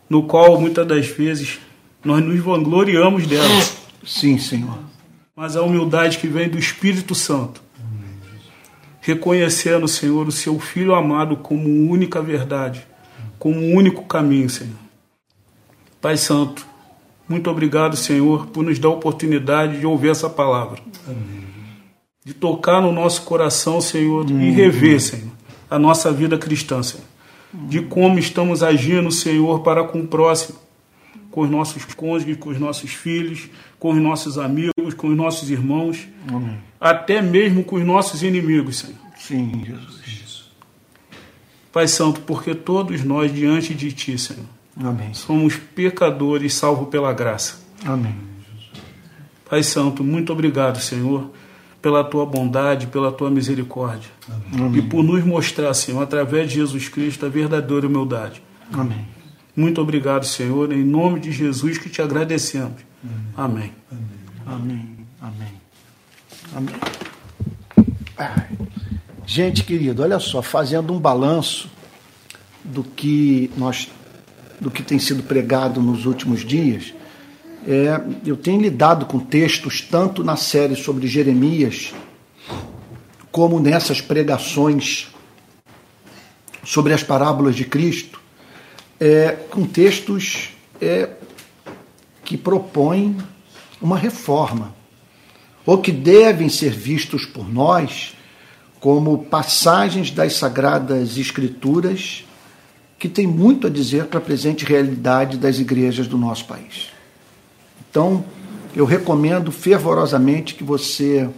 no 0.09 0.23
qual 0.23 0.59
muitas 0.59 0.87
das 0.87 1.07
vezes 1.07 1.59
nós 2.03 2.23
nos 2.23 2.39
vangloriamos 2.39 3.25
dela. 3.25 3.49
Sim, 4.05 4.37
Senhor. 4.37 4.77
Mas 5.35 5.55
a 5.55 5.63
humildade 5.63 6.19
que 6.19 6.27
vem 6.27 6.47
do 6.47 6.59
Espírito 6.59 7.15
Santo. 7.15 7.64
Reconhecendo, 9.05 9.87
Senhor, 9.87 10.27
o 10.27 10.31
seu 10.31 10.59
Filho 10.59 10.95
amado 10.95 11.37
como 11.37 11.69
única 11.91 12.23
verdade, 12.23 12.87
como 13.37 13.59
único 13.59 14.03
caminho, 14.05 14.49
Senhor. 14.49 14.73
Pai 16.01 16.17
Santo, 16.17 16.65
muito 17.29 17.47
obrigado, 17.47 17.95
Senhor, 17.95 18.47
por 18.47 18.63
nos 18.63 18.79
dar 18.79 18.87
a 18.87 18.93
oportunidade 18.93 19.79
de 19.79 19.85
ouvir 19.85 20.09
essa 20.09 20.27
palavra. 20.27 20.81
Amém. 21.05 21.45
De 22.25 22.33
tocar 22.33 22.81
no 22.81 22.91
nosso 22.91 23.21
coração, 23.21 23.79
Senhor, 23.79 24.27
e 24.27 24.49
rever, 24.49 24.99
Senhor, 24.99 25.31
a 25.69 25.77
nossa 25.77 26.11
vida 26.11 26.35
cristã, 26.35 26.81
Senhor. 26.81 27.05
De 27.53 27.83
como 27.83 28.17
estamos 28.17 28.63
agindo, 28.63 29.11
Senhor, 29.11 29.59
para 29.59 29.83
com 29.83 29.99
o 29.99 30.07
próximo, 30.07 30.57
com 31.29 31.41
os 31.41 31.49
nossos 31.51 31.85
cônjuges, 31.93 32.37
com 32.37 32.49
os 32.49 32.59
nossos 32.59 32.89
filhos, 32.91 33.49
com 33.77 33.91
os 33.91 34.01
nossos 34.01 34.39
amigos, 34.39 34.95
com 34.97 35.09
os 35.09 35.15
nossos 35.15 35.51
irmãos, 35.51 36.07
Amém. 36.27 36.57
Até 36.85 37.19
mesmo 37.19 37.63
com 37.63 37.77
os 37.77 37.83
nossos 37.83 38.21
inimigos, 38.21 38.77
Senhor. 38.77 38.99
Sim, 39.17 39.63
Jesus. 39.65 40.45
Pai 41.73 41.87
Santo, 41.87 42.21
porque 42.21 42.53
todos 42.53 43.03
nós 43.03 43.33
diante 43.33 43.73
de 43.73 43.91
Ti, 43.91 44.17
Senhor, 44.17 44.45
Amém. 44.77 45.13
Somos 45.13 45.55
pecadores 45.55 46.53
salvos 46.53 46.89
pela 46.89 47.11
graça. 47.11 47.59
Amém. 47.83 48.15
Pai 49.49 49.63
Santo, 49.63 50.03
muito 50.03 50.31
obrigado, 50.31 50.79
Senhor, 50.79 51.31
pela 51.81 52.03
tua 52.03 52.25
bondade, 52.25 52.87
pela 52.87 53.11
tua 53.11 53.31
misericórdia. 53.31 54.09
Amém. 54.53 54.77
E 54.77 54.81
por 54.83 55.03
nos 55.03 55.23
mostrar, 55.23 55.73
Senhor, 55.73 56.01
através 56.01 56.49
de 56.49 56.55
Jesus 56.55 56.87
Cristo, 56.87 57.25
a 57.25 57.29
verdadeira 57.29 57.87
humildade. 57.87 58.43
Amém. 58.71 59.07
Muito 59.55 59.81
obrigado, 59.81 60.25
Senhor, 60.25 60.71
em 60.71 60.83
nome 60.83 61.19
de 61.19 61.31
Jesus 61.31 61.77
que 61.77 61.89
te 61.89 62.01
agradecemos. 62.01 62.81
Amém. 63.35 63.71
Amém. 63.91 64.05
Amém. 64.45 64.97
Amém. 65.19 65.64
Gente 69.25 69.63
querido, 69.63 70.03
olha 70.03 70.19
só, 70.19 70.41
fazendo 70.41 70.93
um 70.93 70.99
balanço 70.99 71.69
do 72.63 72.83
que 72.83 73.51
nós 73.57 73.89
do 74.59 74.71
que 74.71 74.81
tem 74.81 74.97
sido 74.97 75.21
pregado 75.23 75.81
nos 75.81 76.05
últimos 76.05 76.45
dias, 76.45 76.93
é, 77.67 78.01
eu 78.25 78.37
tenho 78.37 78.61
lidado 78.61 79.05
com 79.05 79.19
textos 79.19 79.81
tanto 79.81 80.23
na 80.23 80.37
série 80.37 80.75
sobre 80.75 81.07
Jeremias, 81.07 81.93
como 83.31 83.59
nessas 83.59 83.99
pregações 83.99 85.09
sobre 86.63 86.93
as 86.93 87.03
parábolas 87.03 87.55
de 87.55 87.65
Cristo, 87.65 88.21
é, 88.99 89.31
com 89.49 89.65
textos 89.67 90.51
é, 90.81 91.09
que 92.23 92.37
propõem 92.37 93.17
uma 93.81 93.97
reforma, 93.97 94.73
ou 95.65 95.79
que 95.79 95.91
devem 95.91 96.49
ser 96.49 96.71
vistos 96.71 97.25
por 97.25 97.51
nós 97.51 98.15
como 98.79 99.25
passagens 99.25 100.11
das 100.11 100.33
Sagradas 100.33 101.17
Escrituras 101.17 102.23
que 102.97 103.09
tem 103.09 103.27
muito 103.27 103.67
a 103.67 103.69
dizer 103.69 104.05
para 104.05 104.19
a 104.19 104.21
presente 104.21 104.65
realidade 104.65 105.37
das 105.37 105.59
igrejas 105.59 106.07
do 106.07 106.17
nosso 106.17 106.45
país. 106.45 106.89
Então, 107.89 108.23
eu 108.75 108.85
recomendo 108.85 109.51
fervorosamente 109.51 110.55
que 110.55 110.63
você 110.63 111.29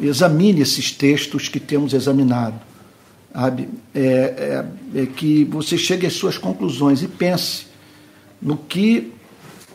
examine 0.00 0.60
esses 0.60 0.90
textos 0.90 1.48
que 1.48 1.60
temos 1.60 1.92
examinado, 1.92 2.60
sabe? 3.32 3.68
É, 3.94 4.64
é, 4.94 5.02
é 5.02 5.06
que 5.06 5.44
você 5.44 5.76
chegue 5.76 6.06
às 6.06 6.14
suas 6.14 6.38
conclusões 6.38 7.02
e 7.02 7.08
pense 7.08 7.66
no 8.40 8.56
que, 8.56 9.12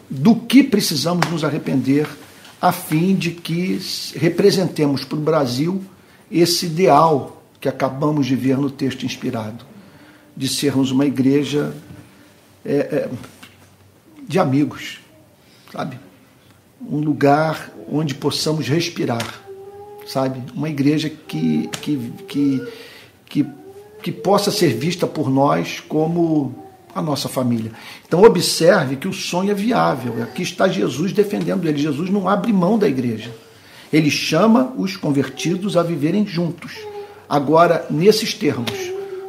do 0.09 0.35
que 0.35 0.63
precisamos 0.63 1.29
nos 1.29 1.43
arrepender 1.43 2.07
a 2.61 2.71
fim 2.71 3.15
de 3.15 3.31
que 3.31 3.79
representemos 4.15 5.03
para 5.03 5.17
o 5.17 5.21
Brasil 5.21 5.83
esse 6.31 6.65
ideal 6.65 7.41
que 7.59 7.69
acabamos 7.69 8.25
de 8.25 8.35
ver 8.35 8.57
no 8.57 8.69
texto 8.69 9.05
inspirado 9.05 9.65
de 10.35 10.47
sermos 10.47 10.91
uma 10.91 11.05
igreja 11.05 11.75
é, 12.63 12.75
é, 12.75 13.09
de 14.27 14.37
amigos, 14.37 14.99
sabe? 15.71 15.99
Um 16.79 16.99
lugar 16.99 17.71
onde 17.91 18.13
possamos 18.13 18.67
respirar, 18.67 19.41
sabe? 20.05 20.43
Uma 20.53 20.69
igreja 20.69 21.09
que, 21.09 21.67
que, 21.81 22.11
que, 22.27 22.67
que, 23.25 23.47
que 24.03 24.11
possa 24.11 24.51
ser 24.51 24.75
vista 24.75 25.07
por 25.07 25.29
nós 25.29 25.79
como 25.79 26.66
a 26.97 27.01
nossa 27.01 27.29
família. 27.29 27.71
Então 28.07 28.23
observe 28.23 28.95
que 28.95 29.07
o 29.07 29.13
sonho 29.13 29.51
é 29.51 29.53
viável. 29.53 30.23
Aqui 30.23 30.41
está 30.41 30.67
Jesus 30.67 31.13
defendendo 31.13 31.67
ele. 31.67 31.77
Jesus 31.77 32.09
não 32.09 32.27
abre 32.27 32.51
mão 32.51 32.77
da 32.77 32.87
igreja. 32.87 33.31
Ele 33.93 34.09
chama 34.09 34.73
os 34.75 34.97
convertidos 34.97 35.77
a 35.77 35.83
viverem 35.83 36.25
juntos. 36.25 36.73
Agora, 37.29 37.85
nesses 37.89 38.33
termos, 38.33 38.73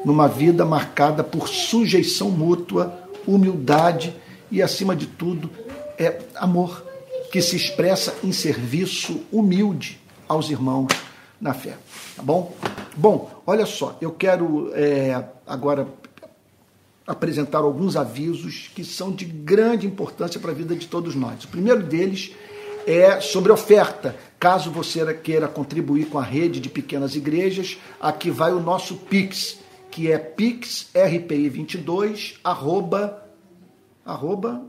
numa 0.02 0.26
vida 0.26 0.64
marcada 0.64 1.22
por 1.22 1.46
sujeição 1.46 2.30
mútua, 2.30 2.98
humildade 3.26 4.16
e, 4.50 4.62
acima 4.62 4.96
de 4.96 5.06
tudo, 5.06 5.50
é 5.98 6.20
amor, 6.36 6.82
que 7.30 7.42
se 7.42 7.54
expressa 7.54 8.14
em 8.24 8.32
serviço 8.32 9.20
humilde 9.30 10.00
aos 10.26 10.48
irmãos 10.48 10.88
na 11.38 11.52
fé. 11.52 11.76
Tá 12.16 12.22
bom? 12.22 12.54
Bom, 12.96 13.30
olha 13.46 13.66
só, 13.66 13.96
eu 14.00 14.10
quero 14.10 14.72
é, 14.74 15.22
agora 15.46 15.86
apresentar 17.08 17.60
alguns 17.60 17.96
avisos 17.96 18.70
que 18.74 18.84
são 18.84 19.10
de 19.10 19.24
grande 19.24 19.86
importância 19.86 20.38
para 20.38 20.50
a 20.50 20.54
vida 20.54 20.76
de 20.76 20.86
todos 20.86 21.14
nós. 21.14 21.44
O 21.44 21.48
primeiro 21.48 21.82
deles 21.82 22.32
é 22.86 23.18
sobre 23.20 23.50
oferta. 23.50 24.14
Caso 24.38 24.70
você 24.70 25.14
queira 25.14 25.48
contribuir 25.48 26.04
com 26.06 26.18
a 26.18 26.22
rede 26.22 26.60
de 26.60 26.68
pequenas 26.68 27.16
igrejas, 27.16 27.78
aqui 27.98 28.30
vai 28.30 28.52
o 28.52 28.60
nosso 28.60 28.96
Pix 28.96 29.60
que 29.90 30.12
é 30.12 30.18
pixrpi22 30.18 32.34
arroba, 32.44 33.26
arroba 34.04 34.66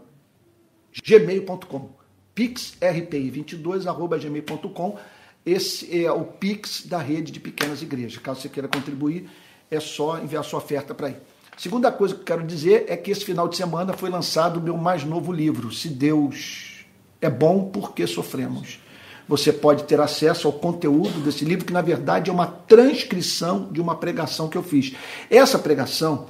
gmail.com 1.06 1.90
pixrpi22 2.34 3.86
arroba 3.86 4.18
gmail.com 4.18 4.98
esse 5.46 6.06
é 6.06 6.12
o 6.12 6.26
pix 6.26 6.86
da 6.86 6.98
rede 7.00 7.32
de 7.32 7.40
pequenas 7.40 7.82
igrejas. 7.82 8.22
Caso 8.22 8.42
você 8.42 8.50
queira 8.50 8.68
contribuir, 8.68 9.30
é 9.72 9.80
só 9.80 10.20
enviar 10.20 10.44
sua 10.44 10.60
oferta 10.60 10.94
para 10.94 11.08
aí. 11.08 11.16
Segunda 11.60 11.92
coisa 11.92 12.16
que 12.16 12.22
eu 12.22 12.26
quero 12.26 12.48
dizer 12.48 12.86
é 12.88 12.96
que 12.96 13.12
esse 13.12 13.26
final 13.26 13.46
de 13.50 13.58
semana 13.58 13.92
foi 13.92 14.10
lançado 14.10 14.62
o 14.62 14.64
meu 14.64 14.78
mais 14.78 15.04
novo 15.04 15.30
livro, 15.30 15.74
Se 15.74 15.90
Deus 15.90 16.86
é 17.20 17.30
Bom, 17.30 17.66
Porque 17.66 18.08
Sofremos 18.08 18.80
você 19.28 19.54
pode 19.54 19.84
ter 19.84 20.00
acesso 20.00 20.48
ao 20.48 20.54
conteúdo 20.54 21.20
desse 21.20 21.46
livro, 21.46 21.64
que 21.64 21.72
na 21.72 21.84
verdade 21.84 22.32
é 22.32 22.34
uma 22.34 22.48
transcrição 22.48 23.68
de 23.72 23.80
uma 23.80 23.94
pregação 23.94 24.50
que 24.50 24.58
eu 24.58 24.64
fiz. 24.64 24.96
Essa 25.30 25.60
pregação, 25.60 26.26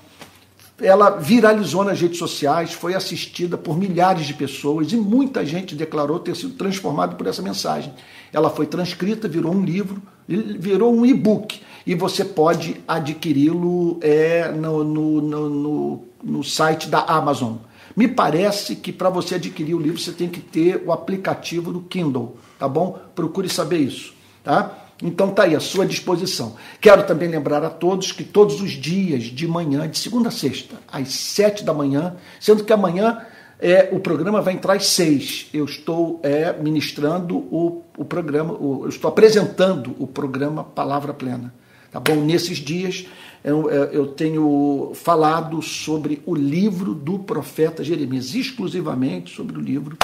ela 0.82 1.11
viralizou 1.11 1.86
nas 1.86 2.01
redes 2.01 2.17
sociais, 2.17 2.73
foi 2.73 2.95
assistida 2.95 3.57
por 3.57 3.77
milhares 3.77 4.25
de 4.25 4.34
pessoas 4.34 4.91
e 4.91 4.97
muita 4.97 5.45
gente 5.45 5.75
declarou 5.75 6.19
ter 6.19 6.36
sido 6.36 6.55
transformado 6.55 7.15
por 7.15 7.25
essa 7.25 7.41
mensagem. 7.41 7.93
Ela 8.34 8.49
foi 8.49 8.65
transcrita, 8.65 9.30
virou 9.30 9.53
um 9.53 9.63
livro, 9.63 10.01
virou 10.27 10.93
um 10.93 11.05
e-book 11.05 11.61
e 11.86 11.95
você 11.95 12.23
pode 12.23 12.82
adquiri-lo 12.88 13.99
é, 14.01 14.49
no, 14.51 14.84
no, 14.84 15.21
no, 15.21 16.03
no 16.23 16.43
site 16.43 16.88
da 16.88 16.99
Amazon. 17.01 17.55
Me 17.95 18.07
parece 18.07 18.75
que 18.75 18.93
para 18.93 19.09
você 19.09 19.36
adquirir 19.36 19.73
o 19.73 19.80
livro 19.80 19.99
você 19.99 20.11
tem 20.11 20.30
que 20.30 20.39
ter 20.39 20.84
o 20.86 20.91
aplicativo 20.91 21.73
do 21.73 21.82
Kindle 21.82 22.38
tá 22.59 22.67
bom? 22.67 22.99
Procure 23.15 23.49
saber 23.49 23.77
isso, 23.77 24.13
tá? 24.43 24.86
Então 25.01 25.32
tá 25.32 25.43
aí 25.43 25.55
à 25.55 25.61
sua 25.61 25.86
disposição. 25.86 26.57
Quero 26.82 27.03
também 27.07 27.30
lembrar 27.30 27.63
a 27.63 27.69
todos 27.69 28.11
que 28.11 28.23
todos 28.23 28.61
os 28.61 28.71
dias 28.71 29.23
de 29.23 29.47
manhã, 29.47 29.88
de 29.88 29.97
segunda 29.97 30.27
a 30.27 30.32
sexta, 30.32 30.75
às 30.91 31.13
sete 31.13 31.63
da 31.63 31.73
manhã, 31.73 32.17
sendo 32.38 32.65
que 32.65 32.73
amanhã 32.73 33.25
é, 33.61 33.88
o 33.93 33.99
programa 34.01 34.41
vai 34.41 34.53
entrar 34.53 34.73
às 34.73 34.88
seis. 34.88 35.47
Eu 35.53 35.63
estou 35.63 36.19
é, 36.21 36.51
ministrando 36.51 37.38
o, 37.38 37.82
o 37.97 38.03
programa, 38.03 38.53
o, 38.53 38.84
eu 38.84 38.89
estou 38.89 39.07
apresentando 39.07 39.95
o 39.97 40.05
programa 40.05 40.65
Palavra 40.65 41.13
Plena. 41.13 41.53
Tá 41.91 41.99
bom? 41.99 42.15
Nesses 42.23 42.57
dias 42.57 43.05
eu, 43.43 43.69
é, 43.69 43.89
eu 43.93 44.07
tenho 44.07 44.91
falado 44.93 45.61
sobre 45.61 46.21
o 46.25 46.35
livro 46.35 46.93
do 46.93 47.19
profeta 47.19 47.83
Jeremias, 47.83 48.35
exclusivamente 48.35 49.33
sobre 49.33 49.57
o 49.57 49.61
livro 49.61 49.97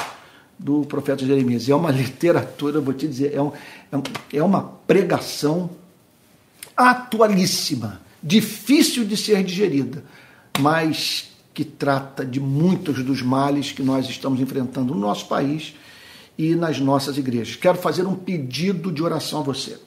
do 0.58 0.82
profeta 0.86 1.26
Jeremias. 1.26 1.68
É 1.68 1.76
uma 1.76 1.92
literatura, 1.92 2.80
vou 2.80 2.94
te 2.94 3.08
dizer, 3.08 3.34
é, 3.34 3.42
um, 3.42 3.52
é, 3.92 4.38
é 4.38 4.44
uma 4.44 4.62
pregação 4.88 5.70
atualíssima, 6.76 8.02
difícil 8.22 9.06
de 9.06 9.16
ser 9.16 9.44
digerida, 9.44 10.04
mas 10.60 11.32
que 11.54 11.64
trata 11.64 12.26
de 12.26 12.40
muitos 12.40 13.02
dos 13.04 13.22
males 13.22 13.72
que 13.72 13.82
nós 13.82 14.10
estamos 14.10 14.42
enfrentando 14.42 14.94
no 14.94 15.00
nosso 15.00 15.28
país 15.28 15.74
e 16.38 16.54
nas 16.54 16.80
nossas 16.80 17.18
igrejas. 17.18 17.56
Quero 17.56 17.78
fazer 17.78 18.06
um 18.06 18.16
pedido 18.16 18.92
de 18.92 19.02
oração 19.02 19.40
a 19.40 19.44
você. 19.44 19.80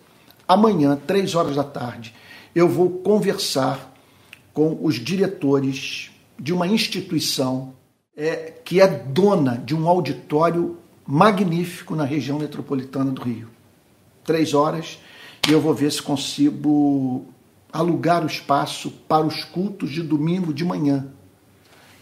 Amanhã, 0.49 0.97
três 0.97 1.35
horas 1.35 1.57
da 1.57 1.63
tarde, 1.63 2.15
eu 2.55 2.67
vou 2.67 2.89
conversar 2.89 3.95
com 4.55 4.79
os 4.83 4.95
diretores 4.95 6.11
de 6.39 6.53
uma 6.53 6.67
instituição 6.67 7.75
é, 8.17 8.55
que 8.65 8.81
é 8.81 8.87
dona 8.89 9.59
de 9.59 9.77
um 9.77 9.87
auditório 9.87 10.79
magnífico 11.07 11.95
na 11.95 12.05
região 12.05 12.39
metropolitana 12.39 13.11
do 13.11 13.23
Rio. 13.23 13.51
Três 14.25 14.55
horas 14.55 14.99
e 15.49 15.53
eu 15.53 15.61
vou 15.61 15.73
ver 15.73 15.91
se 15.93 16.03
consigo 16.03 17.27
alugar 17.73 18.23
o 18.23 18.27
espaço 18.27 18.91
para 18.91 19.25
os 19.25 19.45
cultos 19.45 19.91
de 19.91 20.03
domingo 20.03 20.53
de 20.53 20.65
manhã. 20.65 21.09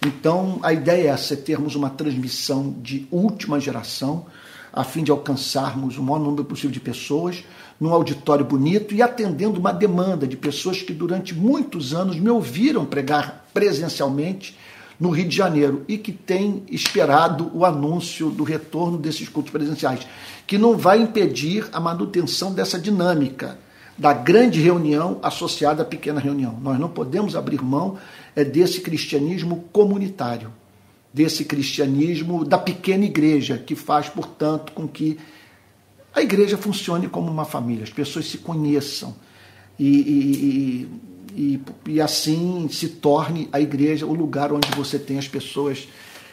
Então, 0.05 0.59
a 0.62 0.72
ideia 0.72 1.09
é 1.09 1.12
essa, 1.12 1.34
é 1.34 1.36
termos 1.36 1.74
uma 1.74 1.90
transmissão 1.90 2.74
de 2.80 3.07
última 3.11 3.59
geração, 3.61 4.26
a 4.72 4.84
fim 4.84 5.03
de 5.03 5.11
alcançarmos 5.11 5.97
o 5.97 6.03
maior 6.03 6.18
número 6.18 6.44
possível 6.44 6.70
de 6.70 6.80
pessoas, 6.80 7.44
num 7.81 7.93
auditório 7.93 8.45
bonito 8.45 8.95
e 8.95 9.03
atendendo 9.03 9.61
uma 9.61 9.72
demanda 9.72 10.27
de 10.27 10.37
pessoas 10.37 10.83
que 10.83 10.93
durante 10.93 11.35
muitos 11.35 11.95
anos 11.95 12.18
me 12.18 12.31
ouviram 12.31 12.85
pregar 12.85 13.47
presencialmente 13.53 14.57
no 14.99 15.11
Rio 15.11 15.29
de 15.29 15.37
Janeiro 15.37 15.85
e 15.87 15.99
que 15.99 16.12
têm 16.12 16.62
esperado 16.70 17.51
o 17.55 17.64
anúncio 17.64 18.31
do 18.31 18.45
retorno 18.45 18.97
desses 18.97 19.29
cultos 19.29 19.53
presenciais, 19.53 20.07
que 20.47 20.57
não 20.57 20.77
vai 20.77 21.01
impedir 21.01 21.68
a 21.72 21.79
manutenção 21.79 22.53
dessa 22.53 22.79
dinâmica 22.79 23.59
da 23.99 24.12
grande 24.12 24.61
reunião 24.61 25.18
associada 25.22 25.83
à 25.83 25.85
pequena 25.85 26.20
reunião. 26.20 26.59
Nós 26.62 26.79
não 26.79 26.89
podemos 26.89 27.35
abrir 27.35 27.62
mão 27.62 27.97
é, 28.35 28.45
desse 28.45 28.81
cristianismo 28.81 29.64
comunitário, 29.72 30.53
desse 31.12 31.45
cristianismo 31.45 32.45
da 32.45 32.59
pequena 32.59 33.05
igreja, 33.05 33.57
que 33.57 33.74
faz, 33.74 34.09
portanto, 34.09 34.72
com 34.72 34.87
que 34.87 35.18
a 36.17 36.23
igreja 36.23 36.57
funcione 36.57 37.09
como 37.09 37.31
uma 37.31 37.45
família, 37.45 37.85
as 37.85 37.91
pessoas 37.91 38.27
se 38.27 38.39
conheçam 38.39 39.14
e, 39.79 39.87
e, 39.87 40.89
e, 41.37 41.61
e 41.93 42.01
assim 42.01 42.67
se 42.71 42.89
torne 42.89 43.51
a 43.53 43.61
igreja 43.61 44.07
o 44.07 44.14
lugar 44.14 44.51
onde 44.51 44.69
você 44.75 44.99
tem 44.99 45.19
as 45.19 45.29
pessoas 45.29 45.87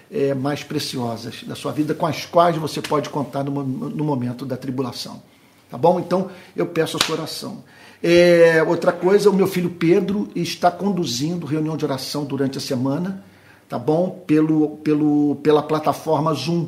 é, 0.10 0.34
mais 0.34 0.64
preciosas 0.64 1.44
da 1.44 1.54
sua 1.54 1.74
vida, 1.74 1.94
com 1.94 2.06
as 2.06 2.26
quais 2.26 2.56
você 2.56 2.82
pode 2.82 3.10
contar 3.10 3.44
no, 3.44 3.62
no 3.62 4.04
momento 4.06 4.46
da 4.46 4.56
tribulação. 4.56 5.22
Tá 5.70 5.78
bom? 5.78 6.00
Então 6.00 6.30
eu 6.56 6.68
peço 6.68 6.96
a 6.96 7.06
sua 7.06 7.16
oração. 7.18 7.62
É, 8.02 8.64
outra 8.64 8.94
coisa, 8.94 9.30
o 9.30 9.34
meu 9.34 9.48
filho 9.48 9.72
Pedro 9.72 10.30
está 10.34 10.72
conduzindo 10.72 11.46
reunião 11.46 11.76
de 11.76 11.84
oração 11.84 12.24
durante 12.24 12.58
a 12.58 12.62
semana, 12.62 13.22
tá 13.68 13.78
bom? 13.78 14.24
Pelo, 14.26 14.78
pelo, 14.78 15.36
pela 15.44 15.62
plataforma 15.62 16.34
Zoom. 16.34 16.68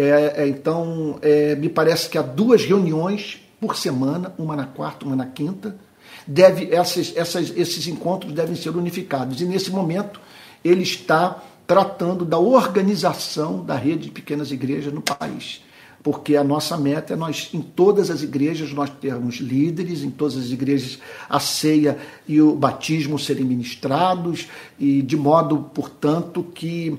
É, 0.00 0.44
é, 0.44 0.48
então, 0.48 1.18
é, 1.20 1.56
me 1.56 1.68
parece 1.68 2.08
que 2.08 2.16
há 2.16 2.22
duas 2.22 2.64
reuniões 2.64 3.40
por 3.60 3.76
semana, 3.76 4.32
uma 4.38 4.54
na 4.54 4.64
quarta, 4.64 5.04
uma 5.04 5.16
na 5.16 5.26
quinta. 5.26 5.76
Deve, 6.24 6.72
essas, 6.72 7.12
essas, 7.16 7.52
esses 7.56 7.88
encontros 7.88 8.32
devem 8.32 8.54
ser 8.54 8.70
unificados. 8.70 9.40
E 9.40 9.44
nesse 9.44 9.72
momento, 9.72 10.20
ele 10.64 10.84
está 10.84 11.42
tratando 11.66 12.24
da 12.24 12.38
organização 12.38 13.64
da 13.64 13.74
rede 13.74 14.04
de 14.04 14.10
pequenas 14.12 14.52
igrejas 14.52 14.92
no 14.92 15.02
país 15.02 15.62
porque 16.02 16.36
a 16.36 16.44
nossa 16.44 16.76
meta 16.76 17.12
é 17.12 17.16
nós, 17.16 17.50
em 17.52 17.60
todas 17.60 18.10
as 18.10 18.22
igrejas, 18.22 18.72
nós 18.72 18.88
termos 18.88 19.36
líderes, 19.36 20.02
em 20.02 20.10
todas 20.10 20.36
as 20.36 20.50
igrejas 20.50 20.98
a 21.28 21.40
ceia 21.40 21.98
e 22.26 22.40
o 22.40 22.54
batismo 22.54 23.18
serem 23.18 23.44
ministrados, 23.44 24.48
e 24.78 25.02
de 25.02 25.16
modo, 25.16 25.70
portanto, 25.74 26.42
que, 26.54 26.96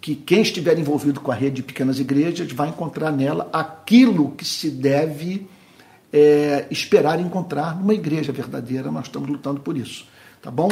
que 0.00 0.14
quem 0.14 0.42
estiver 0.42 0.78
envolvido 0.78 1.20
com 1.20 1.30
a 1.30 1.34
rede 1.34 1.56
de 1.56 1.62
pequenas 1.62 1.98
igrejas 1.98 2.50
vai 2.52 2.68
encontrar 2.68 3.12
nela 3.12 3.48
aquilo 3.52 4.30
que 4.32 4.44
se 4.44 4.70
deve 4.70 5.46
é, 6.12 6.66
esperar 6.70 7.20
encontrar 7.20 7.76
numa 7.76 7.94
igreja 7.94 8.32
verdadeira. 8.32 8.90
Nós 8.90 9.06
estamos 9.06 9.28
lutando 9.28 9.60
por 9.60 9.76
isso, 9.76 10.06
tá 10.40 10.50
bom? 10.50 10.68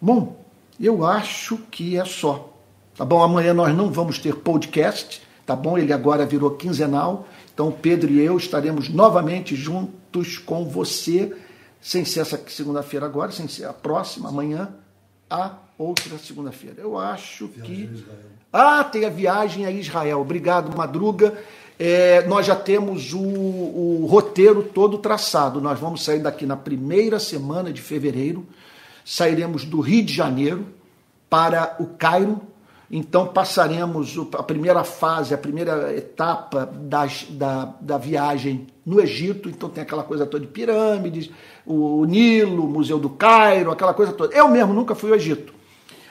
Bom, 0.00 0.44
eu 0.80 1.04
acho 1.04 1.58
que 1.70 1.96
é 1.96 2.04
só. 2.04 2.56
Tá 2.96 3.04
bom? 3.04 3.22
Amanhã 3.22 3.54
nós 3.54 3.74
não 3.76 3.90
vamos 3.90 4.18
ter 4.18 4.34
podcast 4.36 5.22
tá 5.50 5.56
bom? 5.56 5.76
Ele 5.76 5.92
agora 5.92 6.24
virou 6.24 6.52
quinzenal. 6.52 7.26
Então, 7.52 7.72
Pedro 7.72 8.08
e 8.12 8.20
eu 8.20 8.36
estaremos 8.36 8.88
novamente 8.88 9.56
juntos 9.56 10.38
com 10.38 10.64
você, 10.64 11.36
sem 11.80 12.04
ser 12.04 12.20
essa 12.20 12.40
segunda-feira 12.46 13.04
agora, 13.04 13.32
sem 13.32 13.48
ser 13.48 13.64
a 13.64 13.72
próxima, 13.72 14.28
amanhã, 14.28 14.68
a 15.30 15.54
outra 15.78 16.18
segunda-feira. 16.18 16.76
Eu 16.80 16.98
acho 16.98 17.48
que. 17.48 17.88
Ah, 18.52 18.82
tem 18.82 19.04
a 19.04 19.10
viagem 19.10 19.64
a 19.64 19.70
Israel. 19.70 20.20
Obrigado, 20.20 20.76
Madruga. 20.76 21.38
É, 21.78 22.26
nós 22.26 22.44
já 22.44 22.56
temos 22.56 23.14
o, 23.14 23.20
o 23.20 24.06
roteiro 24.06 24.64
todo 24.64 24.98
traçado. 24.98 25.60
Nós 25.60 25.78
vamos 25.78 26.04
sair 26.04 26.18
daqui 26.18 26.44
na 26.44 26.56
primeira 26.56 27.18
semana 27.18 27.72
de 27.72 27.80
fevereiro. 27.80 28.46
Sairemos 29.04 29.64
do 29.64 29.80
Rio 29.80 30.04
de 30.04 30.12
Janeiro 30.12 30.66
para 31.30 31.76
o 31.78 31.86
Cairo, 31.86 32.40
então 32.90 33.28
passaremos 33.28 34.18
a 34.34 34.42
primeira 34.42 34.82
fase, 34.82 35.32
a 35.32 35.38
primeira 35.38 35.94
etapa 35.96 36.66
das, 36.66 37.24
da, 37.30 37.72
da 37.80 37.96
viagem 37.96 38.66
no 38.90 39.00
Egito. 39.00 39.48
Então 39.48 39.68
tem 39.68 39.82
aquela 39.82 40.02
coisa 40.02 40.26
toda 40.26 40.44
de 40.44 40.50
pirâmides, 40.50 41.30
o 41.64 42.04
Nilo, 42.04 42.64
o 42.64 42.68
Museu 42.68 42.98
do 42.98 43.10
Cairo, 43.10 43.70
aquela 43.70 43.94
coisa 43.94 44.12
toda. 44.12 44.34
Eu 44.34 44.48
mesmo 44.48 44.74
nunca 44.74 44.94
fui 44.94 45.10
ao 45.10 45.16
Egito. 45.16 45.54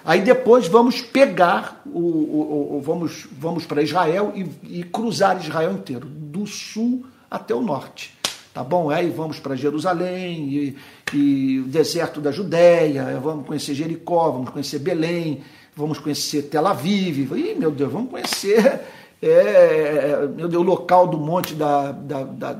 Aí 0.06 0.22
depois 0.22 0.68
vamos 0.68 1.02
pegar, 1.02 1.82
o, 1.86 2.00
o, 2.00 2.78
o 2.78 2.82
vamos, 2.82 3.28
vamos 3.32 3.66
para 3.66 3.82
Israel 3.82 4.32
e, 4.34 4.80
e 4.80 4.84
cruzar 4.84 5.38
Israel 5.38 5.74
inteiro, 5.74 6.08
do 6.08 6.48
sul 6.48 7.06
até 7.30 7.54
o 7.54 7.62
norte 7.62 8.18
tá 8.52 8.64
bom? 8.64 8.90
Aí 8.90 9.10
vamos 9.10 9.40
para 9.40 9.56
Jerusalém 9.56 10.50
e, 10.50 10.78
e, 11.14 11.60
o 11.60 11.66
deserto 11.66 12.20
da 12.20 12.32
Judéia, 12.32 13.20
vamos 13.22 13.46
conhecer 13.46 13.74
Jericó, 13.74 14.32
vamos 14.32 14.50
conhecer 14.50 14.80
Belém, 14.80 15.42
vamos 15.76 16.00
conhecer 16.00 16.44
Tel 16.44 16.68
Aviv, 16.68 17.32
Ih, 17.38 17.56
meu 17.56 17.72
Deus, 17.72 17.92
vamos 17.92 18.10
conhecer 18.10 18.82
é, 19.22 20.28
meu 20.36 20.48
Deus, 20.48 20.64
o 20.64 20.66
local 20.66 21.08
do 21.08 21.18
Monte 21.18 21.54
da, 21.54 21.92
da, 21.92 22.24
da, 22.24 22.54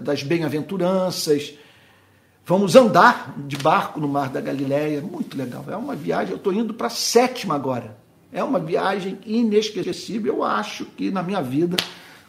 das 0.00 0.22
Bem-aventuranças. 0.22 1.54
Vamos 2.44 2.76
andar 2.76 3.34
de 3.38 3.56
barco 3.56 3.98
no 3.98 4.06
Mar 4.06 4.28
da 4.28 4.40
Galileia, 4.40 5.00
muito 5.00 5.36
legal. 5.36 5.64
É 5.68 5.76
uma 5.76 5.96
viagem, 5.96 6.30
eu 6.30 6.36
estou 6.36 6.52
indo 6.52 6.72
para 6.72 6.86
a 6.86 6.90
sétima 6.90 7.56
agora. 7.56 7.96
É 8.32 8.42
uma 8.44 8.60
viagem 8.60 9.18
inesquecível, 9.26 10.36
eu 10.36 10.44
acho 10.44 10.84
que 10.84 11.10
na 11.10 11.22
minha 11.22 11.42
vida 11.42 11.76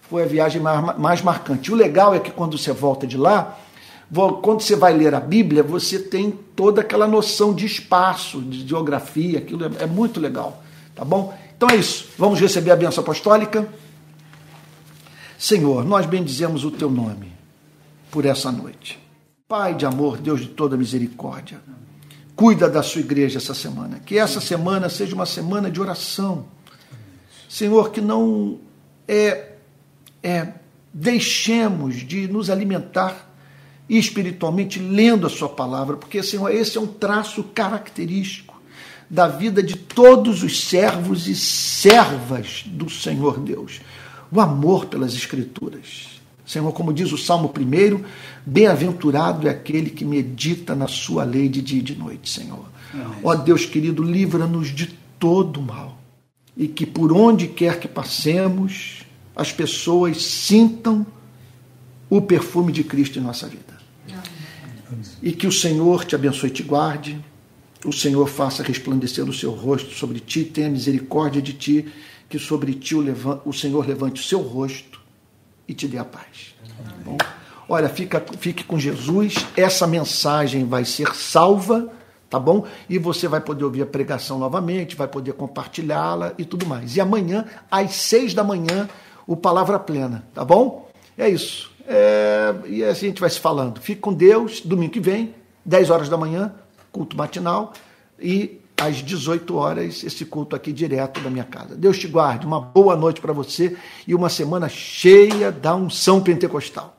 foi 0.09 0.23
a 0.23 0.25
viagem 0.25 0.61
mais, 0.61 0.97
mais 0.97 1.21
marcante. 1.21 1.71
O 1.71 1.75
legal 1.75 2.15
é 2.15 2.19
que 2.19 2.31
quando 2.31 2.57
você 2.57 2.71
volta 2.71 3.05
de 3.05 3.17
lá, 3.17 3.59
quando 4.41 4.61
você 4.61 4.75
vai 4.75 4.93
ler 4.93 5.13
a 5.13 5.19
Bíblia, 5.19 5.61
você 5.61 5.99
tem 5.99 6.31
toda 6.55 6.81
aquela 6.81 7.07
noção 7.07 7.53
de 7.53 7.65
espaço, 7.65 8.41
de 8.41 8.67
geografia, 8.67 9.39
aquilo 9.39 9.65
é, 9.65 9.83
é 9.83 9.85
muito 9.85 10.19
legal, 10.19 10.63
tá 10.95 11.03
bom? 11.03 11.37
Então 11.57 11.71
é 11.71 11.75
isso, 11.75 12.09
vamos 12.19 12.39
receber 12.39 12.69
a 12.69 12.75
benção 12.75 13.01
apostólica. 13.01 13.67
Senhor, 15.39 15.83
nós 15.83 16.05
bendizemos 16.05 16.63
o 16.63 16.69
teu 16.69 16.89
nome 16.89 17.33
por 18.11 18.25
essa 18.25 18.51
noite. 18.51 18.99
Pai 19.47 19.73
de 19.73 19.83
amor, 19.83 20.17
Deus 20.19 20.41
de 20.41 20.49
toda 20.49 20.77
misericórdia, 20.77 21.59
cuida 22.35 22.69
da 22.69 22.83
sua 22.83 23.01
igreja 23.01 23.39
essa 23.39 23.55
semana. 23.55 23.99
Que 24.05 24.19
essa 24.19 24.39
semana 24.39 24.87
seja 24.87 25.15
uma 25.15 25.25
semana 25.25 25.71
de 25.71 25.81
oração. 25.81 26.45
Senhor, 27.49 27.89
que 27.89 28.01
não 28.01 28.59
é, 29.07 29.53
é 30.21 30.53
deixemos 30.93 31.95
de 31.95 32.27
nos 32.27 32.51
alimentar 32.51 33.27
espiritualmente 33.89 34.79
lendo 34.79 35.25
a 35.25 35.29
sua 35.29 35.49
palavra, 35.49 35.97
porque 35.97 36.21
Senhor, 36.21 36.51
esse 36.51 36.77
é 36.77 36.81
um 36.81 36.87
traço 36.87 37.43
característico 37.45 38.46
da 39.09 39.27
vida 39.27 39.63
de 39.63 39.75
todos 39.75 40.43
os 40.43 40.65
servos 40.65 41.27
e 41.27 41.35
servas 41.35 42.63
do 42.65 42.89
Senhor 42.89 43.39
Deus. 43.39 43.81
O 44.31 44.41
amor 44.41 44.87
pelas 44.87 45.13
escrituras. 45.13 46.19
Senhor, 46.45 46.71
como 46.71 46.93
diz 46.93 47.11
o 47.11 47.17
Salmo 47.17 47.51
1, 47.53 48.03
bem-aventurado 48.45 49.47
é 49.47 49.51
aquele 49.51 49.89
que 49.89 50.05
medita 50.05 50.73
na 50.75 50.87
sua 50.87 51.23
lei 51.23 51.49
de 51.49 51.61
dia 51.61 51.79
e 51.79 51.83
de 51.83 51.95
noite, 51.95 52.29
Senhor. 52.29 52.65
Ó 53.23 53.35
Deus 53.35 53.65
querido, 53.65 54.01
livra-nos 54.01 54.69
de 54.69 54.87
todo 55.19 55.61
mal. 55.61 55.97
E 56.55 56.67
que 56.67 56.85
por 56.85 57.11
onde 57.11 57.47
quer 57.47 57.79
que 57.79 57.87
passemos, 57.87 59.03
as 59.35 59.51
pessoas 59.51 60.23
sintam 60.23 61.05
o 62.09 62.21
perfume 62.21 62.71
de 62.71 62.83
Cristo 62.83 63.19
em 63.19 63.21
nossa 63.21 63.47
vida. 63.47 63.77
E 65.21 65.31
que 65.33 65.45
o 65.45 65.51
Senhor 65.51 66.05
te 66.05 66.15
abençoe 66.15 66.49
e 66.49 66.53
te 66.53 66.63
guarde, 66.63 67.23
o 67.87 67.93
Senhor 67.93 68.27
faça 68.27 68.61
resplandecer 68.61 69.23
o 69.23 69.33
seu 69.33 69.51
rosto 69.51 69.95
sobre 69.95 70.19
ti, 70.19 70.43
tenha 70.43 70.69
misericórdia 70.69 71.41
de 71.41 71.53
ti, 71.53 71.87
que 72.27 72.37
sobre 72.37 72.73
ti 72.73 72.93
o, 72.93 72.99
levante, 72.99 73.41
o 73.45 73.53
Senhor 73.53 73.87
levante 73.87 74.21
o 74.21 74.23
seu 74.25 74.41
rosto 74.41 74.99
e 75.65 75.73
te 75.73 75.87
dê 75.87 75.97
a 75.97 76.03
paz. 76.03 76.53
Tá 76.83 76.93
bom? 77.05 77.17
Olha, 77.69 77.87
fica, 77.87 78.23
fique 78.39 78.65
com 78.65 78.77
Jesus, 78.77 79.35
essa 79.55 79.87
mensagem 79.87 80.65
vai 80.65 80.83
ser 80.83 81.15
salva, 81.15 81.89
tá 82.29 82.37
bom? 82.37 82.65
E 82.89 82.97
você 82.97 83.25
vai 83.25 83.39
poder 83.39 83.63
ouvir 83.63 83.83
a 83.83 83.85
pregação 83.85 84.37
novamente, 84.37 84.93
vai 84.93 85.07
poder 85.07 85.31
compartilhá-la 85.33 86.33
e 86.37 86.43
tudo 86.43 86.65
mais. 86.65 86.97
E 86.97 86.99
amanhã, 86.99 87.45
às 87.71 87.91
seis 87.95 88.33
da 88.33 88.43
manhã, 88.43 88.89
o 89.25 89.37
Palavra 89.37 89.79
Plena, 89.79 90.25
tá 90.33 90.43
bom? 90.43 90.91
É 91.17 91.29
isso. 91.29 91.71
É, 91.87 92.53
e 92.65 92.83
assim 92.83 93.05
a 93.05 93.09
gente 93.09 93.21
vai 93.21 93.29
se 93.29 93.39
falando. 93.39 93.79
Fique 93.79 94.01
com 94.01 94.13
Deus, 94.13 94.59
domingo 94.59 94.91
que 94.91 94.99
vem, 94.99 95.33
10 95.65 95.89
horas 95.89 96.09
da 96.09 96.17
manhã, 96.17 96.53
culto 96.91 97.15
matinal, 97.15 97.73
e 98.19 98.59
às 98.79 98.97
18 98.97 99.55
horas, 99.55 100.03
esse 100.03 100.25
culto 100.25 100.55
aqui 100.55 100.71
direto 100.71 101.19
da 101.21 101.29
minha 101.29 101.43
casa. 101.43 101.75
Deus 101.75 101.97
te 101.97 102.07
guarde, 102.07 102.45
uma 102.45 102.59
boa 102.59 102.95
noite 102.95 103.21
para 103.21 103.33
você 103.33 103.75
e 104.07 104.13
uma 104.13 104.29
semana 104.29 104.69
cheia 104.69 105.51
da 105.51 105.75
unção 105.75 106.21
pentecostal. 106.21 106.96